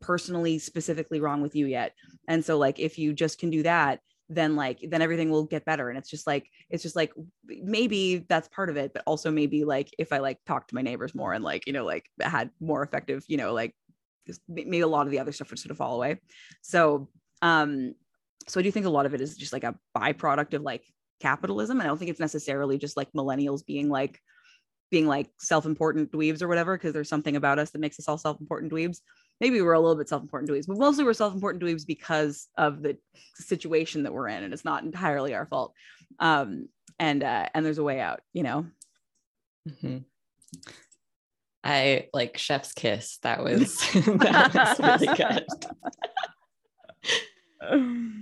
personally 0.02 0.58
specifically 0.58 1.22
wrong 1.22 1.42
with 1.42 1.56
you 1.56 1.68
yet. 1.68 1.94
And 2.28 2.44
so 2.44 2.58
like 2.58 2.80
if 2.80 2.98
you 2.98 3.14
just 3.14 3.38
can 3.38 3.52
do 3.52 3.64
that 3.64 4.00
then 4.34 4.56
like 4.56 4.80
then 4.90 5.02
everything 5.02 5.30
will 5.30 5.44
get 5.44 5.66
better. 5.66 5.90
And 5.90 5.98
it's 5.98 6.10
just 6.10 6.26
like 6.26 6.48
it's 6.70 6.82
just 6.82 6.96
like 6.96 7.12
maybe 7.46 8.26
that's 8.30 8.48
part 8.48 8.70
of 8.70 8.78
it 8.78 8.94
but 8.94 9.04
also 9.06 9.30
maybe 9.30 9.66
like 9.66 9.94
if 10.00 10.14
i 10.14 10.20
like 10.20 10.38
talk 10.46 10.68
to 10.68 10.76
my 10.76 10.82
neighbors 10.82 11.14
more 11.14 11.34
and 11.34 11.44
like 11.44 11.68
you 11.68 11.74
know 11.74 11.86
like 11.86 12.06
had 12.22 12.50
more 12.60 12.82
effective 12.82 13.24
you 13.28 13.38
know 13.38 13.54
like 13.54 13.76
maybe 14.48 14.82
a 14.82 14.88
lot 14.88 15.06
of 15.06 15.12
the 15.12 15.20
other 15.20 15.32
stuff 15.32 15.50
would 15.50 15.60
sort 15.60 15.72
of 15.72 15.78
fall 15.78 15.96
away. 15.96 16.20
So, 16.62 17.10
um, 17.42 17.96
so 18.48 18.60
I 18.60 18.64
do 18.64 18.72
think 18.72 18.86
a 18.86 18.90
lot 18.90 19.06
of 19.06 19.14
it 19.14 19.22
is 19.22 19.36
just 19.36 19.54
like 19.54 19.64
a 19.64 19.76
byproduct 19.98 20.54
of 20.54 20.62
like 20.62 20.84
capitalism. 21.20 21.80
And 21.80 21.84
I 21.86 21.88
don't 21.88 21.98
think 21.98 22.12
it's 22.12 22.20
necessarily 22.20 22.78
just 22.78 22.98
like 22.98 23.12
millennials 23.14 23.66
being 23.66 23.90
like, 23.90 24.20
being 24.90 25.08
like 25.08 25.30
self-important 25.40 26.12
dweebs 26.12 26.42
or 26.42 26.48
whatever, 26.48 26.78
because 26.78 26.94
there's 26.94 27.10
something 27.10 27.36
about 27.36 27.60
us 27.60 27.70
that 27.72 27.80
makes 27.80 27.98
us 28.00 28.08
all 28.08 28.18
self-important 28.18 28.72
dweebs. 28.72 29.00
Maybe 29.40 29.62
we're 29.62 29.74
a 29.74 29.80
little 29.80 29.96
bit 29.96 30.10
self-important 30.10 30.52
dweebs, 30.52 30.68
but 30.68 30.78
mostly 30.78 31.04
we're 31.04 31.14
self-important 31.14 31.64
dweebs 31.64 31.88
because 31.88 32.48
of 32.58 32.84
the 32.84 32.98
situation 33.36 34.04
that 34.04 34.14
we're 34.14 34.28
in, 34.28 34.44
and 34.44 34.54
it's 34.54 34.66
not 34.66 34.84
entirely 34.84 35.34
our 35.34 35.46
fault. 35.48 35.74
Um, 36.20 36.68
and 37.00 37.24
uh, 37.24 37.48
and 37.54 37.66
there's 37.66 37.80
a 37.80 37.84
way 37.84 38.00
out, 38.00 38.22
you 38.34 38.44
know. 38.44 38.66
Mm-hmm. 39.68 40.00
I 41.64 42.08
like 42.14 42.38
chef's 42.38 42.74
kiss. 42.74 43.18
That 43.24 43.44
was 43.44 43.78
that 43.94 44.54
was 44.54 44.80
really 44.80 45.16
good. 45.16 45.46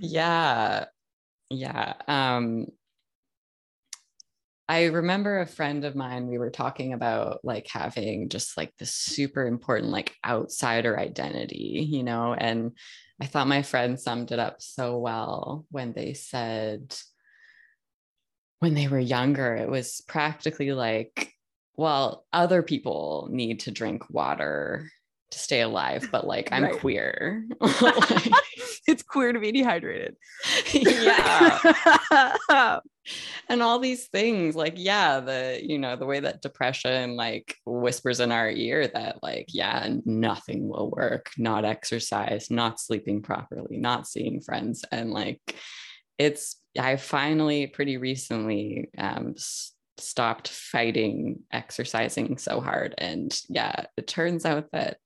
yeah. 0.00 0.86
Yeah. 1.48 1.94
Um 2.06 2.66
I 4.68 4.84
remember 4.84 5.40
a 5.40 5.46
friend 5.46 5.84
of 5.84 5.96
mine, 5.96 6.28
we 6.28 6.38
were 6.38 6.50
talking 6.50 6.92
about 6.92 7.40
like 7.42 7.66
having 7.66 8.28
just 8.28 8.56
like 8.56 8.72
this 8.78 8.94
super 8.94 9.44
important, 9.44 9.90
like 9.90 10.14
outsider 10.24 10.96
identity, 10.96 11.84
you 11.90 12.04
know? 12.04 12.34
And 12.34 12.76
I 13.20 13.26
thought 13.26 13.48
my 13.48 13.62
friend 13.62 13.98
summed 13.98 14.30
it 14.30 14.38
up 14.38 14.62
so 14.62 14.98
well 14.98 15.66
when 15.72 15.92
they 15.92 16.14
said, 16.14 16.94
when 18.60 18.74
they 18.74 18.86
were 18.86 19.00
younger, 19.00 19.56
it 19.56 19.68
was 19.68 20.04
practically 20.06 20.70
like, 20.70 21.32
well, 21.80 22.26
other 22.30 22.62
people 22.62 23.30
need 23.32 23.60
to 23.60 23.70
drink 23.70 24.10
water 24.10 24.90
to 25.30 25.38
stay 25.38 25.62
alive, 25.62 26.10
but 26.12 26.26
like 26.26 26.52
I'm 26.52 26.64
right. 26.64 26.78
queer. 26.78 27.46
like, 27.58 28.28
it's 28.86 29.02
queer 29.02 29.32
to 29.32 29.40
be 29.40 29.50
dehydrated. 29.50 30.14
yeah. 30.74 31.58
and 33.48 33.62
all 33.62 33.78
these 33.78 34.08
things, 34.08 34.54
like, 34.54 34.74
yeah, 34.76 35.20
the, 35.20 35.58
you 35.62 35.78
know, 35.78 35.96
the 35.96 36.04
way 36.04 36.20
that 36.20 36.42
depression 36.42 37.16
like 37.16 37.56
whispers 37.64 38.20
in 38.20 38.30
our 38.30 38.50
ear 38.50 38.86
that, 38.88 39.22
like, 39.22 39.46
yeah, 39.48 39.88
nothing 40.04 40.68
will 40.68 40.90
work, 40.90 41.30
not 41.38 41.64
exercise, 41.64 42.50
not 42.50 42.78
sleeping 42.78 43.22
properly, 43.22 43.78
not 43.78 44.06
seeing 44.06 44.42
friends. 44.42 44.84
And 44.92 45.12
like, 45.12 45.40
it's, 46.18 46.56
I 46.78 46.96
finally 46.96 47.68
pretty 47.68 47.96
recently 47.96 48.90
um, 48.98 49.34
stopped 50.00 50.48
fighting 50.48 51.40
exercising 51.52 52.38
so 52.38 52.60
hard. 52.60 52.94
And 52.98 53.38
yeah, 53.48 53.86
it 53.96 54.06
turns 54.06 54.44
out 54.44 54.70
that 54.72 54.98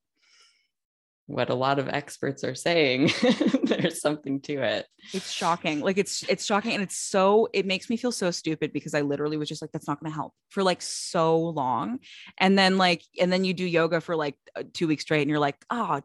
what 1.27 1.49
a 1.49 1.55
lot 1.55 1.79
of 1.79 1.89
experts 1.89 2.43
are 2.43 2.53
saying 2.53 3.11
there's 3.63 3.99
something 3.99 4.41
to 4.41 4.61
it. 4.61 4.85
It's 5.11 5.31
shocking. 5.31 5.81
Like 5.81 5.97
it's 5.97 6.23
it's 6.29 6.45
shocking 6.45 6.73
and 6.73 6.83
it's 6.83 6.97
so 6.97 7.47
it 7.53 7.65
makes 7.65 7.89
me 7.89 7.97
feel 7.97 8.11
so 8.11 8.29
stupid 8.29 8.71
because 8.71 8.93
i 8.93 9.01
literally 9.01 9.37
was 9.37 9.49
just 9.49 9.61
like 9.61 9.71
that's 9.71 9.87
not 9.87 9.99
going 9.99 10.11
to 10.11 10.15
help 10.15 10.33
for 10.49 10.61
like 10.61 10.81
so 10.81 11.39
long. 11.39 11.99
And 12.37 12.57
then 12.57 12.77
like 12.77 13.03
and 13.19 13.33
then 13.33 13.43
you 13.43 13.53
do 13.53 13.65
yoga 13.65 14.01
for 14.01 14.15
like 14.15 14.35
uh, 14.55 14.63
two 14.73 14.87
weeks 14.87 15.03
straight 15.03 15.21
and 15.21 15.29
you're 15.29 15.39
like 15.39 15.57
oh 15.69 16.01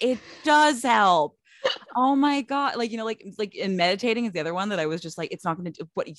it 0.00 0.18
does 0.44 0.82
help 0.82 1.37
oh 1.96 2.14
my 2.14 2.40
god 2.42 2.76
like 2.76 2.90
you 2.90 2.96
know 2.96 3.04
like 3.04 3.24
like 3.38 3.54
in 3.54 3.76
meditating 3.76 4.24
is 4.24 4.32
the 4.32 4.40
other 4.40 4.54
one 4.54 4.68
that 4.68 4.78
i 4.78 4.86
was 4.86 5.00
just 5.00 5.18
like 5.18 5.32
it's 5.32 5.44
not 5.44 5.56
going 5.56 5.70
to 5.70 5.82
do 5.82 5.88
what 5.94 6.08
you 6.08 6.14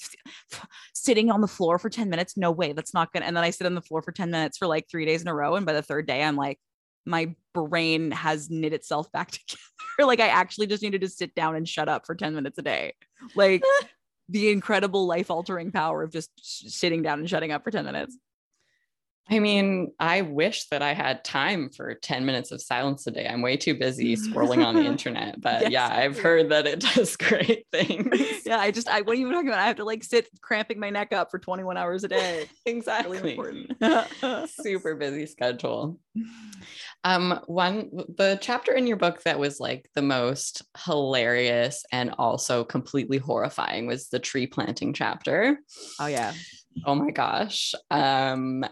sitting 0.94 1.32
on 1.32 1.42
the 1.42 1.48
floor 1.48 1.80
for 1.80 1.90
10 1.90 2.10
minutes 2.10 2.38
no 2.38 2.52
way 2.52 2.74
that's 2.74 2.94
not 2.94 3.12
gonna 3.14 3.26
and 3.26 3.36
then 3.36 3.44
i 3.44 3.50
sit 3.50 3.66
on 3.66 3.76
the 3.76 3.82
floor 3.82 4.02
for 4.02 4.12
10 4.12 4.32
minutes 4.32 4.58
for 4.58 4.68
like 4.68 4.88
three 4.90 5.06
days 5.06 5.22
in 5.22 5.28
a 5.28 5.34
row 5.34 5.56
and 5.56 5.66
by 5.66 5.74
the 5.74 5.82
third 5.82 6.08
day 6.08 6.24
i'm 6.24 6.36
like 6.36 6.60
my 7.06 7.34
brain 7.54 8.12
has 8.12 8.50
knit 8.50 8.74
itself 8.74 9.12
back 9.12 9.32
together. 9.32 10.08
like 10.08 10.20
I 10.20 10.28
actually 10.28 10.68
just 10.68 10.84
needed 10.84 11.02
to 11.02 11.10
sit 11.10 11.36
down 11.36 11.56
and 11.56 11.68
shut 11.68 11.90
up 11.90 12.06
for 12.06 12.16
10 12.16 12.36
minutes 12.36 12.58
a 12.58 12.62
day. 12.62 12.94
Like 13.36 13.64
the 14.30 14.50
incredible 14.50 15.08
life 15.08 15.32
altering 15.32 15.72
power 15.72 16.04
of 16.04 16.12
just 16.12 16.32
sitting 16.38 17.02
down 17.02 17.20
and 17.20 17.30
shutting 17.30 17.52
up 17.52 17.64
for 17.64 17.72
10 17.72 17.86
minutes. 17.86 18.18
I 19.32 19.40
mean, 19.40 19.92
I 20.00 20.22
wish 20.22 20.68
that 20.70 20.82
I 20.82 20.94
had 20.94 21.24
time 21.24 21.70
for 21.70 21.94
10 21.94 22.26
minutes 22.26 22.52
of 22.52 22.62
silence 22.62 23.06
a 23.06 23.12
day. 23.12 23.28
I'm 23.28 23.44
way 23.44 23.58
too 23.58 23.76
busy 23.76 24.16
scrolling 24.16 24.66
on 24.66 24.74
the 24.74 24.82
internet. 24.86 25.40
But 25.40 25.64
yes, 25.64 25.72
yeah, 25.72 25.88
I've 25.88 26.18
heard 26.18 26.50
that 26.50 26.66
it 26.66 26.80
does 26.96 27.16
great 27.16 27.68
things. 27.72 28.42
yeah, 28.46 28.58
I 28.58 28.72
just, 28.72 28.88
I, 28.88 29.02
what 29.02 29.16
are 29.16 29.20
you 29.20 29.32
talking 29.32 29.50
about? 29.50 29.60
I 29.60 29.68
have 29.68 29.76
to 29.76 29.84
like 29.84 30.04
sit 30.04 30.28
cramping 30.42 30.80
my 30.80 30.90
neck 30.90 31.14
up 31.14 31.30
for 31.30 31.38
21 31.38 31.78
hours 31.78 32.04
a 32.04 32.08
day. 32.08 32.48
exactly. 32.66 33.18
Really 33.18 33.32
important. 33.32 34.50
Super 34.50 34.96
busy 34.96 35.28
schedule. 35.28 36.00
Um, 37.04 37.40
one, 37.46 37.92
the 38.18 38.40
chapter 38.42 38.74
in 38.74 38.88
your 38.88 38.98
book 38.98 39.22
that 39.24 39.38
was 39.38 39.60
like 39.60 39.90
the 39.94 40.02
most 40.02 40.64
hilarious 40.86 41.86
and 41.92 42.16
also 42.18 42.64
completely 42.64 43.20
horrifying 43.20 43.86
was 43.86 44.10
the 44.10 44.20
tree 44.20 44.48
planting 44.48 44.92
chapter. 44.94 45.60
Oh, 46.00 46.08
yeah. 46.08 46.34
Oh 46.86 46.96
my 46.96 47.12
gosh. 47.12 47.74
Um, 47.92 48.66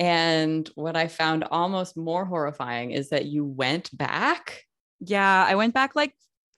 and 0.00 0.68
what 0.74 0.96
I 0.96 1.08
found 1.08 1.44
almost 1.44 1.96
more 1.96 2.24
horrifying 2.24 2.92
is 2.92 3.10
that 3.10 3.26
you 3.26 3.44
went 3.44 3.96
back. 3.96 4.64
Yeah, 5.00 5.44
I 5.44 5.56
went 5.56 5.74
back 5.74 5.96
like 5.96 6.14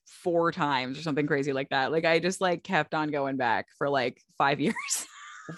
four 0.06 0.52
times 0.52 0.98
or 0.98 1.02
something 1.02 1.26
crazy 1.26 1.52
like 1.52 1.70
that. 1.70 1.92
Like 1.92 2.04
I 2.04 2.18
just 2.18 2.40
like 2.40 2.62
kept 2.62 2.94
on 2.94 3.10
going 3.10 3.36
back 3.36 3.66
for 3.78 3.88
like 3.88 4.22
5 4.36 4.60
years. 4.60 5.06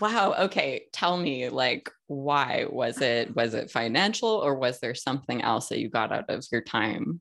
wow, 0.01 0.35
okay, 0.39 0.85
tell 0.93 1.16
me 1.16 1.49
like 1.49 1.91
why 2.07 2.66
was 2.70 3.01
it 3.01 3.35
was 3.35 3.55
it 3.55 3.70
financial 3.70 4.28
or 4.28 4.55
was 4.55 4.78
there 4.80 4.95
something 4.95 5.43
else 5.43 5.68
that 5.68 5.78
you 5.78 5.89
got 5.89 6.12
out 6.12 6.30
of 6.30 6.45
your 6.53 6.62
time 6.62 7.20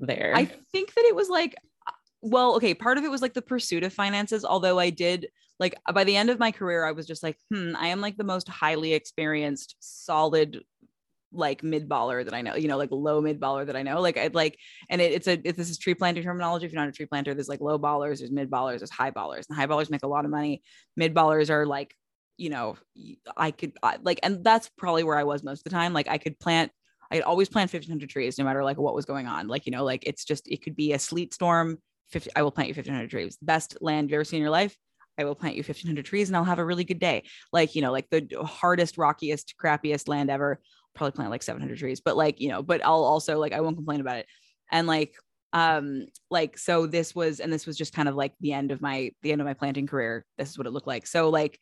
there? 0.00 0.32
I 0.34 0.46
think 0.72 0.94
that 0.94 1.04
it 1.04 1.14
was 1.14 1.28
like 1.28 1.54
uh, 1.86 1.92
well, 2.22 2.56
okay, 2.56 2.74
part 2.74 2.98
of 2.98 3.04
it 3.04 3.10
was 3.10 3.22
like 3.22 3.34
the 3.34 3.42
pursuit 3.42 3.84
of 3.84 3.92
finances, 3.92 4.44
although 4.44 4.78
I 4.80 4.90
did 4.90 5.28
like 5.62 5.74
by 5.94 6.04
the 6.04 6.16
end 6.16 6.28
of 6.28 6.38
my 6.38 6.52
career, 6.52 6.84
I 6.84 6.92
was 6.92 7.06
just 7.06 7.22
like, 7.22 7.36
hmm, 7.50 7.74
I 7.76 7.88
am 7.88 8.00
like 8.00 8.16
the 8.16 8.24
most 8.24 8.48
highly 8.48 8.94
experienced, 8.94 9.76
solid 9.80 10.62
like 11.32 11.62
mid 11.62 11.88
baller 11.88 12.24
that 12.24 12.34
I 12.34 12.42
know, 12.42 12.56
you 12.56 12.68
know, 12.68 12.76
like 12.76 12.90
low 12.90 13.20
mid 13.20 13.40
baller 13.40 13.64
that 13.66 13.76
I 13.76 13.82
know. 13.82 14.00
Like 14.00 14.18
I'd 14.18 14.34
like, 14.34 14.58
and 14.90 15.00
it, 15.00 15.12
it's 15.12 15.28
a 15.28 15.36
this 15.36 15.70
is 15.70 15.78
tree 15.78 15.94
planting 15.94 16.24
terminology. 16.24 16.66
If 16.66 16.72
you're 16.72 16.82
not 16.82 16.88
a 16.88 16.92
tree 16.92 17.06
planter, 17.06 17.32
there's 17.32 17.48
like 17.48 17.60
low 17.60 17.78
ballers, 17.78 18.18
there's 18.18 18.30
mid 18.30 18.50
ballers, 18.50 18.78
there's 18.78 18.90
high 18.90 19.10
ballers, 19.10 19.48
and 19.48 19.56
high 19.56 19.66
ballers 19.66 19.90
make 19.90 20.02
a 20.02 20.08
lot 20.08 20.24
of 20.24 20.30
money. 20.30 20.62
Mid 20.96 21.14
ballers 21.14 21.48
are 21.48 21.64
like, 21.64 21.94
you 22.36 22.50
know, 22.50 22.76
I 23.36 23.52
could 23.52 23.72
I, 23.82 23.98
like, 24.02 24.20
and 24.22 24.44
that's 24.44 24.68
probably 24.76 25.04
where 25.04 25.16
I 25.16 25.24
was 25.24 25.42
most 25.42 25.60
of 25.60 25.64
the 25.64 25.70
time. 25.70 25.92
Like 25.92 26.08
I 26.08 26.18
could 26.18 26.38
plant 26.38 26.72
I 27.12 27.20
always 27.20 27.50
plant 27.50 27.72
1500 27.72 28.08
trees 28.08 28.38
no 28.38 28.44
matter 28.44 28.64
like 28.64 28.78
what 28.78 28.94
was 28.94 29.04
going 29.04 29.26
on. 29.26 29.46
Like, 29.46 29.66
you 29.66 29.72
know, 29.72 29.84
like 29.84 30.02
it's 30.06 30.24
just, 30.24 30.48
it 30.48 30.62
could 30.62 30.74
be 30.74 30.94
a 30.94 30.98
sleet 30.98 31.34
storm. 31.34 31.78
50, 32.08 32.30
I 32.34 32.42
will 32.42 32.50
plant 32.50 32.68
you 32.68 32.74
1500 32.74 33.10
trees. 33.10 33.38
Best 33.42 33.76
land 33.82 34.08
you've 34.08 34.16
ever 34.16 34.24
seen 34.24 34.38
in 34.38 34.42
your 34.42 34.50
life. 34.50 34.74
I 35.18 35.24
will 35.24 35.34
plant 35.34 35.56
you 35.56 35.60
1500 35.60 36.04
trees 36.04 36.28
and 36.28 36.36
I'll 36.36 36.44
have 36.44 36.58
a 36.58 36.64
really 36.64 36.84
good 36.84 36.98
day. 36.98 37.24
Like, 37.52 37.74
you 37.74 37.82
know, 37.82 37.92
like 37.92 38.08
the 38.10 38.26
hardest, 38.44 38.98
rockiest, 38.98 39.54
crappiest 39.62 40.08
land 40.08 40.30
ever. 40.30 40.60
Probably 40.94 41.12
plant 41.12 41.30
like 41.30 41.42
700 41.42 41.78
trees, 41.78 42.00
but 42.04 42.16
like, 42.16 42.40
you 42.40 42.48
know, 42.48 42.62
but 42.62 42.84
I'll 42.84 43.04
also 43.04 43.38
like, 43.38 43.52
I 43.52 43.60
won't 43.60 43.76
complain 43.76 44.00
about 44.00 44.18
it. 44.18 44.26
And 44.70 44.86
like, 44.86 45.14
um, 45.54 46.06
like, 46.30 46.58
so 46.58 46.86
this 46.86 47.14
was, 47.14 47.40
and 47.40 47.52
this 47.52 47.66
was 47.66 47.76
just 47.76 47.94
kind 47.94 48.08
of 48.08 48.14
like 48.14 48.32
the 48.40 48.52
end 48.52 48.72
of 48.72 48.80
my, 48.80 49.10
the 49.22 49.32
end 49.32 49.40
of 49.40 49.46
my 49.46 49.54
planting 49.54 49.86
career. 49.86 50.24
This 50.36 50.50
is 50.50 50.58
what 50.58 50.66
it 50.66 50.70
looked 50.70 50.86
like. 50.86 51.06
So 51.06 51.30
like, 51.30 51.58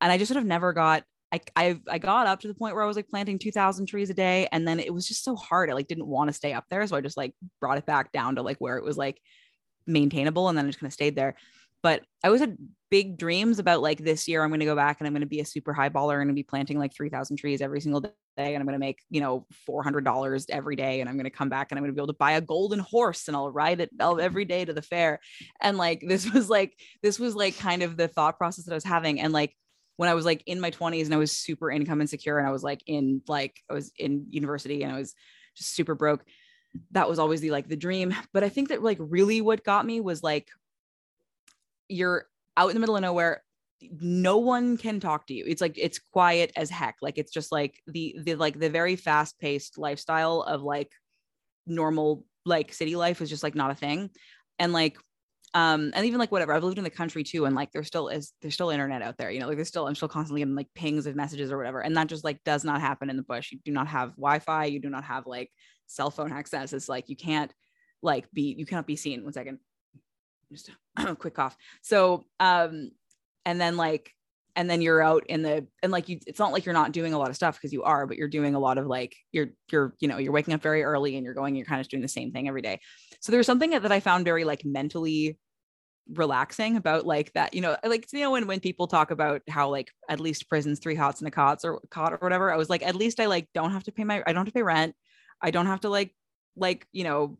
and 0.00 0.10
I 0.10 0.18
just 0.18 0.30
sort 0.30 0.40
of 0.40 0.46
never 0.46 0.72
got, 0.72 1.04
I, 1.32 1.40
I, 1.54 1.80
I 1.88 1.98
got 1.98 2.26
up 2.26 2.40
to 2.40 2.48
the 2.48 2.54
point 2.54 2.74
where 2.74 2.84
I 2.84 2.86
was 2.86 2.96
like 2.96 3.08
planting 3.08 3.38
2000 3.38 3.86
trees 3.86 4.10
a 4.10 4.14
day. 4.14 4.48
And 4.50 4.66
then 4.66 4.80
it 4.80 4.92
was 4.92 5.06
just 5.06 5.24
so 5.24 5.36
hard. 5.36 5.70
I 5.70 5.74
like 5.74 5.88
didn't 5.88 6.06
want 6.06 6.28
to 6.28 6.34
stay 6.34 6.52
up 6.52 6.64
there. 6.70 6.86
So 6.86 6.96
I 6.96 7.02
just 7.02 7.16
like 7.16 7.34
brought 7.60 7.78
it 7.78 7.86
back 7.86 8.12
down 8.12 8.36
to 8.36 8.42
like 8.42 8.58
where 8.58 8.78
it 8.78 8.84
was 8.84 8.96
like 8.96 9.20
maintainable. 9.86 10.48
And 10.48 10.56
then 10.56 10.64
I 10.64 10.68
just 10.68 10.80
kind 10.80 10.88
of 10.88 10.94
stayed 10.94 11.16
there 11.16 11.36
but 11.82 12.02
I 12.22 12.28
always 12.28 12.40
had 12.40 12.56
big 12.90 13.16
dreams 13.16 13.58
about 13.58 13.82
like 13.82 13.98
this 13.98 14.26
year 14.26 14.42
I'm 14.42 14.50
going 14.50 14.60
to 14.60 14.66
go 14.66 14.74
back 14.74 15.00
and 15.00 15.06
I'm 15.06 15.12
going 15.12 15.20
to 15.20 15.26
be 15.26 15.40
a 15.40 15.44
super 15.44 15.72
high 15.72 15.88
baller 15.88 16.20
and 16.20 16.34
be 16.34 16.42
planting 16.42 16.78
like 16.78 16.92
3000 16.92 17.36
trees 17.36 17.60
every 17.60 17.80
single 17.80 18.00
day 18.00 18.12
and 18.36 18.56
I'm 18.56 18.64
going 18.64 18.74
to 18.74 18.78
make, 18.78 18.98
you 19.10 19.20
know, 19.20 19.46
$400 19.68 20.44
every 20.50 20.76
day 20.76 21.00
and 21.00 21.08
I'm 21.08 21.16
going 21.16 21.24
to 21.24 21.30
come 21.30 21.48
back 21.48 21.70
and 21.70 21.78
I'm 21.78 21.84
going 21.84 21.92
to 21.92 21.94
be 21.94 22.00
able 22.00 22.12
to 22.12 22.18
buy 22.18 22.32
a 22.32 22.40
golden 22.40 22.80
horse 22.80 23.28
and 23.28 23.36
I'll 23.36 23.50
ride 23.50 23.80
it 23.80 23.90
every 24.00 24.44
day 24.44 24.64
to 24.64 24.72
the 24.72 24.82
fair. 24.82 25.20
And 25.60 25.78
like 25.78 26.02
this 26.06 26.30
was 26.32 26.50
like 26.50 26.74
this 27.02 27.18
was 27.18 27.36
like 27.36 27.56
kind 27.58 27.82
of 27.82 27.96
the 27.96 28.08
thought 28.08 28.38
process 28.38 28.64
that 28.64 28.72
I 28.72 28.76
was 28.76 28.84
having 28.84 29.20
and 29.20 29.32
like 29.32 29.54
when 29.96 30.08
I 30.08 30.14
was 30.14 30.24
like 30.24 30.42
in 30.46 30.60
my 30.60 30.70
20s 30.70 31.04
and 31.04 31.14
I 31.14 31.18
was 31.18 31.32
super 31.32 31.70
income 31.70 32.00
insecure 32.00 32.38
and 32.38 32.48
I 32.48 32.50
was 32.50 32.62
like 32.62 32.82
in 32.86 33.22
like 33.28 33.60
I 33.70 33.74
was 33.74 33.92
in 33.98 34.26
university 34.30 34.82
and 34.82 34.92
I 34.92 34.98
was 34.98 35.14
just 35.56 35.74
super 35.74 35.94
broke 35.94 36.24
that 36.92 37.08
was 37.08 37.18
always 37.18 37.40
the 37.40 37.50
like 37.50 37.68
the 37.68 37.76
dream 37.76 38.14
but 38.32 38.44
i 38.44 38.48
think 38.48 38.68
that 38.68 38.82
like 38.82 38.98
really 39.00 39.40
what 39.40 39.64
got 39.64 39.84
me 39.84 40.00
was 40.00 40.22
like 40.22 40.48
you're 41.90 42.26
out 42.56 42.68
in 42.70 42.74
the 42.74 42.80
middle 42.80 42.96
of 42.96 43.02
nowhere 43.02 43.42
no 44.00 44.36
one 44.38 44.76
can 44.76 45.00
talk 45.00 45.26
to 45.26 45.34
you. 45.34 45.44
It's 45.46 45.60
like 45.60 45.78
it's 45.78 45.98
quiet 45.98 46.52
as 46.56 46.70
heck. 46.70 46.96
Like 47.00 47.18
it's 47.18 47.32
just 47.32 47.50
like 47.50 47.80
the 47.86 48.16
the 48.22 48.34
like 48.34 48.58
the 48.58 48.68
very 48.68 48.96
fast 48.96 49.38
paced 49.38 49.78
lifestyle 49.78 50.42
of 50.42 50.62
like 50.62 50.92
normal 51.66 52.24
like 52.44 52.72
city 52.72 52.96
life 52.96 53.20
is 53.20 53.30
just 53.30 53.42
like 53.42 53.54
not 53.54 53.70
a 53.70 53.74
thing. 53.74 54.10
And 54.58 54.72
like 54.72 54.98
um 55.54 55.90
and 55.94 56.06
even 56.06 56.20
like 56.20 56.30
whatever 56.30 56.52
i've 56.52 56.62
lived 56.62 56.78
in 56.78 56.84
the 56.84 56.90
country 56.90 57.24
too 57.24 57.44
and 57.44 57.56
like 57.56 57.72
there 57.72 57.82
still 57.82 58.06
is 58.06 58.32
there's 58.40 58.54
still 58.54 58.70
internet 58.70 59.02
out 59.02 59.18
there 59.18 59.32
you 59.32 59.40
know 59.40 59.48
like 59.48 59.56
there's 59.56 59.66
still 59.66 59.88
i'm 59.88 59.96
still 59.96 60.06
constantly 60.06 60.40
getting 60.40 60.54
like 60.54 60.68
pings 60.76 61.06
of 61.06 61.16
messages 61.16 61.50
or 61.50 61.58
whatever. 61.58 61.80
And 61.80 61.96
that 61.96 62.06
just 62.06 62.22
like 62.22 62.38
does 62.44 62.62
not 62.62 62.80
happen 62.80 63.10
in 63.10 63.16
the 63.16 63.24
bush. 63.24 63.50
You 63.50 63.58
do 63.64 63.72
not 63.72 63.88
have 63.88 64.10
wi-fi. 64.10 64.66
You 64.66 64.80
do 64.80 64.90
not 64.90 65.02
have 65.04 65.26
like 65.26 65.50
cell 65.86 66.10
phone 66.10 66.32
access. 66.32 66.72
It's 66.72 66.88
like 66.88 67.08
you 67.08 67.16
can't 67.16 67.52
like 68.00 68.30
be 68.30 68.54
you 68.56 68.64
cannot 68.64 68.86
be 68.86 68.94
seen. 68.96 69.24
One 69.24 69.32
second 69.32 69.58
just 70.52 70.70
a 70.98 71.14
quick 71.16 71.34
cough. 71.34 71.56
So, 71.82 72.24
um, 72.38 72.90
and 73.44 73.60
then 73.60 73.76
like, 73.76 74.12
and 74.56 74.68
then 74.68 74.82
you're 74.82 75.02
out 75.02 75.24
in 75.28 75.42
the, 75.42 75.66
and 75.82 75.92
like 75.92 76.08
you, 76.08 76.18
it's 76.26 76.38
not 76.38 76.52
like 76.52 76.66
you're 76.66 76.72
not 76.72 76.92
doing 76.92 77.14
a 77.14 77.18
lot 77.18 77.30
of 77.30 77.36
stuff 77.36 77.56
because 77.56 77.72
you 77.72 77.84
are, 77.84 78.06
but 78.06 78.16
you're 78.16 78.28
doing 78.28 78.54
a 78.54 78.58
lot 78.58 78.78
of 78.78 78.86
like, 78.86 79.14
you're, 79.32 79.48
you're, 79.70 79.94
you 80.00 80.08
know, 80.08 80.18
you're 80.18 80.32
waking 80.32 80.54
up 80.54 80.62
very 80.62 80.82
early 80.82 81.16
and 81.16 81.24
you're 81.24 81.34
going, 81.34 81.54
you're 81.54 81.66
kind 81.66 81.80
of 81.80 81.88
doing 81.88 82.02
the 82.02 82.08
same 82.08 82.32
thing 82.32 82.48
every 82.48 82.62
day. 82.62 82.80
So 83.20 83.30
there's 83.30 83.46
something 83.46 83.70
that 83.70 83.92
I 83.92 84.00
found 84.00 84.24
very 84.24 84.44
like 84.44 84.64
mentally 84.64 85.38
relaxing 86.12 86.76
about 86.76 87.06
like 87.06 87.32
that, 87.34 87.54
you 87.54 87.60
know, 87.60 87.76
like, 87.84 88.12
you 88.12 88.20
know, 88.20 88.32
when, 88.32 88.48
when 88.48 88.60
people 88.60 88.88
talk 88.88 89.12
about 89.12 89.42
how 89.48 89.70
like 89.70 89.90
at 90.08 90.20
least 90.20 90.48
prisons, 90.48 90.80
three 90.80 90.96
hots 90.96 91.20
and 91.20 91.28
a 91.28 91.30
cots 91.30 91.64
or 91.64 91.80
cot 91.90 92.12
or 92.12 92.18
whatever, 92.18 92.52
I 92.52 92.56
was 92.56 92.68
like, 92.68 92.82
at 92.82 92.96
least 92.96 93.20
I 93.20 93.26
like 93.26 93.48
don't 93.54 93.72
have 93.72 93.84
to 93.84 93.92
pay 93.92 94.04
my, 94.04 94.22
I 94.26 94.32
don't 94.32 94.44
have 94.44 94.52
to 94.52 94.52
pay 94.52 94.62
rent. 94.62 94.94
I 95.40 95.52
don't 95.52 95.66
have 95.66 95.80
to 95.82 95.88
like, 95.88 96.14
like, 96.56 96.86
you 96.92 97.04
know, 97.04 97.38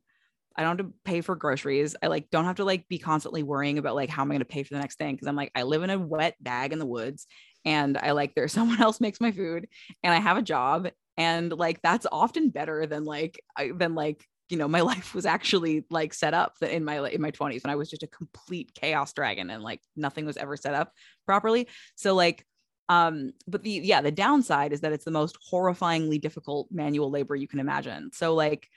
I 0.56 0.62
don't 0.62 0.78
have 0.78 0.86
to 0.86 0.94
pay 1.04 1.20
for 1.20 1.36
groceries. 1.36 1.96
I 2.02 2.08
like 2.08 2.30
don't 2.30 2.44
have 2.44 2.56
to 2.56 2.64
like 2.64 2.88
be 2.88 2.98
constantly 2.98 3.42
worrying 3.42 3.78
about 3.78 3.94
like 3.94 4.10
how 4.10 4.22
am 4.22 4.30
I 4.30 4.34
going 4.34 4.40
to 4.40 4.44
pay 4.44 4.62
for 4.62 4.74
the 4.74 4.80
next 4.80 4.98
thing 4.98 5.14
because 5.14 5.28
I'm 5.28 5.36
like 5.36 5.52
I 5.54 5.62
live 5.62 5.82
in 5.82 5.90
a 5.90 5.98
wet 5.98 6.36
bag 6.40 6.72
in 6.72 6.78
the 6.78 6.86
woods 6.86 7.26
and 7.64 7.96
I 7.96 8.12
like 8.12 8.34
there's 8.34 8.52
someone 8.60 8.80
else 8.80 9.00
makes 9.00 9.20
my 9.20 9.32
food 9.32 9.68
and 10.02 10.12
I 10.12 10.18
have 10.18 10.36
a 10.36 10.42
job 10.42 10.88
and 11.16 11.52
like 11.52 11.80
that's 11.82 12.06
often 12.10 12.50
better 12.50 12.86
than 12.86 13.04
like 13.04 13.40
I, 13.56 13.70
than 13.76 13.94
like 13.94 14.24
you 14.48 14.56
know 14.56 14.68
my 14.68 14.80
life 14.92 15.14
was 15.14 15.26
actually 15.26 15.84
like 15.90 16.12
set 16.14 16.34
up 16.34 16.54
in 16.62 16.84
my 16.84 17.08
in 17.08 17.20
my 17.20 17.30
20s 17.30 17.62
when 17.62 17.70
I 17.70 17.76
was 17.76 17.90
just 17.90 18.02
a 18.02 18.08
complete 18.08 18.72
chaos 18.74 19.12
dragon 19.12 19.50
and 19.50 19.62
like 19.62 19.80
nothing 19.96 20.26
was 20.26 20.36
ever 20.36 20.56
set 20.56 20.74
up 20.74 20.92
properly. 21.26 21.68
So 21.94 22.14
like 22.14 22.44
um 22.88 23.30
but 23.46 23.62
the 23.62 23.70
yeah 23.70 24.00
the 24.00 24.10
downside 24.10 24.72
is 24.72 24.80
that 24.80 24.92
it's 24.92 25.04
the 25.04 25.12
most 25.12 25.38
horrifyingly 25.52 26.20
difficult 26.20 26.66
manual 26.72 27.10
labor 27.10 27.36
you 27.36 27.46
can 27.46 27.60
imagine. 27.60 28.10
So 28.12 28.34
like 28.34 28.68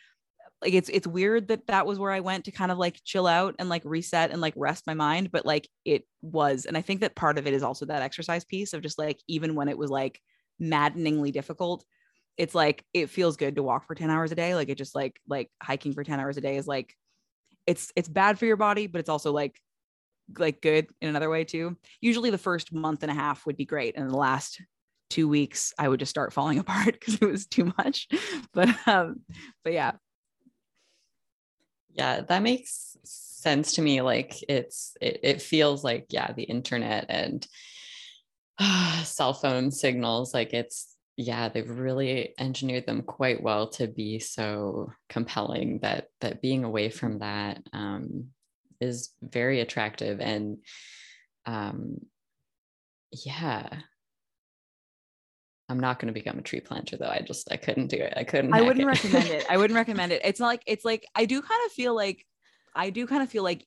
like 0.64 0.74
it's 0.74 0.90
it's 0.90 1.08
weird 1.08 1.48
that 1.50 1.68
that 1.68 1.86
was 1.86 2.00
where 2.00 2.12
I 2.12 2.22
went 2.22 2.46
to 2.46 2.52
kind 2.52 2.72
of 2.72 2.78
like 2.78 3.02
chill 3.04 3.28
out 3.28 3.56
and 3.60 3.70
like 3.70 3.84
reset 3.86 4.32
and 4.32 4.42
like 4.42 4.54
rest 4.56 4.88
my 4.88 4.94
mind 4.94 5.32
but 5.32 5.46
like 5.46 5.68
it 5.86 6.04
was 6.22 6.66
and 6.66 6.78
I 6.78 6.82
think 6.82 7.02
that 7.02 7.16
part 7.16 7.38
of 7.38 7.46
it 7.48 7.54
is 7.54 7.64
also 7.64 7.86
that 7.86 8.02
exercise 8.02 8.46
piece 8.46 8.74
of 8.74 8.82
just 8.82 8.98
like 8.98 9.20
even 9.28 9.56
when 9.56 9.68
it 9.68 9.78
was 9.78 9.90
like 9.90 10.20
maddeningly 10.60 11.32
difficult 11.32 11.84
it's 12.38 12.56
like 12.56 12.84
it 12.94 13.10
feels 13.10 13.38
good 13.38 13.56
to 13.56 13.64
walk 13.64 13.86
for 13.86 13.96
10 13.96 14.10
hours 14.10 14.32
a 14.32 14.36
day 14.36 14.56
like 14.56 14.70
it 14.70 14.78
just 14.78 14.96
like 14.96 15.20
like 15.28 15.50
hiking 15.62 15.94
for 15.94 16.04
10 16.04 16.20
hours 16.20 16.38
a 16.38 16.42
day 16.42 16.58
is 16.58 16.68
like 16.68 16.96
it's 17.68 17.92
it's 17.96 18.10
bad 18.10 18.40
for 18.40 18.46
your 18.46 18.58
body 18.58 18.88
but 18.88 19.00
it's 19.00 19.10
also 19.10 19.32
like 19.32 19.60
like 20.38 20.62
good 20.62 20.88
in 21.02 21.10
another 21.10 21.30
way 21.30 21.44
too. 21.44 21.76
Usually 22.00 22.30
the 22.30 22.38
first 22.38 22.74
month 22.74 23.04
and 23.04 23.12
a 23.12 23.16
half 23.16 23.46
would 23.46 23.58
be 23.58 23.66
great 23.66 23.98
and 23.98 24.10
the 24.10 24.18
last 24.18 24.62
two 25.10 25.28
weeks 25.28 25.74
i 25.78 25.88
would 25.88 26.00
just 26.00 26.10
start 26.10 26.34
falling 26.34 26.58
apart 26.60 26.94
because 26.94 27.16
it 27.16 27.26
was 27.26 27.46
too 27.46 27.72
much 27.78 28.08
but 28.52 28.70
um 28.88 29.18
but 29.64 29.72
yeah 29.72 29.92
yeah 31.94 32.22
that 32.22 32.42
makes 32.42 32.98
sense 33.04 33.74
to 33.74 33.82
me 33.82 34.02
like 34.02 34.44
it's 34.48 34.96
it, 35.02 35.20
it 35.24 35.42
feels 35.42 35.84
like 35.84 36.06
yeah 36.10 36.32
the 36.32 36.44
internet 36.44 37.06
and 37.10 37.48
uh, 38.60 39.04
cell 39.04 39.34
phone 39.34 39.72
signals 39.72 40.34
like 40.34 40.54
it's 40.54 40.96
yeah 41.16 41.50
they've 41.50 41.70
really 41.70 42.34
engineered 42.40 42.86
them 42.88 43.04
quite 43.04 43.42
well 43.42 43.68
to 43.68 43.88
be 43.88 44.20
so 44.20 44.92
compelling 45.10 45.80
that 45.80 46.08
that 46.22 46.42
being 46.42 46.64
away 46.64 46.90
from 46.90 47.20
that 47.20 47.62
um, 47.72 48.30
is 48.82 49.10
very 49.22 49.60
attractive 49.62 50.20
and 50.20 50.58
um, 51.46 51.98
yeah 53.26 53.68
i'm 55.70 55.80
not 55.80 56.00
going 56.00 56.08
to 56.08 56.14
become 56.14 56.38
a 56.38 56.42
tree 56.42 56.60
planter 56.60 56.98
though 56.98 57.10
i 57.10 57.22
just 57.26 57.52
i 57.52 57.58
couldn't 57.58 57.88
do 57.88 57.98
it 57.98 58.14
i 58.16 58.24
couldn't 58.24 58.54
i 58.54 58.62
wouldn't 58.62 58.82
it. 58.82 58.86
recommend 58.86 59.28
it 59.28 59.46
i 59.50 59.58
wouldn't 59.58 59.76
recommend 59.84 60.12
it 60.12 60.22
it's 60.24 60.40
not 60.40 60.48
like 60.48 60.64
it's 60.66 60.86
like 60.86 61.06
i 61.16 61.26
do 61.26 61.42
kind 61.42 61.62
of 61.66 61.72
feel 61.72 61.96
like 61.96 62.26
i 62.76 62.90
do 62.90 63.08
kind 63.08 63.24
of 63.24 63.30
feel 63.30 63.44
like 63.44 63.66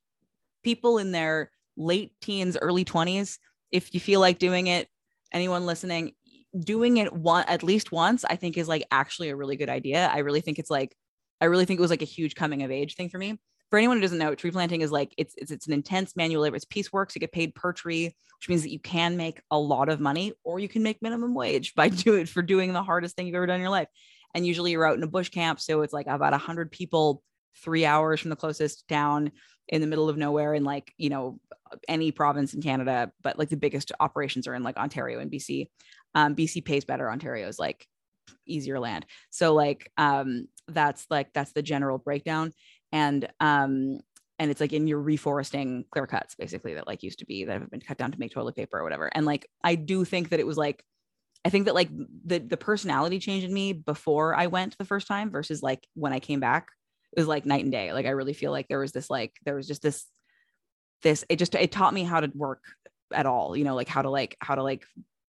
people 0.63 0.99
in 0.99 1.13
their 1.13 1.51
late 1.77 2.13
teens 2.21 2.57
early 2.61 2.85
20s 2.85 3.39
if 3.71 3.95
you 3.95 4.01
feel 4.01 4.21
like 4.21 4.39
doing 4.39 4.67
it 4.67 4.89
anyone 5.33 5.67
listening 5.67 6.13
doing 6.59 6.97
it 6.97 7.13
one 7.13 7.45
at 7.49 7.63
least 7.63 7.93
once 7.93 8.25
i 8.25 8.37
think 8.37 8.57
is 8.57 8.69
like 8.69 8.87
actually 8.91 9.29
a 9.29 9.37
really 9.37 9.57
good 9.57 9.69
idea 9.69 10.11
i 10.13 10.19
really 10.19 10.41
think 10.41 10.59
it's 10.59 10.71
like 10.71 10.95
i 11.41 11.45
really 11.45 11.65
think 11.65 11.79
it 11.79 11.83
was 11.83 11.91
like 11.91 12.03
a 12.03 12.07
huge 12.07 12.35
coming 12.35 12.63
of 12.63 12.71
age 12.71 12.95
thing 12.95 13.09
for 13.09 13.19
me 13.19 13.39
for 13.71 13.79
anyone 13.79 13.97
who 13.97 14.03
doesn't 14.03 14.19
know 14.19 14.35
tree 14.35 14.51
planting 14.51 14.81
is 14.81 14.93
like 14.93 15.13
it's 15.17 15.35
it's, 15.37 15.51
it's 15.51 15.67
an 15.67 15.73
intense 15.73 16.17
manual 16.17 16.43
labor 16.43 16.57
it's 16.57 16.65
piecework 16.65 17.15
You 17.15 17.21
get 17.21 17.33
paid 17.33 17.55
per 17.55 17.73
tree 17.73 18.15
which 18.39 18.49
means 18.49 18.63
that 18.63 18.73
you 18.73 18.79
can 18.79 19.17
make 19.17 19.41
a 19.51 19.59
lot 19.59 19.89
of 19.89 20.01
money 20.01 20.33
or 20.45 20.61
you 20.61 20.69
can 20.69 20.83
make 20.83 21.01
minimum 21.03 21.35
wage 21.35 21.75
by 21.77 21.89
doing 21.89 22.27
for 22.27 22.43
doing 22.43 22.73
the 22.73 22.83
hardest 22.83 23.17
thing 23.17 23.27
you've 23.27 23.37
ever 23.37 23.47
done 23.47 23.57
in 23.57 23.63
your 23.63 23.71
life 23.71 23.89
and 24.35 24.47
usually 24.47 24.73
you're 24.73 24.87
out 24.87 24.97
in 24.97 25.03
a 25.03 25.09
bush 25.09 25.31
camp 25.31 25.61
so 25.61 25.83
it's 25.83 25.93
like 25.93 26.07
about 26.07 26.33
100 26.33 26.71
people 26.71 27.23
three 27.63 27.87
hours 27.87 28.21
from 28.21 28.31
the 28.31 28.37
closest 28.37 28.87
town 28.89 29.33
in 29.69 29.81
the 29.81 29.87
middle 29.87 30.09
of 30.09 30.17
nowhere 30.17 30.55
in 30.55 30.63
like 30.63 30.93
you 30.97 31.11
know 31.11 31.41
any 31.89 32.13
province 32.13 32.55
in 32.55 32.63
canada 32.63 33.11
but 33.23 33.39
like 33.39 33.49
the 33.49 33.57
biggest 33.57 33.91
operations 33.99 34.47
are 34.47 34.55
in 34.55 34.63
like 34.63 34.77
ontario 34.77 35.19
and 35.19 35.31
bc 35.31 35.69
um, 36.17 36.35
BC 36.35 36.65
pays 36.65 36.85
better. 36.85 37.11
Ontario 37.11 37.47
is 37.47 37.59
like 37.59 37.87
easier 38.47 38.81
land. 38.81 39.05
So 39.31 39.55
like 39.55 39.93
um, 39.99 40.49
that's 40.67 41.07
like 41.11 41.33
that's 41.35 41.53
the 41.53 41.63
general 41.63 41.99
breakdown. 41.99 42.53
And 42.97 43.29
um, 43.41 44.01
and 44.39 44.51
it's 44.51 44.61
like 44.61 44.73
in 44.73 44.87
your 44.87 45.03
reforesting 45.03 45.85
clear 45.91 46.07
cuts 46.07 46.35
basically 46.35 46.75
that 46.75 46.87
like 46.87 47.03
used 47.03 47.19
to 47.19 47.27
be 47.27 47.45
that 47.45 47.61
have 47.61 47.71
been 47.71 47.81
cut 47.81 47.99
down 47.99 48.11
to 48.13 48.19
make 48.19 48.33
toilet 48.33 48.57
paper 48.57 48.79
or 48.79 48.85
whatever. 48.85 49.11
And 49.15 49.27
like 49.27 49.47
I 49.63 49.75
do 49.75 50.05
think 50.07 50.31
that 50.31 50.41
it 50.41 50.47
was 50.47 50.57
like 50.57 50.83
I 51.45 51.51
think 51.51 51.67
that 51.67 51.75
like 51.75 51.91
the 52.25 52.39
the 52.39 52.57
personality 52.57 53.19
change 53.19 53.45
in 53.45 53.53
me 53.53 53.75
before 53.75 54.35
I 54.35 54.47
went 54.47 54.79
the 54.79 54.87
first 54.87 55.07
time 55.07 55.31
versus 55.31 55.63
like 55.63 55.87
when 55.93 56.15
I 56.15 56.21
came 56.21 56.41
back 56.41 56.69
it 57.15 57.21
was 57.21 57.29
like 57.29 57.45
night 57.45 57.65
and 57.65 57.73
day. 57.73 57.93
Like 57.93 58.07
I 58.07 58.11
really 58.11 58.33
feel 58.33 58.51
like 58.51 58.69
there 58.69 58.79
was 58.79 58.93
this 58.93 59.11
like 59.11 59.35
there 59.45 59.57
was 59.57 59.67
just 59.67 59.83
this 59.83 60.07
this 61.03 61.25
it 61.29 61.37
just 61.37 61.55
it 61.55 61.71
taught 61.71 61.95
me 61.95 62.05
how 62.05 62.21
to 62.21 62.31
work 62.35 62.63
at 63.13 63.27
all, 63.27 63.57
you 63.57 63.65
know, 63.65 63.75
like 63.75 63.89
how 63.89 64.03
to 64.03 64.11
like 64.11 64.37
how 64.41 64.55
to 64.55 64.63
like 64.63 64.85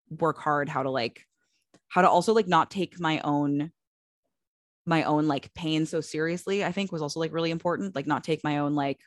work 0.09 0.37
hard 0.37 0.69
how 0.69 0.83
to 0.83 0.89
like 0.89 1.21
how 1.89 2.01
to 2.01 2.09
also 2.09 2.33
like 2.33 2.47
not 2.47 2.71
take 2.71 2.97
my 2.99 3.19
own 3.25 3.71
my 4.87 5.03
own 5.03 5.27
like 5.27 5.53
pain 5.53 5.85
so 5.85 6.01
seriously 6.01 6.63
i 6.63 6.71
think 6.71 6.91
was 6.91 7.01
also 7.01 7.19
like 7.19 7.33
really 7.33 7.51
important 7.51 7.95
like 7.95 8.07
not 8.07 8.23
take 8.23 8.43
my 8.43 8.59
own 8.59 8.73
like 8.73 8.99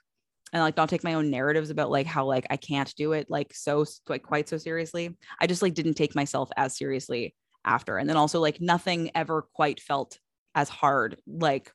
and 0.53 0.63
like 0.63 0.77
not 0.77 0.89
take 0.89 1.05
my 1.05 1.15
own 1.15 1.31
narratives 1.31 1.71
about 1.71 1.91
like 1.91 2.07
how 2.07 2.25
like 2.25 2.47
i 2.51 2.57
can't 2.57 2.95
do 2.97 3.13
it 3.13 3.29
like 3.31 3.55
so 3.55 3.85
like 4.09 4.23
quite 4.23 4.49
so 4.49 4.59
seriously. 4.59 5.17
I 5.41 5.47
just 5.47 5.63
like 5.63 5.75
didn't 5.75 5.95
take 5.95 6.15
myself 6.15 6.51
as 6.57 6.77
seriously 6.77 7.35
after 7.65 7.99
and 7.99 8.09
then 8.09 8.17
also 8.17 8.41
like 8.41 8.61
nothing 8.61 9.11
ever 9.15 9.47
quite 9.55 9.81
felt 9.81 10.19
as 10.55 10.69
hard 10.69 11.17
like 11.27 11.73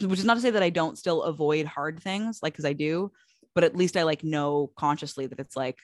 which 0.00 0.18
is 0.18 0.24
not 0.24 0.34
to 0.34 0.40
say 0.40 0.50
that 0.50 0.62
i 0.62 0.70
don't 0.70 0.98
still 0.98 1.22
avoid 1.22 1.66
hard 1.66 2.00
things 2.00 2.40
like 2.42 2.52
because 2.52 2.64
i 2.64 2.72
do 2.72 3.12
but 3.54 3.62
at 3.64 3.76
least 3.76 3.96
i 3.96 4.04
like 4.04 4.24
know 4.24 4.70
consciously 4.76 5.26
that 5.26 5.38
it's 5.38 5.56
like 5.56 5.78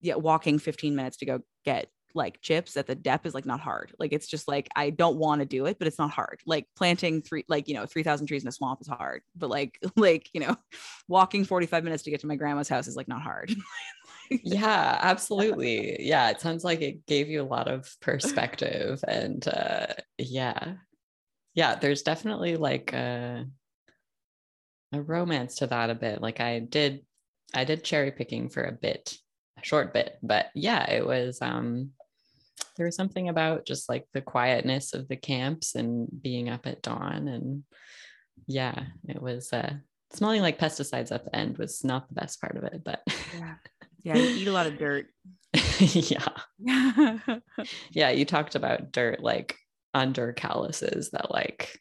yeah 0.00 0.16
walking 0.16 0.58
15 0.58 0.94
minutes 0.94 1.16
to 1.18 1.26
go 1.26 1.40
get 1.64 1.88
like 2.14 2.40
chips 2.40 2.76
at 2.76 2.86
the 2.86 2.94
dep 2.94 3.26
is 3.26 3.34
like 3.34 3.46
not 3.46 3.60
hard. 3.60 3.92
Like 3.98 4.12
it's 4.12 4.26
just 4.26 4.48
like 4.48 4.68
I 4.74 4.90
don't 4.90 5.16
want 5.16 5.40
to 5.40 5.46
do 5.46 5.66
it, 5.66 5.78
but 5.78 5.88
it's 5.88 5.98
not 5.98 6.10
hard. 6.10 6.40
Like 6.46 6.66
planting 6.76 7.22
three 7.22 7.44
like 7.48 7.68
you 7.68 7.74
know 7.74 7.86
3000 7.86 8.26
trees 8.26 8.42
in 8.42 8.48
a 8.48 8.52
swamp 8.52 8.80
is 8.80 8.88
hard, 8.88 9.22
but 9.36 9.50
like 9.50 9.78
like 9.96 10.28
you 10.32 10.40
know 10.40 10.56
walking 11.08 11.44
45 11.44 11.84
minutes 11.84 12.02
to 12.04 12.10
get 12.10 12.20
to 12.20 12.26
my 12.26 12.36
grandma's 12.36 12.68
house 12.68 12.86
is 12.86 12.96
like 12.96 13.08
not 13.08 13.22
hard. 13.22 13.54
yeah, 14.30 14.98
absolutely. 15.00 15.96
Yeah, 16.00 16.30
it 16.30 16.40
sounds 16.40 16.64
like 16.64 16.80
it 16.80 17.06
gave 17.06 17.28
you 17.28 17.42
a 17.42 17.44
lot 17.44 17.68
of 17.68 17.94
perspective 18.00 19.02
and 19.06 19.46
uh 19.48 19.86
yeah. 20.18 20.74
Yeah, 21.54 21.74
there's 21.74 22.02
definitely 22.02 22.56
like 22.56 22.92
a 22.92 23.46
a 24.92 25.02
romance 25.02 25.56
to 25.56 25.66
that 25.66 25.90
a 25.90 25.94
bit. 25.94 26.22
Like 26.22 26.40
I 26.40 26.60
did 26.60 27.04
I 27.54 27.64
did 27.64 27.84
cherry 27.84 28.12
picking 28.12 28.48
for 28.48 28.64
a 28.64 28.72
bit 28.72 29.16
a 29.60 29.64
short 29.64 29.92
bit 29.92 30.18
but 30.22 30.46
yeah 30.54 30.88
it 30.90 31.06
was 31.06 31.40
um 31.42 31.90
there 32.76 32.86
was 32.86 32.96
something 32.96 33.28
about 33.28 33.66
just 33.66 33.88
like 33.88 34.06
the 34.12 34.20
quietness 34.20 34.94
of 34.94 35.08
the 35.08 35.16
camps 35.16 35.74
and 35.74 36.08
being 36.22 36.48
up 36.48 36.66
at 36.66 36.82
dawn 36.82 37.28
and 37.28 37.62
yeah 38.46 38.84
it 39.08 39.20
was 39.20 39.52
uh 39.52 39.72
smelling 40.12 40.40
like 40.40 40.58
pesticides 40.58 41.12
at 41.12 41.24
the 41.24 41.36
end 41.36 41.58
was 41.58 41.84
not 41.84 42.08
the 42.08 42.14
best 42.14 42.40
part 42.40 42.56
of 42.56 42.64
it 42.64 42.82
but 42.84 43.02
yeah. 43.36 43.54
Yeah 44.04 44.16
you 44.16 44.36
eat 44.36 44.48
a 44.48 44.52
lot 44.52 44.66
of 44.66 44.78
dirt. 44.78 45.06
Yeah. 45.80 46.28
Yeah 47.90 48.10
you 48.10 48.24
talked 48.24 48.54
about 48.54 48.92
dirt 48.92 49.20
like 49.20 49.56
under 49.94 50.32
calluses 50.32 51.10
that 51.10 51.30
like 51.30 51.78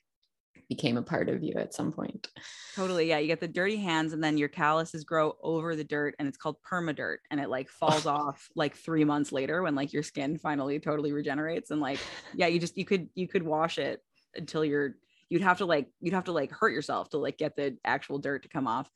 became 0.70 0.98
a 0.98 1.02
part 1.02 1.30
of 1.30 1.44
you 1.44 1.54
at 1.56 1.74
some 1.74 1.92
point. 1.92 2.28
Totally. 2.76 3.08
Yeah. 3.08 3.20
You 3.20 3.28
get 3.28 3.40
the 3.40 3.48
dirty 3.48 3.78
hands 3.78 4.14
and 4.14 4.24
then 4.24 4.38
your 4.38 4.50
calluses 4.50 5.04
grow 5.04 5.36
over 5.42 5.76
the 5.76 5.84
dirt 5.84 6.16
and 6.20 6.28
it's 6.28 6.38
called 6.38 6.58
permadirt 6.70 7.18
and 7.32 7.40
it 7.40 7.50
like 7.50 7.70
falls 7.70 8.06
off 8.06 8.50
like 8.56 8.76
three 8.76 9.06
months 9.06 9.32
later 9.32 9.64
when 9.64 9.76
like 9.76 9.94
your 9.94 10.04
skin 10.04 10.38
finally 10.38 10.80
totally 10.80 11.14
regenerates. 11.14 11.72
And 11.72 11.80
like, 11.80 12.00
yeah, 12.36 12.48
you 12.48 12.60
just, 12.60 12.78
you 12.78 12.86
could, 12.86 13.10
you 13.16 13.28
could 13.28 13.44
wash 13.44 13.78
it 13.78 14.02
until 14.36 14.66
you're, 14.66 14.96
you'd 15.30 15.42
have 15.42 15.60
to 15.60 15.66
like, 15.66 15.88
you'd 16.02 16.14
have 16.14 16.26
to 16.26 16.34
like 16.34 16.52
hurt 16.52 16.74
yourself 16.74 17.10
to 17.10 17.18
like 17.18 17.38
get 17.38 17.56
the 17.56 17.78
actual 17.86 18.20
dirt 18.20 18.44
to 18.44 18.50
come 18.50 18.68
off. 18.68 18.90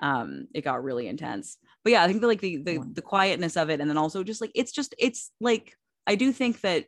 Um, 0.00 0.46
it 0.54 0.62
got 0.62 0.84
really 0.84 1.08
intense. 1.08 1.58
But 1.82 1.92
yeah, 1.92 2.04
I 2.04 2.06
think 2.06 2.20
that 2.20 2.28
like 2.28 2.40
the, 2.40 2.58
the, 2.58 2.78
the 2.92 3.02
quietness 3.02 3.56
of 3.56 3.70
it. 3.70 3.80
And 3.80 3.90
then 3.90 3.98
also 3.98 4.22
just 4.22 4.40
like, 4.40 4.52
it's 4.54 4.70
just, 4.70 4.94
it's 4.98 5.32
like, 5.40 5.74
I 6.06 6.14
do 6.14 6.30
think 6.32 6.60
that 6.60 6.86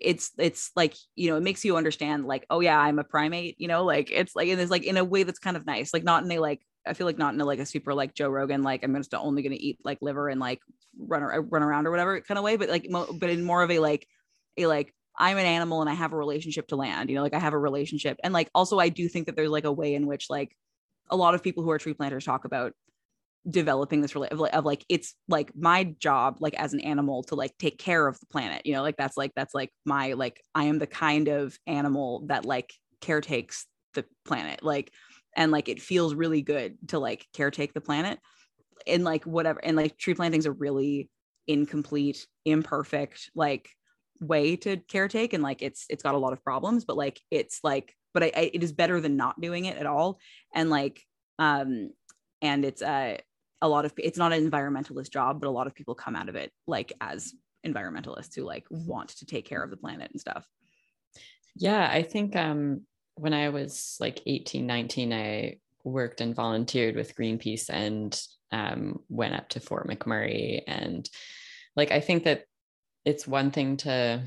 it's 0.00 0.32
it's 0.38 0.70
like 0.76 0.94
you 1.14 1.30
know 1.30 1.36
it 1.36 1.42
makes 1.42 1.64
you 1.64 1.76
understand 1.76 2.26
like 2.26 2.46
oh 2.50 2.60
yeah 2.60 2.78
i'm 2.78 2.98
a 2.98 3.04
primate 3.04 3.54
you 3.58 3.68
know 3.68 3.84
like 3.84 4.10
it's 4.10 4.34
like 4.34 4.48
and 4.48 4.60
it's 4.60 4.70
like 4.70 4.84
in 4.84 4.96
a 4.96 5.04
way 5.04 5.22
that's 5.22 5.38
kind 5.38 5.56
of 5.56 5.66
nice 5.66 5.92
like 5.92 6.04
not 6.04 6.24
in 6.24 6.32
a 6.32 6.38
like 6.38 6.60
i 6.86 6.92
feel 6.92 7.06
like 7.06 7.18
not 7.18 7.34
in 7.34 7.40
a 7.40 7.44
like 7.44 7.58
a 7.58 7.66
super 7.66 7.94
like 7.94 8.14
joe 8.14 8.28
rogan 8.28 8.62
like 8.62 8.82
i'm 8.82 8.94
just 8.96 9.14
only 9.14 9.42
going 9.42 9.52
to 9.52 9.62
eat 9.62 9.78
like 9.84 9.98
liver 10.00 10.28
and 10.28 10.40
like 10.40 10.60
run 10.98 11.22
or 11.22 11.42
run 11.42 11.62
around 11.62 11.86
or 11.86 11.90
whatever 11.90 12.20
kind 12.20 12.38
of 12.38 12.44
way 12.44 12.56
but 12.56 12.68
like 12.68 12.88
mo- 12.88 13.12
but 13.18 13.30
in 13.30 13.44
more 13.44 13.62
of 13.62 13.70
a 13.70 13.78
like 13.78 14.06
a 14.56 14.66
like 14.66 14.92
i'm 15.16 15.38
an 15.38 15.46
animal 15.46 15.80
and 15.80 15.90
i 15.90 15.94
have 15.94 16.12
a 16.12 16.16
relationship 16.16 16.66
to 16.68 16.76
land 16.76 17.08
you 17.08 17.16
know 17.16 17.22
like 17.22 17.34
i 17.34 17.38
have 17.38 17.54
a 17.54 17.58
relationship. 17.58 18.18
And 18.22 18.32
like 18.32 18.50
also 18.54 18.78
i 18.78 18.88
do 18.88 19.08
think 19.08 19.26
that 19.26 19.36
there's 19.36 19.50
like 19.50 19.64
a 19.64 19.72
way 19.72 19.94
in 19.94 20.06
which 20.06 20.30
like 20.30 20.56
a 21.10 21.16
lot 21.16 21.34
of 21.34 21.42
people 21.42 21.62
who 21.62 21.70
are 21.70 21.78
tree 21.78 21.94
planters 21.94 22.24
talk 22.24 22.44
about 22.44 22.72
developing 23.48 24.00
this 24.00 24.14
of, 24.14 24.40
of 24.40 24.64
like 24.64 24.84
it's 24.88 25.14
like 25.28 25.50
my 25.56 25.84
job 25.98 26.36
like 26.40 26.54
as 26.54 26.72
an 26.74 26.80
animal 26.80 27.22
to 27.22 27.34
like 27.34 27.56
take 27.58 27.78
care 27.78 28.06
of 28.06 28.18
the 28.20 28.26
planet 28.26 28.62
you 28.64 28.72
know 28.72 28.82
like 28.82 28.96
that's 28.96 29.16
like 29.16 29.32
that's 29.34 29.54
like 29.54 29.70
my 29.84 30.12
like 30.14 30.42
i 30.54 30.64
am 30.64 30.78
the 30.78 30.86
kind 30.86 31.28
of 31.28 31.56
animal 31.66 32.24
that 32.26 32.44
like 32.44 32.72
caretakes 33.00 33.66
the 33.94 34.04
planet 34.26 34.62
like 34.62 34.92
and 35.36 35.52
like 35.52 35.68
it 35.68 35.80
feels 35.80 36.14
really 36.14 36.42
good 36.42 36.76
to 36.88 36.98
like 36.98 37.26
caretake 37.34 37.72
the 37.72 37.80
planet 37.80 38.18
and 38.86 39.04
like 39.04 39.24
whatever 39.24 39.64
and 39.64 39.76
like 39.76 39.96
tree 39.96 40.14
planting's 40.14 40.46
a 40.46 40.52
really 40.52 41.08
incomplete 41.46 42.26
imperfect 42.44 43.30
like 43.34 43.70
way 44.20 44.56
to 44.56 44.76
caretake 44.76 45.32
and 45.32 45.42
like 45.42 45.62
it's 45.62 45.86
it's 45.88 46.02
got 46.02 46.14
a 46.14 46.18
lot 46.18 46.32
of 46.32 46.42
problems 46.42 46.84
but 46.84 46.96
like 46.96 47.20
it's 47.30 47.60
like 47.62 47.94
but 48.12 48.24
I, 48.24 48.32
I, 48.36 48.50
it 48.52 48.62
is 48.62 48.72
better 48.72 49.00
than 49.00 49.16
not 49.16 49.40
doing 49.40 49.64
it 49.66 49.78
at 49.78 49.86
all 49.86 50.18
and 50.54 50.68
like 50.68 51.00
um 51.38 51.90
and 52.42 52.64
it's 52.64 52.82
uh, 52.82 53.18
a 53.60 53.68
lot 53.68 53.84
of 53.84 53.92
it's 53.96 54.18
not 54.18 54.32
an 54.32 54.48
environmentalist 54.48 55.10
job 55.10 55.40
but 55.40 55.48
a 55.48 55.50
lot 55.50 55.66
of 55.66 55.74
people 55.74 55.94
come 55.94 56.14
out 56.14 56.28
of 56.28 56.36
it 56.36 56.52
like 56.66 56.92
as 57.00 57.32
environmentalists 57.66 58.34
who 58.34 58.42
like 58.42 58.64
want 58.70 59.08
to 59.08 59.26
take 59.26 59.44
care 59.44 59.62
of 59.62 59.70
the 59.70 59.76
planet 59.76 60.10
and 60.10 60.20
stuff. 60.20 60.46
Yeah 61.56 61.88
i 61.90 62.02
think 62.02 62.36
um 62.36 62.82
when 63.16 63.34
i 63.34 63.48
was 63.48 63.96
like 63.98 64.20
18 64.26 64.66
19 64.66 65.12
i 65.12 65.58
worked 65.84 66.20
and 66.20 66.34
volunteered 66.34 66.96
with 66.96 67.16
greenpeace 67.16 67.68
and 67.70 68.20
um, 68.50 69.00
went 69.08 69.34
up 69.34 69.48
to 69.50 69.60
fort 69.60 69.88
mcmurray. 69.88 70.62
And 70.66 71.08
like 71.76 71.90
i 71.90 72.00
think 72.00 72.24
that 72.24 72.44
it's 73.04 73.26
one 73.26 73.50
thing 73.50 73.78
to 73.78 74.22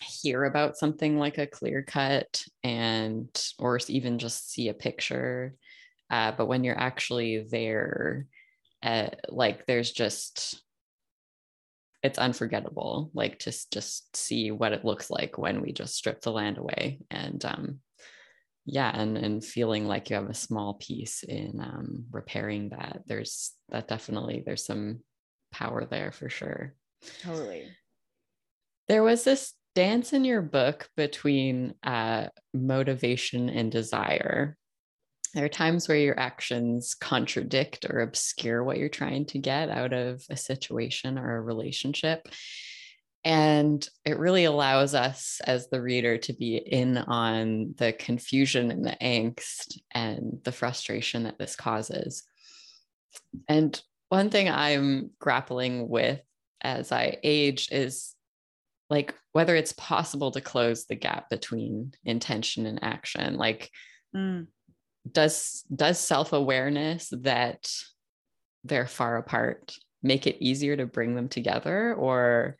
hear 0.00 0.44
about 0.44 0.76
something 0.76 1.18
like 1.18 1.38
a 1.38 1.46
clear 1.46 1.82
cut 1.82 2.44
and 2.62 3.28
or 3.58 3.78
even 3.88 4.18
just 4.18 4.50
see 4.50 4.68
a 4.68 4.74
picture 4.74 5.54
uh, 6.10 6.32
but 6.32 6.46
when 6.46 6.64
you're 6.64 6.78
actually 6.78 7.46
there 7.50 8.26
uh, 8.82 9.08
like 9.28 9.66
there's 9.66 9.90
just 9.90 10.62
it's 12.02 12.18
unforgettable 12.18 13.10
like 13.12 13.40
to 13.40 13.52
just 13.72 14.16
see 14.16 14.52
what 14.52 14.72
it 14.72 14.84
looks 14.84 15.10
like 15.10 15.36
when 15.36 15.60
we 15.60 15.72
just 15.72 15.96
strip 15.96 16.20
the 16.20 16.30
land 16.30 16.56
away 16.56 17.00
and 17.10 17.44
um 17.44 17.80
yeah 18.64 18.88
and 18.94 19.18
and 19.18 19.44
feeling 19.44 19.84
like 19.84 20.08
you 20.08 20.14
have 20.14 20.30
a 20.30 20.34
small 20.34 20.74
piece 20.74 21.24
in 21.24 21.58
um 21.60 22.04
repairing 22.12 22.68
that 22.68 23.02
there's 23.06 23.52
that 23.70 23.88
definitely 23.88 24.44
there's 24.46 24.64
some 24.64 25.00
power 25.50 25.84
there 25.84 26.12
for 26.12 26.28
sure. 26.28 26.74
Totally. 27.22 27.68
There 28.88 29.02
was 29.02 29.24
this 29.24 29.54
dance 29.74 30.12
in 30.12 30.24
your 30.24 30.42
book 30.42 30.88
between 30.96 31.74
uh, 31.82 32.28
motivation 32.54 33.48
and 33.48 33.70
desire 33.70 34.56
there 35.38 35.44
are 35.44 35.48
times 35.48 35.86
where 35.86 35.96
your 35.96 36.18
actions 36.18 36.96
contradict 36.96 37.86
or 37.88 38.00
obscure 38.00 38.64
what 38.64 38.76
you're 38.76 38.88
trying 38.88 39.24
to 39.24 39.38
get 39.38 39.68
out 39.68 39.92
of 39.92 40.20
a 40.30 40.36
situation 40.36 41.16
or 41.16 41.36
a 41.36 41.40
relationship. 41.40 42.26
And 43.22 43.88
it 44.04 44.18
really 44.18 44.46
allows 44.46 44.96
us 44.96 45.40
as 45.44 45.68
the 45.68 45.80
reader 45.80 46.18
to 46.18 46.32
be 46.32 46.56
in 46.56 46.98
on 46.98 47.76
the 47.78 47.92
confusion 47.92 48.72
and 48.72 48.84
the 48.84 48.96
angst 49.00 49.78
and 49.92 50.40
the 50.42 50.50
frustration 50.50 51.22
that 51.22 51.38
this 51.38 51.54
causes. 51.54 52.24
And 53.48 53.80
one 54.08 54.30
thing 54.30 54.48
I'm 54.48 55.10
grappling 55.20 55.88
with 55.88 56.20
as 56.62 56.90
I 56.90 57.18
age 57.22 57.68
is 57.70 58.12
like 58.90 59.14
whether 59.34 59.54
it's 59.54 59.72
possible 59.74 60.32
to 60.32 60.40
close 60.40 60.86
the 60.86 60.96
gap 60.96 61.30
between 61.30 61.92
intention 62.04 62.66
and 62.66 62.82
action. 62.82 63.36
Like, 63.36 63.70
mm 64.16 64.48
does 65.12 65.64
does 65.74 65.98
self-awareness 65.98 67.10
that 67.22 67.70
they're 68.64 68.86
far 68.86 69.16
apart 69.16 69.74
make 70.02 70.26
it 70.26 70.42
easier 70.44 70.76
to 70.76 70.86
bring 70.86 71.14
them 71.14 71.28
together? 71.28 71.94
Or 71.94 72.56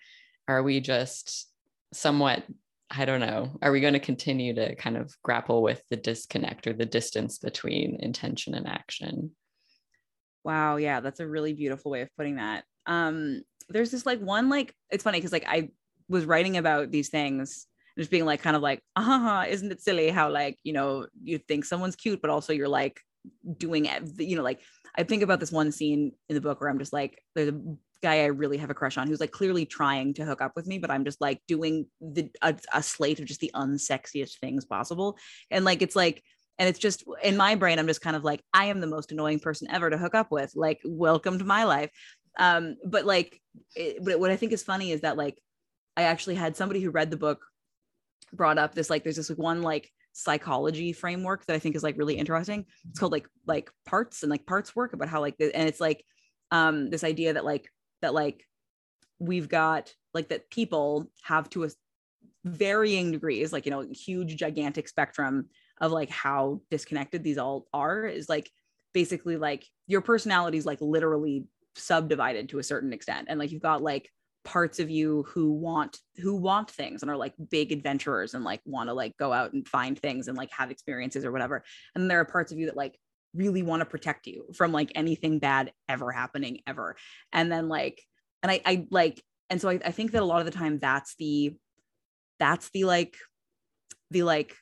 are 0.46 0.62
we 0.62 0.80
just 0.80 1.49
somewhat 1.92 2.42
i 2.90 3.05
don't 3.05 3.20
know 3.20 3.51
are 3.62 3.72
we 3.72 3.80
going 3.80 3.94
to 3.94 4.01
continue 4.01 4.55
to 4.55 4.74
kind 4.74 4.96
of 4.96 5.14
grapple 5.22 5.62
with 5.62 5.82
the 5.90 5.96
disconnect 5.96 6.66
or 6.66 6.72
the 6.72 6.86
distance 6.86 7.38
between 7.38 7.99
intention 8.01 8.55
and 8.55 8.66
action? 8.66 9.30
Wow 10.44 10.76
yeah 10.76 11.01
that's 11.01 11.20
a 11.20 11.28
really 11.28 11.53
beautiful 11.53 11.90
way 11.90 12.01
of 12.03 12.14
putting 12.16 12.36
that. 12.36 12.64
Um 12.86 13.42
there's 13.68 13.90
this 13.90 14.07
like 14.07 14.20
one 14.20 14.49
like 14.49 14.74
it's 14.90 15.05
funny 15.05 15.18
because 15.18 15.32
like 15.32 15.46
i 15.46 15.68
was 16.09 16.24
writing 16.24 16.57
about 16.57 16.90
these 16.90 17.11
things 17.11 17.66
just 17.99 18.11
being 18.11 18.24
like 18.24 18.40
kind 18.40 18.57
of 18.57 18.62
like 18.62 18.80
uh-huh 18.96 19.44
isn't 19.49 19.72
it 19.72 19.80
silly 19.80 20.09
how 20.09 20.30
like 20.30 20.57
you 20.62 20.72
know 20.72 21.07
you 21.22 21.38
think 21.38 21.64
someone's 21.64 21.96
cute 21.96 22.20
but 22.22 22.30
also 22.30 22.53
you're 22.53 22.68
like 22.68 23.01
doing 23.57 23.86
it 23.86 24.03
you 24.18 24.36
know 24.36 24.42
like 24.42 24.61
i 24.96 25.03
think 25.03 25.22
about 25.22 25.40
this 25.40 25.53
one 25.53 25.72
scene 25.72 26.12
in 26.28 26.34
the 26.34 26.40
book 26.40 26.61
where 26.61 26.70
i'm 26.70 26.78
just 26.78 26.92
like 26.92 27.22
there's 27.34 27.49
a 27.49 27.61
guy 28.03 28.20
i 28.20 28.26
really 28.26 28.57
have 28.57 28.70
a 28.70 28.74
crush 28.74 28.96
on 28.96 29.09
who's 29.09 29.20
like 29.20 29.32
clearly 29.32 29.66
trying 29.66 30.14
to 30.14 30.24
hook 30.24 30.40
up 30.40 30.53
with 30.55 30.66
me 30.66 30.78
but 30.78 30.90
i'm 30.90 31.05
just 31.05 31.20
like 31.20 31.40
doing 31.49 31.86
the 32.01 32.30
a, 32.42 32.55
a 32.72 32.82
slate 32.82 33.18
of 33.18 33.26
just 33.26 33.40
the 33.40 33.51
unsexiest 33.55 34.38
things 34.38 34.64
possible. 34.64 35.18
And 35.51 35.64
like 35.64 35.82
it's 35.82 35.96
like 35.96 36.22
and 36.59 36.68
it's 36.68 36.78
just 36.78 37.05
in 37.22 37.36
my 37.36 37.55
brain 37.55 37.78
i'm 37.78 37.86
just 37.86 38.01
kind 38.01 38.16
of 38.16 38.24
like 38.24 38.42
i 38.55 38.66
am 38.66 38.80
the 38.80 38.86
most 38.86 39.11
annoying 39.12 39.40
person 39.40 39.68
ever 39.70 39.90
to 39.90 39.99
hook 39.99 40.14
up 40.14 40.30
with 40.30 40.53
like 40.55 40.80
welcome 40.84 41.38
to 41.38 41.44
my 41.44 41.64
life. 41.64 41.90
Um 42.38 42.76
but 42.84 43.05
like 43.05 43.40
it, 43.74 44.05
but 44.05 44.20
what 44.20 44.30
i 44.30 44.36
think 44.36 44.53
is 44.53 44.62
funny 44.62 44.92
is 44.92 45.01
that 45.01 45.16
like 45.16 45.36
i 45.96 46.03
actually 46.03 46.36
had 46.36 46.57
somebody 46.57 46.80
who 46.80 46.90
read 46.90 47.11
the 47.11 47.16
book 47.16 47.40
brought 48.33 48.59
up 48.59 48.74
this 48.74 48.91
like 48.91 49.05
there's 49.05 49.16
this 49.16 49.31
like 49.31 49.39
one 49.39 49.62
like 49.62 49.91
psychology 50.12 50.93
framework 50.93 51.47
that 51.47 51.55
I 51.55 51.59
think 51.59 51.76
is 51.76 51.83
like 51.83 51.97
really 51.97 52.16
interesting. 52.16 52.66
It's 52.91 52.99
called 52.99 53.12
like 53.12 53.29
like 53.47 53.70
parts 53.87 54.22
and 54.22 54.31
like 54.31 54.47
parts 54.47 54.74
work 54.74 54.93
about 54.93 55.09
how 55.09 55.20
like 55.20 55.37
and 55.39 55.68
it's 55.68 55.81
like 55.81 56.05
um 56.51 56.91
this 56.91 57.05
idea 57.05 57.35
that 57.35 57.45
like 57.45 57.68
that 58.03 58.14
like 58.14 58.45
we've 59.18 59.49
got 59.49 59.93
like 60.14 60.29
that 60.29 60.51
people 60.51 61.11
have 61.22 61.49
to 61.51 61.64
a 61.64 61.68
varying 62.45 63.12
degrees 63.12 63.53
like 63.53 63.66
you 63.66 63.70
know 63.70 63.85
huge 63.91 64.37
gigantic 64.37 64.89
spectrum 64.89 65.47
of 65.81 65.93
like 65.93 66.11
how 66.11 66.61
disconnected 66.70 67.22
these 67.22 67.39
all 67.39 67.66
are 67.72 68.07
is 68.07 68.29
like 68.29 68.51
basically 68.95 69.37
like 69.37 69.66
your 69.87 70.01
personality 70.01 70.57
is 70.57 70.66
like 70.66 70.81
literally 70.81 71.45
subdivided 71.74 72.49
to 72.49 72.59
a 72.59 72.62
certain 72.62 72.93
extent 72.93 73.26
and 73.29 73.39
like 73.39 73.53
you've 73.53 73.62
got 73.62 73.83
like 73.83 74.11
parts 74.45 74.78
of 74.78 74.89
you 74.89 75.24
who 75.28 75.53
want 75.53 75.99
who 76.16 76.36
want 76.36 76.70
things 76.70 77.03
and 77.03 77.11
are 77.11 77.16
like 77.16 77.34
big 77.51 77.72
adventurers 77.72 78.34
and 78.34 78.45
like 78.45 78.61
want 78.64 78.89
to 78.89 78.95
like 78.95 79.16
go 79.18 79.32
out 79.32 79.53
and 79.53 79.68
find 79.68 79.99
things 79.99 80.28
and 80.28 80.36
like 80.36 80.51
have 80.53 80.70
experiences 80.70 81.24
or 81.24 81.32
whatever. 81.32 81.64
And 81.95 82.11
there 82.11 82.20
are 82.20 82.24
parts 82.24 82.53
of 82.53 82.59
you 82.59 82.66
that 82.66 82.76
like 82.76 82.99
really 83.34 83.62
want 83.62 83.80
to 83.80 83.86
protect 83.86 84.26
you 84.26 84.47
from 84.55 84.72
like 84.72 84.91
anything 84.95 85.39
bad 85.39 85.72
ever 85.89 86.11
happening 86.11 86.61
ever. 86.66 86.97
And 87.32 87.53
then 87.53 87.68
like 87.68 88.03
and 88.43 88.53
i 88.53 88.61
i 88.64 88.86
like 88.91 89.22
and 89.51 89.61
so 89.61 89.68
I, 89.68 89.80
I 89.84 89.91
think 89.91 90.12
that 90.12 90.22
a 90.22 90.26
lot 90.26 90.41
of 90.41 90.47
the 90.47 90.59
time 90.59 90.78
that's 90.78 91.14
the 91.16 91.57
that's 92.39 92.70
the 92.70 92.84
like 92.84 93.16
the 94.11 94.22
like 94.22 94.55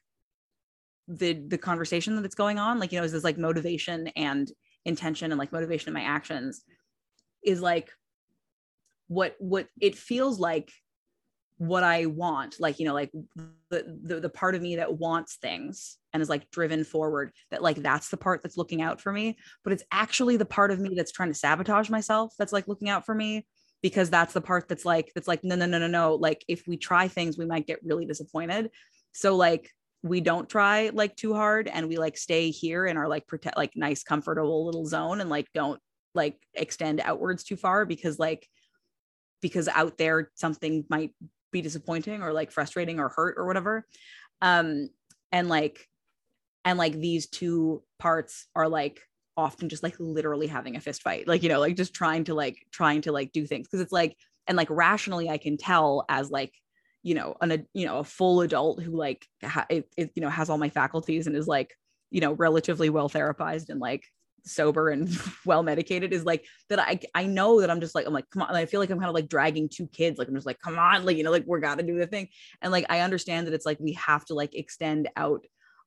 the 1.08 1.34
the 1.34 1.58
conversation 1.58 2.20
that's 2.20 2.34
going 2.34 2.58
on 2.58 2.80
like 2.80 2.92
you 2.92 2.98
know 2.98 3.04
is 3.04 3.12
this 3.12 3.24
like 3.24 3.38
motivation 3.38 4.08
and 4.16 4.50
intention 4.84 5.30
and 5.30 5.38
like 5.38 5.52
motivation 5.52 5.88
in 5.88 5.94
my 5.94 6.02
actions 6.02 6.62
is 7.44 7.60
like 7.60 7.90
what 9.08 9.36
what 9.38 9.68
it 9.80 9.96
feels 9.96 10.38
like 10.38 10.72
what 11.58 11.82
I 11.82 12.06
want, 12.06 12.56
like, 12.60 12.78
you 12.78 12.84
know, 12.84 12.92
like 12.92 13.10
the, 13.70 13.98
the, 14.02 14.20
the 14.20 14.28
part 14.28 14.54
of 14.54 14.60
me 14.60 14.76
that 14.76 14.98
wants 14.98 15.36
things 15.36 15.96
and 16.12 16.22
is 16.22 16.28
like 16.28 16.50
driven 16.50 16.84
forward, 16.84 17.32
that 17.50 17.62
like 17.62 17.76
that's 17.76 18.10
the 18.10 18.16
part 18.16 18.42
that's 18.42 18.58
looking 18.58 18.82
out 18.82 19.00
for 19.00 19.10
me. 19.10 19.38
But 19.64 19.72
it's 19.72 19.84
actually 19.90 20.36
the 20.36 20.44
part 20.44 20.70
of 20.70 20.80
me 20.80 20.94
that's 20.94 21.12
trying 21.12 21.30
to 21.30 21.38
sabotage 21.38 21.88
myself 21.88 22.34
that's 22.38 22.52
like 22.52 22.68
looking 22.68 22.90
out 22.90 23.06
for 23.06 23.14
me 23.14 23.46
because 23.82 24.10
that's 24.10 24.34
the 24.34 24.40
part 24.40 24.68
that's 24.68 24.84
like, 24.84 25.12
that's 25.14 25.28
like, 25.28 25.44
no, 25.44 25.56
no, 25.56 25.66
no, 25.66 25.78
no, 25.78 25.86
no. 25.86 26.14
Like 26.14 26.44
if 26.46 26.66
we 26.66 26.76
try 26.76 27.08
things, 27.08 27.38
we 27.38 27.46
might 27.46 27.66
get 27.66 27.84
really 27.84 28.04
disappointed. 28.04 28.70
So 29.12 29.34
like 29.34 29.70
we 30.02 30.20
don't 30.20 30.48
try 30.48 30.90
like 30.92 31.16
too 31.16 31.32
hard 31.32 31.68
and 31.68 31.88
we 31.88 31.96
like 31.96 32.18
stay 32.18 32.50
here 32.50 32.84
in 32.84 32.98
our 32.98 33.08
like 33.08 33.26
protect 33.26 33.56
like 33.56 33.72
nice, 33.76 34.02
comfortable 34.02 34.66
little 34.66 34.84
zone 34.84 35.22
and 35.22 35.30
like 35.30 35.48
don't 35.54 35.80
like 36.14 36.36
extend 36.52 37.00
outwards 37.00 37.44
too 37.44 37.56
far 37.56 37.86
because 37.86 38.18
like 38.18 38.46
because 39.46 39.68
out 39.68 39.98
there 39.98 40.30
something 40.34 40.84
might 40.88 41.12
be 41.52 41.62
disappointing 41.62 42.22
or 42.22 42.32
like 42.32 42.50
frustrating 42.50 42.98
or 42.98 43.08
hurt 43.08 43.36
or 43.38 43.46
whatever. 43.46 43.86
Um 44.42 44.88
and 45.32 45.48
like 45.48 45.88
and 46.64 46.78
like 46.78 46.94
these 46.94 47.28
two 47.28 47.82
parts 47.98 48.48
are 48.54 48.68
like 48.68 49.00
often 49.36 49.68
just 49.68 49.82
like 49.82 49.94
literally 49.98 50.46
having 50.46 50.76
a 50.76 50.80
fist 50.80 51.02
fight 51.02 51.28
like 51.28 51.42
you 51.42 51.48
know 51.48 51.60
like 51.60 51.76
just 51.76 51.92
trying 51.92 52.24
to 52.24 52.34
like 52.34 52.56
trying 52.72 53.00
to 53.02 53.12
like 53.12 53.32
do 53.32 53.46
things. 53.46 53.66
Because 53.66 53.80
it's 53.80 53.92
like 53.92 54.16
and 54.46 54.56
like 54.56 54.68
rationally 54.70 55.28
i 55.28 55.38
can 55.38 55.56
tell 55.56 56.04
as 56.08 56.30
like 56.30 56.52
you 57.02 57.14
know 57.14 57.36
an 57.40 57.52
a 57.52 57.58
you 57.74 57.86
know 57.86 57.98
a 57.98 58.04
full 58.04 58.40
adult 58.40 58.82
who 58.82 58.96
like 58.96 59.26
ha- 59.44 59.66
it, 59.70 59.88
it, 59.96 60.10
you 60.14 60.22
know 60.22 60.28
has 60.28 60.50
all 60.50 60.58
my 60.58 60.70
faculties 60.70 61.26
and 61.26 61.36
is 61.36 61.46
like 61.46 61.74
you 62.10 62.20
know 62.20 62.32
relatively 62.32 62.90
well 62.90 63.08
therapized 63.08 63.68
and 63.68 63.80
like 63.80 64.04
sober 64.46 64.90
and 64.90 65.08
well 65.44 65.62
medicated 65.62 66.12
is 66.12 66.24
like 66.24 66.44
that 66.68 66.78
I 66.78 67.00
I 67.14 67.26
know 67.26 67.60
that 67.60 67.70
I'm 67.70 67.80
just 67.80 67.94
like 67.94 68.06
I'm 68.06 68.12
like 68.12 68.30
come 68.30 68.42
on 68.42 68.54
I 68.54 68.66
feel 68.66 68.80
like 68.80 68.90
I'm 68.90 68.98
kind 68.98 69.08
of 69.08 69.14
like 69.14 69.28
dragging 69.28 69.68
two 69.68 69.86
kids 69.88 70.18
like 70.18 70.28
I'm 70.28 70.34
just 70.34 70.46
like 70.46 70.60
come 70.60 70.78
on 70.78 71.04
like 71.04 71.16
you 71.16 71.24
know 71.24 71.30
like 71.30 71.44
we're 71.46 71.60
got 71.60 71.78
to 71.78 71.84
do 71.84 71.98
the 71.98 72.06
thing. 72.06 72.28
And 72.62 72.72
like 72.72 72.86
I 72.88 73.00
understand 73.00 73.46
that 73.46 73.54
it's 73.54 73.66
like 73.66 73.80
we 73.80 73.92
have 73.94 74.24
to 74.26 74.34
like 74.34 74.54
extend 74.54 75.08
out 75.16 75.44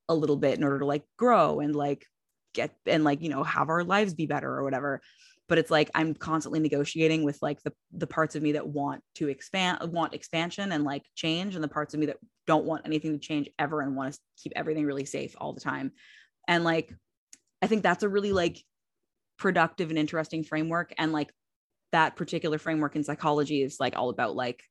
a 0.07 0.16
little 0.16 0.38
bit 0.38 0.57
in 0.57 0.64
order 0.64 0.80
to 0.80 0.86
like 0.86 1.03
grow 1.18 1.60
and 1.60 1.76
like 1.76 2.05
get 2.53 2.76
and 2.86 3.03
like 3.03 3.22
you 3.22 3.30
know 3.30 3.43
have 3.43 3.70
our 3.70 3.84
lives 3.84 4.14
be 4.14 4.26
better 4.26 4.51
or 4.51 4.64
whatever. 4.64 5.01
But 5.47 5.57
it's 5.57 5.72
like 5.72 5.89
I'm 5.95 6.14
constantly 6.14 6.60
negotiating 6.60 7.24
with 7.24 7.39
like 7.41 7.62
the 7.64 7.74
the 7.91 8.07
parts 8.07 8.36
of 8.36 8.43
me 8.43 8.53
that 8.53 8.68
want 8.68 9.03
to 9.16 9.30
expand 9.30 9.80
want 9.91 10.14
expansion 10.14 10.72
and 10.72 10.84
like 10.84 11.03
change 11.16 11.55
and 11.55 11.64
the 11.64 11.70
parts 11.70 11.93
of 11.93 11.99
me 11.99 12.07
that 12.07 12.18
don't 12.45 12.66
want 12.66 12.86
anything 12.86 13.14
to 13.14 13.20
change 13.20 13.49
ever 13.57 13.82
and 13.82 13.95
want 13.95 14.14
to 14.14 14.20
keep 14.38 14.53
everything 14.55 14.86
really 14.86 15.05
safe 15.05 15.36
all 15.38 15.53
the 15.53 15.62
time. 15.62 15.91
And 16.47 16.64
like 16.64 16.93
I 17.62 17.68
think 17.68 17.84
that's 17.84 18.03
a 18.03 18.10
really 18.10 18.32
like 18.32 18.64
productive 19.38 19.89
and 19.89 19.99
interesting 19.99 20.43
framework. 20.43 20.93
And 20.97 21.12
like 21.12 21.32
that 21.91 22.16
particular 22.16 22.57
framework 22.57 22.95
in 22.95 23.03
psychology 23.03 23.62
is 23.62 23.80
like 23.80 23.95
all 23.97 24.10
about 24.10 24.36
like 24.36 24.64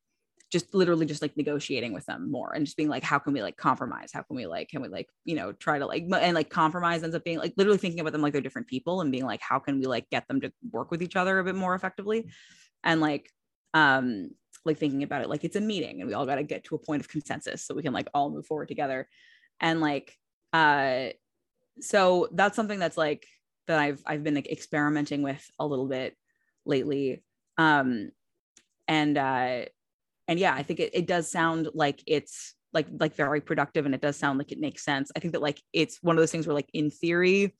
just 0.50 0.74
literally 0.74 1.04
just 1.04 1.20
like 1.20 1.36
negotiating 1.36 1.92
with 1.92 2.06
them 2.06 2.30
more 2.30 2.52
and 2.54 2.64
just 2.64 2.76
being 2.76 2.88
like 2.88 3.02
how 3.02 3.18
can 3.18 3.34
we 3.34 3.42
like 3.42 3.56
compromise? 3.56 4.10
How 4.12 4.22
can 4.22 4.36
we 4.36 4.46
like 4.46 4.68
can 4.68 4.80
we 4.80 4.88
like 4.88 5.08
you 5.24 5.36
know 5.36 5.52
try 5.52 5.78
to 5.78 5.86
like 5.86 6.04
and 6.20 6.34
like 6.34 6.48
compromise 6.48 7.02
ends 7.02 7.14
up 7.14 7.24
being 7.24 7.38
like 7.38 7.54
literally 7.56 7.78
thinking 7.78 8.00
about 8.00 8.12
them 8.12 8.22
like 8.22 8.32
they're 8.32 8.42
different 8.42 8.68
people 8.68 9.00
and 9.00 9.12
being 9.12 9.26
like 9.26 9.42
how 9.42 9.58
can 9.58 9.78
we 9.78 9.86
like 9.86 10.08
get 10.10 10.26
them 10.28 10.40
to 10.40 10.52
work 10.70 10.90
with 10.90 11.02
each 11.02 11.16
other 11.16 11.38
a 11.38 11.44
bit 11.44 11.54
more 11.54 11.74
effectively? 11.74 12.30
And 12.82 13.00
like 13.00 13.30
um 13.74 14.30
like 14.64 14.78
thinking 14.78 15.02
about 15.02 15.22
it 15.22 15.28
like 15.28 15.44
it's 15.44 15.56
a 15.56 15.60
meeting 15.60 16.00
and 16.00 16.08
we 16.08 16.14
all 16.14 16.26
got 16.26 16.36
to 16.36 16.42
get 16.42 16.64
to 16.64 16.74
a 16.74 16.78
point 16.78 17.00
of 17.00 17.08
consensus 17.08 17.64
so 17.64 17.74
we 17.74 17.82
can 17.82 17.92
like 17.92 18.08
all 18.14 18.30
move 18.30 18.46
forward 18.46 18.68
together. 18.68 19.08
And 19.60 19.80
like 19.80 20.14
uh 20.52 21.08
so 21.80 22.28
that's 22.32 22.56
something 22.56 22.78
that's 22.78 22.96
like 22.96 23.26
that 23.66 23.78
I've 23.78 24.02
I've 24.06 24.24
been 24.24 24.34
like 24.34 24.50
experimenting 24.50 25.22
with 25.22 25.44
a 25.58 25.66
little 25.66 25.86
bit 25.86 26.16
lately. 26.64 27.22
Um 27.56 28.10
and 28.86 29.18
uh 29.18 29.64
and 30.28 30.38
yeah 30.38 30.54
i 30.54 30.62
think 30.62 30.80
it, 30.80 30.90
it 30.94 31.06
does 31.06 31.30
sound 31.30 31.68
like 31.74 32.02
it's 32.06 32.54
like 32.72 32.86
like 32.98 33.14
very 33.14 33.40
productive 33.40 33.86
and 33.86 33.94
it 33.94 34.00
does 34.00 34.16
sound 34.16 34.38
like 34.38 34.52
it 34.52 34.60
makes 34.60 34.84
sense. 34.84 35.10
I 35.16 35.20
think 35.20 35.32
that 35.32 35.42
like 35.42 35.60
it's 35.72 36.02
one 36.02 36.16
of 36.16 36.20
those 36.20 36.32
things 36.32 36.46
where 36.46 36.54
like 36.54 36.68
in 36.72 36.90
theory 36.90 37.54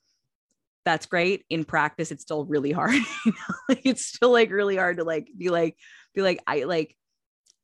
that's 0.85 1.07
great. 1.07 1.45
In 1.51 1.65
practice 1.65 2.11
it's 2.11 2.23
still 2.23 2.45
really 2.45 2.73
hard. 2.73 3.01
Like 3.69 3.83
it's 3.85 4.07
still 4.07 4.31
like 4.31 4.51
really 4.51 4.77
hard 4.77 4.97
to 4.97 5.05
like 5.05 5.29
be 5.37 5.51
like 5.51 5.77
be 6.15 6.23
like 6.23 6.41
i 6.47 6.65
like 6.65 6.97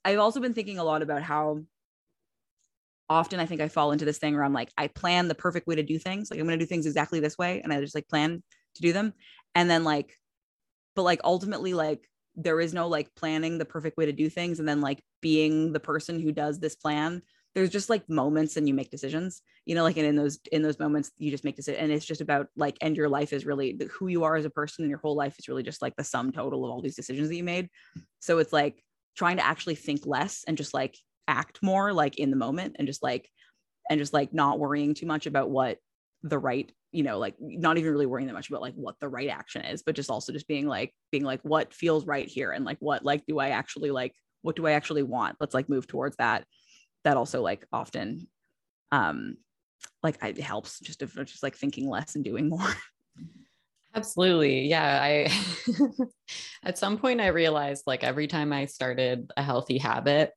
i've 0.05 0.19
also 0.19 0.39
been 0.39 0.53
thinking 0.53 0.79
a 0.79 0.85
lot 0.85 1.01
about 1.01 1.23
how 1.23 1.63
often 3.09 3.41
i 3.41 3.47
think 3.47 3.61
i 3.61 3.69
fall 3.69 3.93
into 3.93 4.05
this 4.05 4.19
thing 4.19 4.35
where 4.35 4.45
i'm 4.45 4.53
like 4.53 4.71
i 4.79 4.87
plan 4.87 5.29
the 5.29 5.35
perfect 5.35 5.67
way 5.67 5.75
to 5.75 5.83
do 5.83 5.99
things. 5.99 6.31
Like 6.31 6.41
i'm 6.41 6.47
going 6.47 6.59
to 6.59 6.65
do 6.65 6.69
things 6.69 6.87
exactly 6.87 7.21
this 7.21 7.39
way 7.39 7.61
and 7.63 7.73
i 7.73 7.81
just 7.81 7.95
like 7.95 8.09
plan 8.09 8.43
to 8.77 8.83
do 8.83 8.93
them. 8.93 9.13
And 9.55 9.71
then 9.71 9.85
like 9.85 10.19
but 10.97 11.03
like 11.03 11.21
ultimately 11.25 11.75
like 11.75 12.09
there 12.37 12.61
is 12.61 12.75
no 12.75 12.89
like 12.89 13.15
planning 13.15 13.59
the 13.59 13.65
perfect 13.65 13.97
way 13.97 14.07
to 14.07 14.13
do 14.13 14.29
things 14.29 14.59
and 14.59 14.69
then 14.69 14.81
like 14.81 15.03
being 15.21 15.73
the 15.73 15.81
person 15.81 16.19
who 16.19 16.33
does 16.33 16.59
this 16.59 16.75
plan 16.75 17.23
there's 17.55 17.71
just 17.71 17.89
like 17.89 18.09
moments 18.09 18.57
and 18.57 18.67
you 18.67 18.75
make 18.75 18.91
decisions. 18.91 19.41
You 19.65 19.75
know 19.75 19.83
like 19.85 19.97
and 19.97 20.07
in 20.07 20.17
those 20.17 20.39
in 20.53 20.63
those 20.63 20.79
moments 20.79 21.11
you 21.19 21.31
just 21.31 21.45
make 21.45 21.57
decisions 21.57 21.83
and 21.83 21.93
it's 21.93 22.05
just 22.05 22.21
about 22.21 22.49
like 22.57 22.77
and 22.81 22.97
your 22.97 23.09
life 23.09 23.33
is 23.33 23.47
really 23.47 23.81
who 23.93 24.09
you 24.09 24.25
are 24.25 24.37
as 24.37 24.45
a 24.45 24.51
person 24.51 24.83
and 24.83 24.91
your 24.91 24.99
whole 24.99 25.15
life 25.15 25.37
is 25.39 25.49
really 25.49 25.63
just 25.63 25.81
like 25.81 25.97
the 25.97 26.05
sum 26.05 26.33
total 26.33 26.65
of 26.65 26.71
all 26.71 26.83
these 26.83 26.97
decisions 26.97 27.29
that 27.29 27.37
you 27.37 27.45
made. 27.45 27.71
So 28.19 28.39
it's 28.39 28.53
like 28.53 28.83
trying 29.17 29.37
to 29.37 29.47
actually 29.47 29.77
think 29.77 30.05
less 30.05 30.45
and 30.47 30.57
just 30.57 30.75
like 30.75 30.99
act 31.29 31.63
more 31.63 31.93
like 31.93 32.19
in 32.19 32.31
the 32.31 32.37
moment 32.37 32.77
and 32.79 32.87
just 32.87 33.03
like 33.03 33.29
and 33.91 33.99
just 33.99 34.13
like 34.13 34.33
not 34.33 34.59
worrying 34.59 34.95
too 34.95 35.07
much 35.07 35.27
about 35.27 35.51
what 35.51 35.79
the 36.23 36.39
right 36.39 36.73
you 36.93 37.03
know 37.03 37.19
like 37.19 37.35
not 37.41 37.77
even 37.77 37.93
really 37.93 38.07
worrying 38.07 38.29
that 38.29 38.35
much 38.35 38.49
about 38.49 38.63
like 38.63 38.75
what 38.75 38.95
the 39.01 39.09
right 39.09 39.29
action 39.29 39.63
is 39.63 39.83
but 39.83 39.95
just 39.95 40.11
also 40.11 40.33
just 40.33 40.49
being 40.49 40.67
like 40.67 40.93
being 41.11 41.25
like 41.25 41.41
what 41.43 41.75
feels 41.75 42.07
right 42.07 42.29
here 42.29 42.53
and 42.53 42.65
like 42.65 42.79
what 42.81 43.05
like 43.05 43.25
do 43.27 43.39
i 43.39 43.51
actually 43.51 43.91
like 43.91 44.15
what 44.45 44.57
do 44.57 44.67
i 44.67 44.73
actually 44.73 45.03
want? 45.03 45.37
Let's 45.41 45.55
like 45.55 45.71
move 45.71 45.87
towards 45.87 46.17
that. 46.17 46.45
That 47.03 47.17
also 47.17 47.43
like 47.43 47.67
often 47.73 48.29
um 48.93 49.37
like 50.03 50.23
it 50.23 50.39
helps 50.39 50.81
just 50.81 51.03
if 51.03 51.15
just 51.15 51.43
like 51.43 51.57
thinking 51.57 51.89
less 51.89 52.15
and 52.15 52.23
doing 52.25 52.49
more. 52.49 52.69
Absolutely. 53.95 54.67
Yeah 54.67 55.01
i 55.03 55.33
at 56.65 56.79
some 56.79 56.99
point 56.99 57.21
i 57.21 57.29
realized 57.29 57.85
like 57.87 58.05
every 58.05 58.27
time 58.27 58.53
i 58.53 58.67
started 58.67 59.31
a 59.37 59.43
healthy 59.43 59.79
habit 59.79 60.33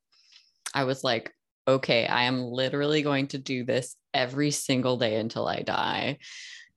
i 0.74 0.84
was 0.84 1.04
like 1.04 1.34
okay, 1.68 2.08
I 2.08 2.24
am 2.24 2.44
literally 2.44 3.02
going 3.02 3.28
to 3.30 3.38
do 3.38 3.64
this 3.66 3.96
every 4.14 4.52
single 4.52 4.98
day 4.98 5.16
until 5.20 5.48
I 5.48 5.62
die. 5.62 6.18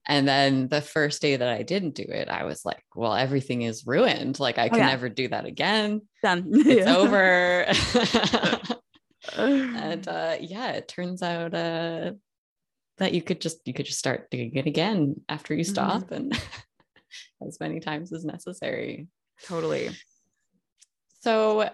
And 0.06 0.26
then 0.26 0.68
the 0.68 0.80
first 0.80 1.22
day 1.22 1.36
that 1.36 1.48
I 1.48 1.62
didn't 1.62 1.94
do 1.94 2.02
it, 2.02 2.28
I 2.28 2.44
was 2.44 2.64
like, 2.64 2.82
well, 2.96 3.14
everything 3.14 3.62
is 3.62 3.86
ruined. 3.86 4.40
Like 4.40 4.58
I 4.58 4.68
can 4.68 4.78
oh, 4.78 4.82
yeah. 4.82 4.88
never 4.88 5.08
do 5.08 5.28
that 5.28 5.44
again. 5.44 6.02
Done. 6.22 6.46
It's 6.52 6.88
over. 6.88 7.66
and 9.36 10.08
uh, 10.08 10.36
yeah, 10.40 10.72
it 10.72 10.88
turns 10.88 11.22
out 11.22 11.54
uh, 11.54 12.12
that 12.98 13.14
you 13.14 13.22
could 13.22 13.40
just 13.40 13.60
you 13.66 13.74
could 13.74 13.86
just 13.86 13.98
start 13.98 14.30
doing 14.30 14.56
it 14.56 14.66
again 14.66 15.20
after 15.28 15.54
you 15.54 15.64
stop 15.64 16.04
mm-hmm. 16.04 16.14
and 16.14 16.42
as 17.46 17.60
many 17.60 17.78
times 17.78 18.12
as 18.12 18.24
necessary. 18.24 19.06
Totally. 19.46 19.90
So 21.20 21.70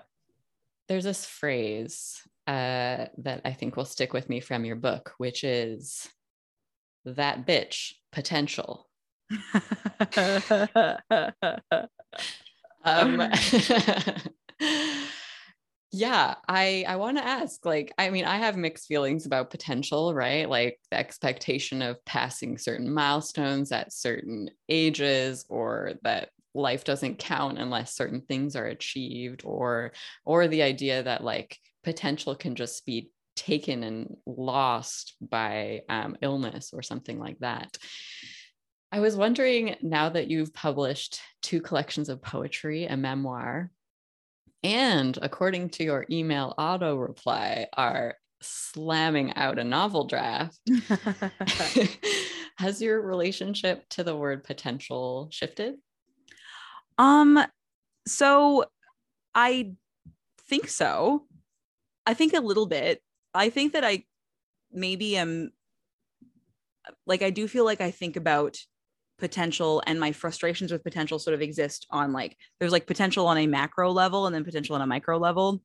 there's 0.89 1.05
this 1.05 1.25
phrase 1.25 2.21
uh, 2.47 3.07
that 3.19 3.41
I 3.45 3.53
think 3.53 3.77
will 3.77 3.85
stick 3.85 4.13
with 4.13 4.29
me 4.29 4.41
from 4.41 4.65
your 4.65 4.77
book, 4.77 5.15
which 5.19 5.43
is 5.45 6.09
that 7.05 7.47
bitch 7.47 7.93
potential. 8.13 8.89
um, 12.85 13.21
yeah, 15.93 16.35
I 16.49 16.85
I 16.87 16.97
want 16.97 17.17
to 17.19 17.27
ask 17.27 17.65
like 17.65 17.93
I 17.99 18.11
mean 18.11 18.25
I 18.25 18.37
have 18.37 18.57
mixed 18.57 18.87
feelings 18.87 19.27
about 19.27 19.51
potential, 19.51 20.15
right? 20.15 20.49
Like 20.49 20.79
the 20.91 20.99
expectation 20.99 21.83
of 21.83 22.05
passing 22.05 22.59
certain 22.59 22.93
milestones 22.93 23.73
at 23.73 23.93
certain 23.93 24.51
ages 24.69 25.45
or 25.49 25.95
that 26.03 26.31
life 26.57 26.85
doesn't 26.85 27.19
count 27.19 27.59
unless 27.59 27.95
certain 27.95 28.23
things 28.23 28.57
are 28.57 28.67
achieved 28.67 29.43
or 29.45 29.93
or 30.25 30.49
the 30.49 30.63
idea 30.63 31.03
that 31.03 31.23
like 31.23 31.59
potential 31.85 32.35
can 32.35 32.55
just 32.55 32.85
be 32.87 33.11
taken 33.37 33.83
and 33.85 34.17
lost 34.27 35.15
by 35.21 35.83
um, 35.89 36.17
illness 36.23 36.71
or 36.73 36.83
something 36.83 37.19
like 37.19 37.39
that. 37.41 37.77
I 38.91 39.01
was 39.01 39.15
wondering 39.15 39.77
now 39.83 40.09
that 40.09 40.29
you've 40.29 40.55
published 40.55 41.21
two 41.43 41.61
collections 41.61 42.09
of 42.09 42.23
poetry, 42.23 42.87
a 42.87 42.97
memoir, 42.97 43.71
and 44.63 45.19
according 45.21 45.71
to 45.71 45.85
your 45.85 46.07
email 46.11 46.55
auto 46.57 46.97
reply, 46.97 47.67
are 47.75 48.15
slamming 48.41 49.35
out 49.35 49.59
a 49.59 49.65
novel 49.65 50.07
draft. 50.07 50.59
Has 52.59 52.81
your 52.81 53.03
relationship 53.03 53.87
to 53.91 54.03
the 54.03 54.17
word 54.17 54.45
potential 54.45 55.29
shifted? 55.31 55.75
Um 56.99 57.45
so 58.07 58.65
I 59.35 59.73
think 60.49 60.69
so. 60.69 61.27
I 62.07 62.15
think 62.15 62.35
a 62.35 62.41
little 62.41 62.67
bit. 62.67 63.03
I 63.35 63.51
think 63.51 63.75
that 63.75 63.85
I 63.85 64.05
maybe 64.73 65.17
am 65.17 65.53
like 67.07 67.23
I 67.23 67.31
do 67.31 67.49
feel 67.49 67.65
like 67.65 67.81
I 67.81 67.91
think 67.91 68.17
about 68.17 68.57
potential 69.19 69.83
and 69.87 69.99
my 69.99 70.13
frustrations 70.13 70.71
with 70.71 70.85
potential 70.85 71.19
sort 71.19 71.35
of 71.35 71.41
exist 71.41 71.87
on 71.91 72.13
like 72.13 72.37
there's 72.61 72.73
like 72.73 72.87
potential 72.87 73.27
on 73.27 73.39
a 73.39 73.47
macro 73.47 73.91
level 73.91 74.27
and 74.27 74.35
then 74.35 74.45
potential 74.45 74.75
on 74.75 74.83
a 74.83 74.87
micro 74.87 75.17
level. 75.19 75.63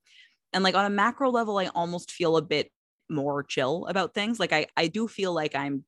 And 0.54 0.64
like 0.64 0.76
on 0.76 0.86
a 0.86 0.90
macro 0.90 1.30
level, 1.30 1.58
I 1.58 1.68
almost 1.68 2.12
feel 2.12 2.38
a 2.38 2.42
bit 2.42 2.72
more 3.10 3.44
chill 3.44 3.86
about 3.88 4.14
things. 4.14 4.40
Like 4.40 4.54
I 4.54 4.68
I 4.78 4.88
do 4.88 5.08
feel 5.08 5.34
like 5.34 5.56
I'm 5.56 5.84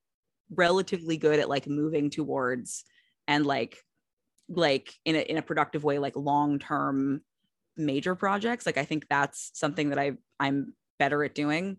relatively 0.53 1.17
good 1.17 1.39
at 1.39 1.49
like 1.49 1.67
moving 1.67 2.09
towards 2.09 2.83
and 3.27 3.45
like 3.45 3.77
like 4.49 4.93
in 5.05 5.15
a 5.15 5.19
in 5.19 5.37
a 5.37 5.41
productive 5.41 5.83
way 5.83 5.99
like 5.99 6.15
long 6.15 6.59
term 6.59 7.21
major 7.75 8.13
projects 8.13 8.65
like 8.65 8.77
i 8.77 8.83
think 8.83 9.07
that's 9.09 9.49
something 9.53 9.89
that 9.89 9.97
i 9.97 10.11
i'm 10.39 10.73
better 11.03 11.23
at 11.23 11.35
doing. 11.35 11.77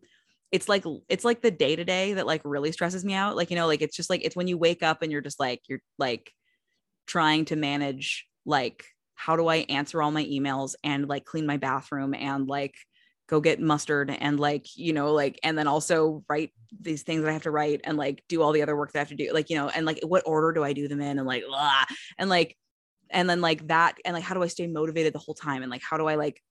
It's 0.52 0.68
like 0.68 0.84
it's 1.08 1.24
like 1.24 1.40
the 1.40 1.50
day 1.50 1.74
to 1.76 1.84
day 1.84 2.14
that 2.14 2.26
like 2.26 2.42
really 2.44 2.72
stresses 2.72 3.04
me 3.04 3.14
out. 3.14 3.36
Like 3.36 3.50
you 3.50 3.56
know 3.56 3.66
like 3.66 3.82
it's 3.82 3.96
just 3.96 4.10
like 4.10 4.22
it's 4.22 4.36
when 4.36 4.48
you 4.48 4.58
wake 4.58 4.82
up 4.82 5.02
and 5.02 5.10
you're 5.10 5.20
just 5.20 5.40
like 5.40 5.62
you're 5.66 5.80
like 5.98 6.30
trying 7.06 7.46
to 7.46 7.56
manage 7.56 8.26
like 8.46 8.84
how 9.14 9.36
do 9.36 9.46
i 9.46 9.56
answer 9.68 10.02
all 10.02 10.10
my 10.10 10.24
emails 10.24 10.74
and 10.82 11.06
like 11.06 11.24
clean 11.24 11.46
my 11.46 11.56
bathroom 11.56 12.14
and 12.14 12.48
like 12.48 12.74
go 13.26 13.40
get 13.40 13.60
mustard 13.60 14.10
and 14.10 14.38
like 14.38 14.76
you 14.76 14.92
know 14.92 15.12
like 15.12 15.38
and 15.42 15.56
then 15.56 15.66
also 15.66 16.22
write 16.28 16.50
these 16.80 17.02
things 17.02 17.22
that 17.22 17.30
i 17.30 17.32
have 17.32 17.42
to 17.42 17.50
write 17.50 17.80
and 17.84 17.96
like 17.96 18.22
do 18.28 18.42
all 18.42 18.52
the 18.52 18.62
other 18.62 18.76
work 18.76 18.92
that 18.92 18.98
i 18.98 19.02
have 19.02 19.08
to 19.08 19.14
do 19.14 19.32
like 19.32 19.48
you 19.48 19.56
know 19.56 19.68
and 19.68 19.86
like 19.86 19.98
what 20.02 20.22
order 20.26 20.52
do 20.52 20.62
i 20.62 20.72
do 20.72 20.88
them 20.88 21.00
in 21.00 21.18
and 21.18 21.26
like 21.26 21.44
blah. 21.46 21.84
and 22.18 22.28
like 22.28 22.56
and 23.10 23.28
then 23.28 23.40
like 23.40 23.66
that 23.68 23.96
and 24.04 24.14
like 24.14 24.24
how 24.24 24.34
do 24.34 24.42
i 24.42 24.46
stay 24.46 24.66
motivated 24.66 25.12
the 25.12 25.18
whole 25.18 25.34
time 25.34 25.62
and 25.62 25.70
like 25.70 25.82
how 25.82 25.96
do 25.96 26.06
i 26.06 26.16
like 26.16 26.42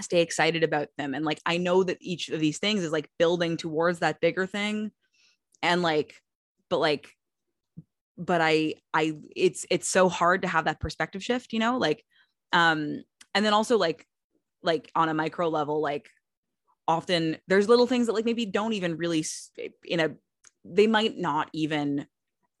stay 0.00 0.20
excited 0.20 0.64
about 0.64 0.88
them 0.98 1.14
and 1.14 1.24
like 1.24 1.40
i 1.46 1.56
know 1.56 1.84
that 1.84 1.98
each 2.00 2.28
of 2.28 2.40
these 2.40 2.58
things 2.58 2.82
is 2.82 2.90
like 2.90 3.08
building 3.18 3.56
towards 3.56 4.00
that 4.00 4.20
bigger 4.20 4.46
thing 4.46 4.90
and 5.62 5.82
like 5.82 6.16
but 6.68 6.78
like 6.78 7.08
but 8.18 8.40
i 8.40 8.74
i 8.92 9.12
it's 9.36 9.64
it's 9.70 9.88
so 9.88 10.08
hard 10.08 10.42
to 10.42 10.48
have 10.48 10.64
that 10.64 10.80
perspective 10.80 11.22
shift 11.22 11.52
you 11.52 11.60
know 11.60 11.78
like 11.78 12.04
um 12.52 13.04
and 13.34 13.44
then 13.44 13.52
also 13.52 13.78
like 13.78 14.04
like 14.64 14.90
on 14.94 15.08
a 15.08 15.14
micro 15.14 15.48
level 15.48 15.80
like 15.80 16.10
often 16.88 17.36
there's 17.46 17.68
little 17.68 17.86
things 17.86 18.06
that 18.06 18.12
like 18.12 18.24
maybe 18.24 18.46
don't 18.46 18.72
even 18.72 18.96
really 18.96 19.24
in 19.84 20.00
a 20.00 20.10
they 20.64 20.86
might 20.86 21.16
not 21.16 21.48
even 21.52 22.06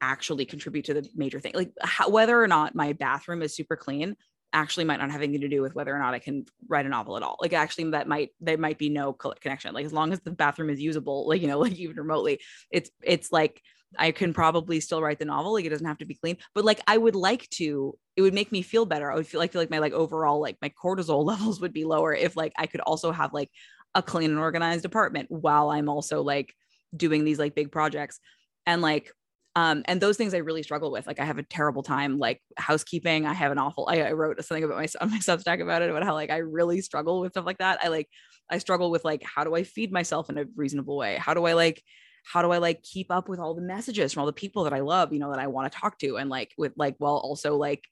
actually 0.00 0.44
contribute 0.44 0.84
to 0.84 0.94
the 0.94 1.08
major 1.14 1.40
thing. 1.40 1.52
Like 1.54 1.72
how, 1.82 2.10
whether 2.10 2.40
or 2.40 2.46
not 2.46 2.74
my 2.74 2.92
bathroom 2.92 3.42
is 3.42 3.56
super 3.56 3.76
clean 3.76 4.16
actually 4.52 4.84
might 4.84 5.00
not 5.00 5.10
have 5.10 5.22
anything 5.22 5.40
to 5.40 5.48
do 5.48 5.62
with 5.62 5.74
whether 5.74 5.94
or 5.94 5.98
not 5.98 6.14
I 6.14 6.20
can 6.20 6.44
write 6.68 6.86
a 6.86 6.88
novel 6.88 7.16
at 7.16 7.22
all. 7.24 7.36
Like 7.40 7.52
actually 7.52 7.90
that 7.90 8.06
might 8.06 8.30
there 8.40 8.58
might 8.58 8.78
be 8.78 8.88
no 8.88 9.12
connection. 9.12 9.74
Like 9.74 9.86
as 9.86 9.92
long 9.92 10.12
as 10.12 10.20
the 10.20 10.30
bathroom 10.30 10.70
is 10.70 10.80
usable, 10.80 11.26
like 11.26 11.40
you 11.40 11.48
know, 11.48 11.58
like 11.64 11.72
even 11.72 11.96
remotely, 11.96 12.40
it's 12.70 12.90
it's 13.02 13.32
like 13.32 13.60
I 13.98 14.10
can 14.10 14.32
probably 14.32 14.80
still 14.80 15.02
write 15.02 15.18
the 15.18 15.24
novel. 15.24 15.52
Like 15.52 15.64
it 15.64 15.70
doesn't 15.70 15.86
have 15.86 15.98
to 15.98 16.06
be 16.06 16.14
clean, 16.14 16.36
but 16.54 16.64
like 16.64 16.80
I 16.86 16.96
would 16.96 17.16
like 17.16 17.48
to. 17.50 17.96
It 18.16 18.22
would 18.22 18.34
make 18.34 18.52
me 18.52 18.62
feel 18.62 18.86
better. 18.86 19.10
I 19.10 19.16
would 19.16 19.26
feel 19.26 19.40
like 19.40 19.52
feel 19.52 19.60
like 19.60 19.70
my 19.70 19.78
like 19.78 19.92
overall 19.92 20.40
like 20.40 20.56
my 20.62 20.70
cortisol 20.70 21.24
levels 21.26 21.60
would 21.60 21.72
be 21.72 21.84
lower 21.84 22.14
if 22.14 22.36
like 22.36 22.52
I 22.56 22.66
could 22.66 22.80
also 22.80 23.12
have 23.12 23.32
like 23.32 23.50
a 23.94 24.02
clean 24.02 24.30
and 24.30 24.38
organized 24.38 24.84
apartment 24.84 25.30
while 25.30 25.70
I'm 25.70 25.88
also 25.88 26.22
like 26.22 26.54
doing 26.96 27.24
these 27.24 27.38
like 27.38 27.54
big 27.54 27.72
projects. 27.72 28.20
And 28.66 28.82
like 28.82 29.10
um, 29.56 29.82
and 29.84 30.00
those 30.00 30.16
things 30.16 30.34
I 30.34 30.38
really 30.38 30.64
struggle 30.64 30.90
with. 30.90 31.06
Like 31.06 31.20
I 31.20 31.24
have 31.24 31.38
a 31.38 31.44
terrible 31.44 31.82
time 31.84 32.18
like 32.18 32.42
housekeeping. 32.56 33.24
I 33.24 33.34
have 33.34 33.52
an 33.52 33.58
awful. 33.58 33.86
I, 33.88 34.00
I 34.00 34.12
wrote 34.12 34.44
something 34.44 34.64
about 34.64 34.78
my 34.78 34.88
on 35.00 35.10
my 35.10 35.18
Substack 35.18 35.62
about 35.62 35.82
it 35.82 35.90
about 35.90 36.04
how 36.04 36.14
like 36.14 36.30
I 36.30 36.38
really 36.38 36.80
struggle 36.80 37.20
with 37.20 37.32
stuff 37.32 37.46
like 37.46 37.58
that. 37.58 37.78
I 37.82 37.88
like 37.88 38.08
I 38.50 38.58
struggle 38.58 38.90
with 38.90 39.04
like 39.04 39.22
how 39.22 39.44
do 39.44 39.54
I 39.54 39.62
feed 39.62 39.92
myself 39.92 40.28
in 40.28 40.38
a 40.38 40.44
reasonable 40.56 40.96
way? 40.96 41.16
How 41.16 41.34
do 41.34 41.44
I 41.44 41.52
like 41.52 41.82
how 42.24 42.42
do 42.42 42.50
I 42.50 42.58
like 42.58 42.82
keep 42.82 43.10
up 43.10 43.28
with 43.28 43.38
all 43.38 43.54
the 43.54 43.62
messages 43.62 44.12
from 44.12 44.20
all 44.20 44.26
the 44.26 44.32
people 44.32 44.64
that 44.64 44.72
I 44.72 44.80
love, 44.80 45.12
you 45.12 45.18
know, 45.18 45.30
that 45.30 45.38
I 45.38 45.46
want 45.46 45.70
to 45.70 45.78
talk 45.78 45.98
to 45.98 46.16
and 46.16 46.30
like 46.30 46.52
with 46.56 46.72
like 46.76 46.96
while 46.98 47.16
also 47.16 47.56
like 47.56 47.84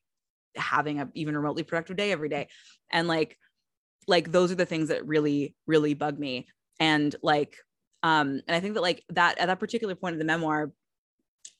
having 0.56 1.00
a 1.00 1.08
even 1.14 1.36
remotely 1.36 1.62
productive 1.62 1.96
day 1.96 2.12
every 2.12 2.28
day. 2.28 2.48
And 2.90 3.06
like 3.06 3.36
like 4.08 4.32
those 4.32 4.50
are 4.50 4.56
the 4.56 4.66
things 4.66 4.88
that 4.88 5.06
really 5.06 5.54
really 5.66 5.94
bug 5.94 6.18
me. 6.18 6.46
And 6.80 7.14
like 7.22 7.56
um 8.02 8.40
and 8.46 8.56
I 8.56 8.60
think 8.60 8.74
that 8.74 8.82
like 8.82 9.04
that 9.10 9.38
at 9.38 9.46
that 9.46 9.60
particular 9.60 9.94
point 9.94 10.14
of 10.14 10.18
the 10.18 10.24
memoir 10.24 10.72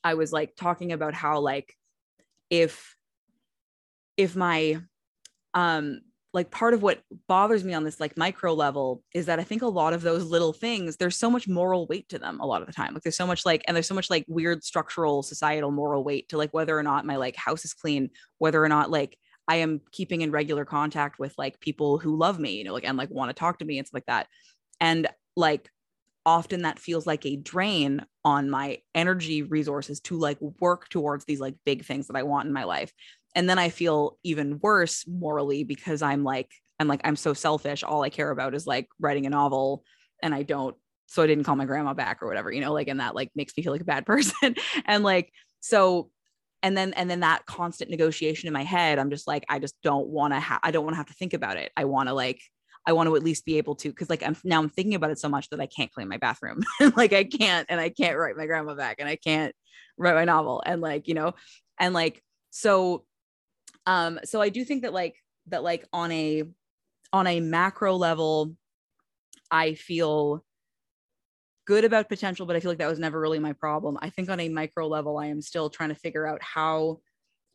I 0.03 0.15
was 0.15 0.33
like 0.33 0.55
talking 0.55 0.91
about 0.91 1.13
how 1.13 1.39
like 1.39 1.73
if 2.49 2.95
if 4.17 4.35
my 4.35 4.81
um 5.53 6.01
like 6.33 6.49
part 6.49 6.73
of 6.73 6.81
what 6.81 7.01
bothers 7.27 7.63
me 7.63 7.73
on 7.73 7.83
this 7.83 7.99
like 7.99 8.17
micro 8.17 8.53
level 8.53 9.03
is 9.13 9.27
that 9.27 9.39
I 9.39 9.43
think 9.43 9.61
a 9.61 9.67
lot 9.67 9.93
of 9.93 10.01
those 10.01 10.25
little 10.25 10.51
things, 10.51 10.97
there's 10.97 11.15
so 11.15 11.29
much 11.29 11.47
moral 11.47 11.85
weight 11.85 12.09
to 12.09 12.17
them 12.17 12.39
a 12.39 12.45
lot 12.45 12.61
of 12.61 12.67
the 12.67 12.73
time. 12.73 12.93
Like 12.93 13.03
there's 13.03 13.15
so 13.15 13.27
much 13.27 13.45
like, 13.45 13.63
and 13.67 13.75
there's 13.75 13.87
so 13.87 13.93
much 13.93 14.09
like 14.09 14.25
weird 14.27 14.63
structural 14.63 15.21
societal 15.21 15.69
moral 15.69 16.03
weight 16.03 16.29
to 16.29 16.37
like 16.37 16.51
whether 16.51 16.77
or 16.77 16.81
not 16.81 17.05
my 17.05 17.17
like 17.17 17.35
house 17.35 17.65
is 17.65 17.73
clean, 17.73 18.09
whether 18.39 18.63
or 18.63 18.67
not 18.67 18.89
like 18.89 19.15
I 19.47 19.57
am 19.57 19.81
keeping 19.91 20.21
in 20.21 20.31
regular 20.31 20.65
contact 20.65 21.19
with 21.19 21.35
like 21.37 21.59
people 21.59 21.99
who 21.99 22.17
love 22.17 22.39
me, 22.39 22.57
you 22.57 22.63
know, 22.63 22.73
like 22.73 22.85
and 22.85 22.97
like 22.97 23.11
want 23.11 23.29
to 23.29 23.33
talk 23.33 23.59
to 23.59 23.65
me 23.65 23.77
and 23.77 23.87
stuff 23.87 23.97
like 23.97 24.05
that. 24.07 24.27
And 24.79 25.07
like 25.35 25.69
often 26.25 26.61
that 26.61 26.79
feels 26.79 27.05
like 27.05 27.25
a 27.25 27.35
drain 27.35 28.05
on 28.23 28.49
my 28.49 28.79
energy 28.95 29.43
resources 29.43 29.99
to 30.01 30.17
like 30.17 30.37
work 30.59 30.89
towards 30.89 31.25
these 31.25 31.39
like 31.39 31.55
big 31.65 31.85
things 31.85 32.07
that 32.07 32.15
I 32.15 32.23
want 32.23 32.47
in 32.47 32.53
my 32.53 32.63
life. 32.63 32.91
And 33.35 33.49
then 33.49 33.57
i 33.57 33.69
feel 33.69 34.19
even 34.23 34.59
worse 34.59 35.05
morally 35.07 35.63
because 35.63 36.03
i'm 36.03 36.23
like 36.23 36.51
i'm 36.79 36.87
like 36.87 37.01
i'm 37.03 37.15
so 37.15 37.33
selfish. 37.33 37.83
All 37.83 38.03
i 38.03 38.09
care 38.09 38.29
about 38.29 38.53
is 38.53 38.67
like 38.67 38.87
writing 38.99 39.25
a 39.25 39.29
novel 39.31 39.83
and 40.21 40.35
i 40.35 40.43
don't 40.43 40.75
so 41.07 41.23
i 41.23 41.27
didn't 41.27 41.43
call 41.43 41.55
my 41.55 41.65
grandma 41.65 41.93
back 41.93 42.21
or 42.21 42.27
whatever 42.27 42.51
you 42.51 42.61
know 42.61 42.73
like 42.73 42.87
and 42.87 42.99
that 42.99 43.15
like 43.15 43.31
makes 43.35 43.53
me 43.57 43.63
feel 43.63 43.71
like 43.71 43.81
a 43.81 43.85
bad 43.85 44.05
person. 44.13 44.55
And 44.85 45.03
like 45.03 45.31
so 45.59 46.11
and 46.61 46.77
then 46.77 46.93
and 46.93 47.09
then 47.09 47.21
that 47.21 47.45
constant 47.45 47.89
negotiation 47.89 48.47
in 48.47 48.53
my 48.53 48.63
head 48.63 48.99
i'm 48.99 49.09
just 49.09 49.27
like 49.27 49.43
i 49.49 49.59
just 49.59 49.75
don't 49.81 50.07
want 50.07 50.33
to 50.33 50.39
have 50.39 50.59
i 50.63 50.71
don't 50.71 50.83
want 50.83 50.93
to 50.93 50.97
have 50.97 51.07
to 51.07 51.13
think 51.13 51.33
about 51.33 51.57
it. 51.57 51.71
I 51.75 51.85
want 51.85 52.07
to 52.07 52.13
like 52.13 52.41
I 52.85 52.93
want 52.93 53.07
to 53.07 53.15
at 53.15 53.23
least 53.23 53.45
be 53.45 53.57
able 53.57 53.75
to 53.75 53.89
because 53.89 54.09
like 54.09 54.23
I'm 54.23 54.35
now 54.43 54.59
I'm 54.59 54.69
thinking 54.69 54.95
about 54.95 55.11
it 55.11 55.19
so 55.19 55.29
much 55.29 55.49
that 55.49 55.61
I 55.61 55.67
can't 55.67 55.91
clean 55.91 56.07
my 56.07 56.17
bathroom. 56.17 56.63
like 56.95 57.13
I 57.13 57.23
can't 57.23 57.65
and 57.69 57.79
I 57.79 57.89
can't 57.89 58.17
write 58.17 58.37
my 58.37 58.45
grandma 58.45 58.75
back 58.75 58.97
and 58.99 59.07
I 59.07 59.15
can't 59.15 59.55
write 59.97 60.15
my 60.15 60.25
novel 60.25 60.61
and 60.65 60.81
like, 60.81 61.07
you 61.07 61.13
know, 61.13 61.33
and 61.79 61.93
like 61.93 62.21
so 62.49 63.05
um 63.85 64.19
so 64.23 64.41
i 64.41 64.49
do 64.49 64.63
think 64.63 64.83
that 64.83 64.93
like 64.93 65.15
that 65.47 65.63
like 65.63 65.85
on 65.91 66.11
a 66.11 66.43
on 67.11 67.27
a 67.27 67.39
macro 67.39 67.95
level 67.95 68.55
i 69.51 69.73
feel 69.73 70.43
good 71.65 71.85
about 71.85 72.09
potential 72.09 72.45
but 72.45 72.55
i 72.55 72.59
feel 72.59 72.71
like 72.71 72.77
that 72.77 72.89
was 72.89 72.99
never 72.99 73.19
really 73.19 73.39
my 73.39 73.53
problem 73.53 73.97
i 74.01 74.09
think 74.09 74.29
on 74.29 74.39
a 74.39 74.49
micro 74.49 74.87
level 74.87 75.17
i 75.17 75.27
am 75.27 75.41
still 75.41 75.69
trying 75.69 75.89
to 75.89 75.95
figure 75.95 76.27
out 76.27 76.41
how 76.41 76.99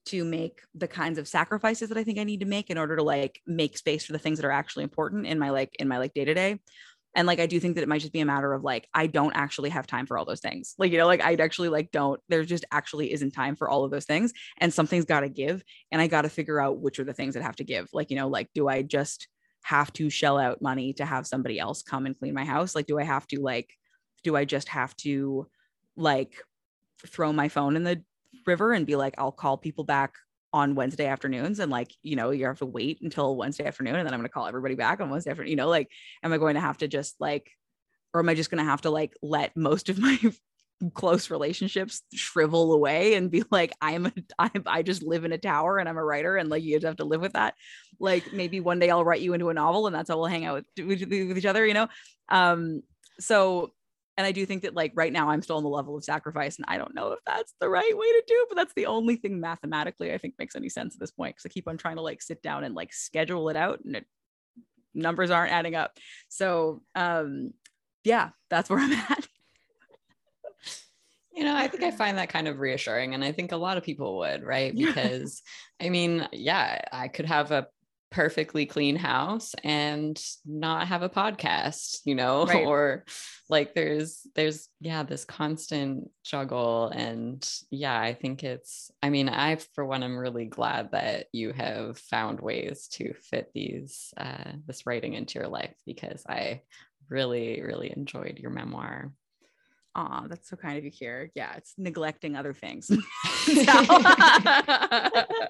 to 0.09 0.25
make 0.25 0.61
the 0.75 0.89
kinds 0.89 1.19
of 1.19 1.29
sacrifices 1.29 1.89
that 1.89 1.99
i 1.99 2.05
think 2.05 2.19
i 2.19 2.25
need 2.25 2.41
to 2.41 2.47
make 2.47 2.71
in 2.71 2.79
order 2.79 2.97
to 2.97 3.03
like 3.03 3.41
make 3.47 3.79
space 3.79 4.05
for 4.05 4.13
the 4.13 4.19
things 4.19 4.39
that 4.39 4.47
are 4.47 4.53
actually 4.53 4.83
important 4.83 5.27
in 5.27 5.39
my 5.39 5.51
like 5.51 5.75
in 5.79 5.89
my 5.89 5.99
like 5.99 6.13
day 6.15 6.25
to 6.25 6.35
day 6.35 6.59
and 7.15 7.27
like 7.27 7.41
i 7.41 7.47
do 7.47 7.59
think 7.59 7.75
that 7.75 7.83
it 7.83 7.89
might 7.89 8.01
just 8.01 8.13
be 8.13 8.21
a 8.21 8.25
matter 8.25 8.53
of 8.53 8.63
like 8.63 8.89
i 8.95 9.07
don't 9.07 9.35
actually 9.35 9.71
have 9.71 9.87
time 9.87 10.07
for 10.07 10.17
all 10.17 10.25
those 10.25 10.41
things. 10.41 10.75
Like 10.79 10.93
you 10.93 10.99
know 10.99 11.07
like 11.07 11.23
i 11.23 11.35
actually 11.35 11.69
like 11.69 11.91
don't 11.91 12.21
there 12.29 12.45
just 12.45 12.65
actually 12.71 13.13
isn't 13.13 13.33
time 13.33 13.57
for 13.57 13.69
all 13.69 13.85
of 13.85 13.91
those 13.91 14.05
things. 14.05 14.33
And 14.59 14.73
something's 14.73 15.05
got 15.05 15.21
to 15.21 15.29
give 15.29 15.63
and 15.91 16.01
i 16.01 16.07
got 16.07 16.23
to 16.23 16.29
figure 16.29 16.61
out 16.61 16.79
which 16.79 16.99
are 16.99 17.05
the 17.05 17.13
things 17.13 17.35
that 17.35 17.43
have 17.43 17.57
to 17.57 17.65
give. 17.65 17.89
Like 17.93 18.11
you 18.11 18.17
know 18.17 18.29
like 18.29 18.49
do 18.55 18.69
i 18.69 18.83
just 18.83 19.29
have 19.63 19.93
to 19.95 20.09
shell 20.09 20.39
out 20.39 20.63
money 20.63 20.93
to 20.95 21.05
have 21.05 21.27
somebody 21.27 21.59
else 21.59 21.83
come 21.83 22.07
and 22.07 22.19
clean 22.19 22.35
my 22.35 22.45
house? 22.45 22.75
Like 22.75 22.87
do 22.87 22.99
i 22.99 23.05
have 23.05 23.27
to 23.29 23.41
like 23.41 23.71
do 24.23 24.37
i 24.37 24.45
just 24.45 24.69
have 24.69 24.95
to 24.99 25.47
like 25.97 26.35
throw 27.07 27.33
my 27.33 27.49
phone 27.49 27.77
in 27.77 27.85
the 27.85 28.03
river 28.49 28.73
and 28.73 28.87
be 28.87 28.97
like 28.97 29.15
i'll 29.19 29.31
call 29.31 29.57
people 29.57 29.85
back 29.85 30.15
on 30.53 30.75
Wednesday 30.75 31.07
afternoons 31.07 31.59
and 31.59 31.71
like, 31.71 31.93
you 32.03 32.17
know, 32.17 32.31
you 32.31 32.47
have 32.47 32.59
to 32.59 32.67
wait 32.67 33.01
until 33.03 33.37
Wednesday 33.37 33.67
afternoon 33.67 33.97
and 33.97 34.07
then 34.07 34.15
I'm 34.15 34.21
going 34.21 34.29
to 34.29 34.33
call 34.33 34.47
everybody 34.47 34.75
back 34.75 35.01
on 35.01 35.11
Wednesday 35.11 35.31
afternoon, 35.31 35.51
you 35.51 35.57
know, 35.57 35.69
like, 35.69 35.91
am 36.23 36.33
I 36.33 36.39
going 36.39 36.55
to 36.55 36.61
have 36.61 36.79
to 36.79 36.89
just 36.89 37.17
like, 37.21 37.51
or 38.15 38.21
am 38.21 38.29
I 38.29 38.35
just 38.35 38.51
going 38.51 38.65
to 38.65 38.71
have 38.71 38.83
to 38.83 38.91
like 38.91 39.15
let 39.23 39.57
most 39.57 39.89
of 39.89 39.99
my 39.99 40.19
close 40.95 41.31
relationships 41.31 42.03
shrivel 42.15 42.73
away 42.73 43.15
and 43.15 43.31
be 43.31 43.45
like, 43.51 43.75
I'm, 43.81 44.07
a, 44.07 44.13
I'm, 44.39 44.63
I 44.67 44.83
just 44.83 45.03
live 45.03 45.25
in 45.25 45.33
a 45.33 45.39
tower 45.39 45.79
and 45.79 45.89
I'm 45.89 45.99
a 45.99 46.05
writer 46.05 46.37
and 46.37 46.49
like, 46.49 46.63
you 46.63 46.77
just 46.77 46.87
have 46.87 46.97
to 46.97 47.05
live 47.05 47.21
with 47.21 47.35
that. 47.35 47.55
Like 48.01 48.33
maybe 48.33 48.61
one 48.61 48.79
day 48.79 48.91
I'll 48.91 49.05
write 49.05 49.21
you 49.21 49.35
into 49.35 49.51
a 49.51 49.55
novel 49.55 49.87
and 49.87 49.95
that's 49.95 50.09
how 50.09 50.17
we'll 50.17 50.27
hang 50.27 50.47
out 50.47 50.65
with, 50.77 50.87
with, 50.87 51.01
with 51.03 51.39
each 51.39 51.47
other, 51.47 51.67
you 51.67 51.75
know? 51.75 51.89
Um, 52.31 52.83
so 53.21 53.73
and 54.19 54.27
I 54.27 54.33
do 54.33 54.45
think 54.45 54.63
that 54.63 54.75
like 54.75 54.93
right 54.97 55.13
now 55.13 55.31
I'm 55.31 55.41
still 55.43 55.59
on 55.59 55.63
the 55.63 55.69
level 55.69 55.97
of 55.97 56.03
sacrifice 56.03 56.57
and 56.57 56.65
I 56.67 56.77
don't 56.77 56.95
know 56.95 57.13
if 57.13 57.21
that's 57.25 57.55
the 57.61 57.69
right 57.69 57.97
way 57.97 58.07
to 58.07 58.23
do, 58.27 58.47
but 58.49 58.57
that's 58.57 58.75
the 58.75 58.87
only 58.87 59.15
thing 59.15 59.39
mathematically 59.39 60.13
I 60.13 60.19
think 60.19 60.35
makes 60.41 60.57
any 60.57 60.69
sense 60.69 60.97
at 60.97 61.01
this 61.01 61.13
point 61.13 61.37
because 61.37 61.47
I 61.47 61.55
keep 61.55 61.69
on 61.69 61.79
trying 61.79 61.97
to 61.97 62.03
like 62.03 62.21
sit 62.21 62.43
down 62.43 62.65
and 62.65 62.75
like 62.75 62.93
schedule 62.93 63.49
it 63.49 63.57
out 63.57 63.79
and 63.85 63.95
it, 63.95 64.07
numbers 64.93 65.31
aren't 65.31 65.53
adding 65.53 65.77
up. 65.77 65.93
So 66.29 66.83
um 66.97 67.53
yeah, 68.03 68.31
that's 68.51 68.69
where 68.69 68.81
I'm 68.81 68.93
at. 68.93 69.29
You 71.31 71.45
know, 71.45 71.55
I 71.55 71.69
think 71.69 71.85
I 71.85 71.93
find 71.93 72.19
that 72.19 72.31
kind 72.31 72.49
of 72.49 72.59
reassuring. 72.59 73.15
And 73.15 73.23
I 73.23 73.31
think 73.31 73.53
a 73.53 73.57
lot 73.57 73.77
of 73.77 73.85
people 73.85 74.19
would, 74.19 74.43
right? 74.43 74.75
Because 74.75 75.41
I 75.81 75.89
mean, 75.89 76.27
yeah, 76.33 76.81
I 76.91 77.07
could 77.07 77.27
have 77.27 77.53
a 77.53 77.69
perfectly 78.11 78.65
clean 78.65 78.97
house 78.97 79.55
and 79.65 80.23
not 80.47 80.87
have 80.87 81.03
a 81.03 81.09
podcast 81.09 82.01
you 82.05 82.15
know 82.15 82.45
right. 82.47 82.67
or 82.67 83.05
like 83.51 83.75
there's 83.75 84.27
there's 84.35 84.69
yeah 84.81 85.03
this 85.03 85.25
constant 85.25 86.11
juggle 86.25 86.89
and 86.89 87.51
yeah 87.71 88.01
i 88.01 88.15
think 88.15 88.43
it's 88.43 88.91
i 89.03 89.11
mean 89.11 89.29
i 89.29 89.57
for 89.75 89.85
one 89.85 90.03
i'm 90.03 90.17
really 90.17 90.47
glad 90.47 90.93
that 90.93 91.27
you 91.33 91.53
have 91.53 91.99
found 91.99 92.41
ways 92.41 92.89
to 92.89 93.13
fit 93.15 93.51
these 93.55 94.15
uh 94.17 94.53
this 94.67 94.87
writing 94.87 95.13
into 95.13 95.39
your 95.39 95.49
life 95.49 95.75
because 95.85 96.25
i 96.29 96.61
really 97.11 97.61
really 97.63 97.93
enjoyed 97.95 98.39
your 98.39 98.51
memoir 98.51 99.13
Aw, 99.95 100.29
that's 100.29 100.49
so 100.49 100.57
kind 100.57 100.79
of 100.79 100.85
you, 100.85 100.93
Kier. 100.93 101.31
Yeah, 101.35 101.55
it's 101.57 101.75
neglecting 101.77 102.37
other 102.37 102.53
things. 102.53 102.89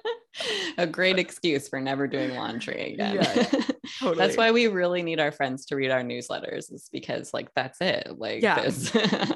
a 0.77 0.87
great 0.87 1.19
excuse 1.19 1.67
for 1.67 1.79
never 1.79 2.07
doing 2.07 2.35
laundry 2.35 2.93
again. 2.93 3.15
Yeah, 3.15 3.43
totally. 3.99 4.17
that's 4.17 4.37
why 4.37 4.51
we 4.51 4.67
really 4.67 5.01
need 5.01 5.19
our 5.19 5.31
friends 5.31 5.65
to 5.67 5.75
read 5.75 5.91
our 5.91 6.01
newsletters, 6.01 6.71
is 6.71 6.89
because 6.91 7.33
like 7.33 7.49
that's 7.55 7.79
it. 7.81 8.07
Like, 8.17 8.41
yeah, 8.41 8.57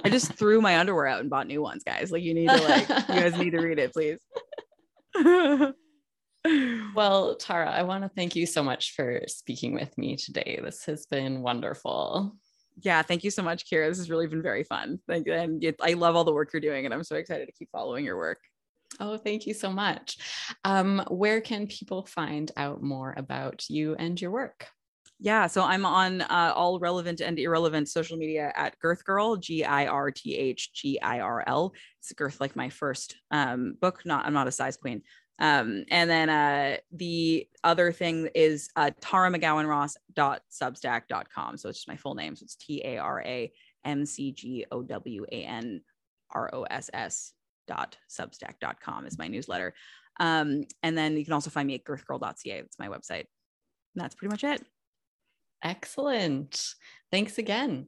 I 0.03 0.09
just 0.09 0.33
threw 0.33 0.61
my 0.61 0.79
underwear 0.79 1.07
out 1.07 1.21
and 1.21 1.29
bought 1.29 1.47
new 1.47 1.61
ones, 1.61 1.83
guys. 1.83 2.11
Like, 2.11 2.23
you 2.23 2.33
need 2.33 2.49
to 2.49 2.61
like, 2.61 2.89
you 2.89 3.15
guys 3.15 3.37
need 3.37 3.51
to 3.51 3.61
read 3.61 3.79
it, 3.79 3.93
please. 3.93 4.19
well, 6.95 7.35
Tara, 7.35 7.71
I 7.71 7.83
want 7.83 8.03
to 8.03 8.09
thank 8.09 8.35
you 8.35 8.45
so 8.45 8.63
much 8.63 8.95
for 8.95 9.21
speaking 9.27 9.73
with 9.73 9.97
me 9.97 10.15
today. 10.15 10.59
This 10.63 10.85
has 10.85 11.05
been 11.05 11.41
wonderful 11.41 12.35
yeah, 12.81 13.01
thank 13.01 13.23
you 13.23 13.31
so 13.31 13.43
much, 13.43 13.69
Kira. 13.69 13.89
This 13.89 13.97
has 13.97 14.09
really 14.09 14.27
been 14.27 14.41
very 14.41 14.63
fun. 14.63 14.99
Thank 15.07 15.27
And 15.27 15.63
I 15.81 15.93
love 15.93 16.15
all 16.15 16.23
the 16.23 16.33
work 16.33 16.51
you're 16.53 16.61
doing, 16.61 16.85
and 16.85 16.93
I'm 16.93 17.03
so 17.03 17.15
excited 17.15 17.45
to 17.45 17.51
keep 17.51 17.69
following 17.71 18.05
your 18.05 18.17
work. 18.17 18.39
Oh, 18.99 19.17
thank 19.17 19.47
you 19.47 19.53
so 19.53 19.71
much. 19.71 20.17
Um, 20.63 21.03
where 21.09 21.41
can 21.41 21.67
people 21.67 22.05
find 22.05 22.51
out 22.57 22.81
more 22.81 23.13
about 23.17 23.69
you 23.69 23.95
and 23.95 24.19
your 24.19 24.31
work? 24.31 24.67
Yeah, 25.19 25.47
so 25.47 25.63
I'm 25.63 25.85
on 25.85 26.21
uh, 26.21 26.53
all 26.55 26.79
relevant 26.79 27.21
and 27.21 27.39
irrelevant 27.39 27.87
social 27.87 28.17
media 28.17 28.51
at 28.55 28.77
Girth 28.79 29.05
Girl, 29.05 29.37
G 29.37 29.63
I 29.63 29.87
R 29.87 30.11
T 30.11 30.35
H 30.35 30.73
G 30.73 30.99
I 31.01 31.21
R 31.21 31.43
L. 31.47 31.73
It's 31.99 32.11
Girth, 32.11 32.41
like 32.41 32.55
my 32.55 32.69
first 32.69 33.15
um, 33.31 33.75
book. 33.79 34.01
Not, 34.05 34.25
I'm 34.25 34.33
not 34.33 34.47
a 34.47 34.51
size 34.51 34.75
queen. 34.75 35.03
Um, 35.39 35.85
and 35.89 36.09
then 36.09 36.29
uh, 36.29 36.77
the 36.91 37.47
other 37.63 37.91
thing 37.91 38.29
is 38.35 38.69
uh, 38.75 38.91
taramcgowanross.substack.com. 39.01 41.57
So 41.57 41.69
it's 41.69 41.79
just 41.79 41.87
my 41.87 41.95
full 41.95 42.15
name. 42.15 42.35
So 42.35 42.43
it's 42.43 42.55
T 42.55 42.81
A 42.83 42.97
R 42.97 43.21
A 43.21 43.51
M 43.85 44.05
C 44.05 44.31
G 44.31 44.65
O 44.71 44.83
W 44.83 45.25
A 45.31 45.43
N 45.43 45.81
R 46.31 46.49
O 46.53 46.63
S 46.63 46.89
S 46.93 47.33
dot 47.67 47.97
substack.com 48.09 49.05
is 49.05 49.17
my 49.17 49.27
newsletter. 49.27 49.73
Um, 50.19 50.63
and 50.81 50.97
then 50.97 51.17
you 51.17 51.23
can 51.23 51.33
also 51.33 51.49
find 51.49 51.67
me 51.67 51.75
at 51.75 51.83
girthgirl.ca. 51.83 52.61
That's 52.61 52.79
my 52.79 52.87
website. 52.87 53.25
And 53.95 54.03
that's 54.03 54.15
pretty 54.15 54.31
much 54.31 54.43
it. 54.43 54.65
Excellent. 55.63 56.73
Thanks 57.11 57.37
again. 57.37 57.87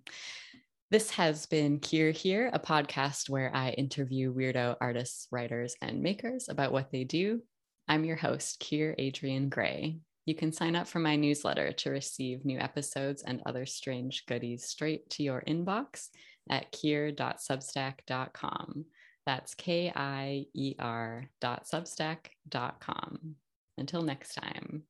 This 0.92 1.10
has 1.12 1.46
been 1.48 1.80
Kier 1.80 2.14
Here, 2.14 2.50
a 2.54 2.60
podcast 2.60 3.30
where 3.30 3.52
I 3.54 3.72
interview 3.72 4.34
weirdo 4.34 4.78
artists, 4.80 5.28
writers, 5.32 5.76
and 5.82 6.02
makers 6.02 6.48
about 6.48 6.72
what 6.72 6.92
they 6.92 7.04
do. 7.04 7.42
I'm 7.88 8.06
your 8.06 8.18
host, 8.18 8.62
Kier 8.62 8.96
Adrian 8.98 9.50
Gray. 9.50 10.00
You 10.26 10.36
can 10.36 10.52
sign 10.52 10.76
up 10.76 10.88
for 10.88 11.00
my 11.00 11.16
newsletter 11.16 11.72
to 11.72 11.92
receive 11.92 12.46
new 12.46 12.60
episodes 12.60 13.24
and 13.24 13.42
other 13.46 13.66
strange 13.66 14.26
goodies 14.26 14.66
straight 14.66 15.10
to 15.12 15.24
your 15.24 15.42
inbox 15.48 16.10
at 16.50 16.70
kier.substack.com. 16.72 18.86
That's 19.26 19.56
K 19.56 19.92
I 19.96 20.46
E 20.54 20.76
R 20.80 21.30
dot 21.42 21.66
substack.com. 21.66 23.36
Until 23.78 24.02
next 24.02 24.36
time. 24.36 24.84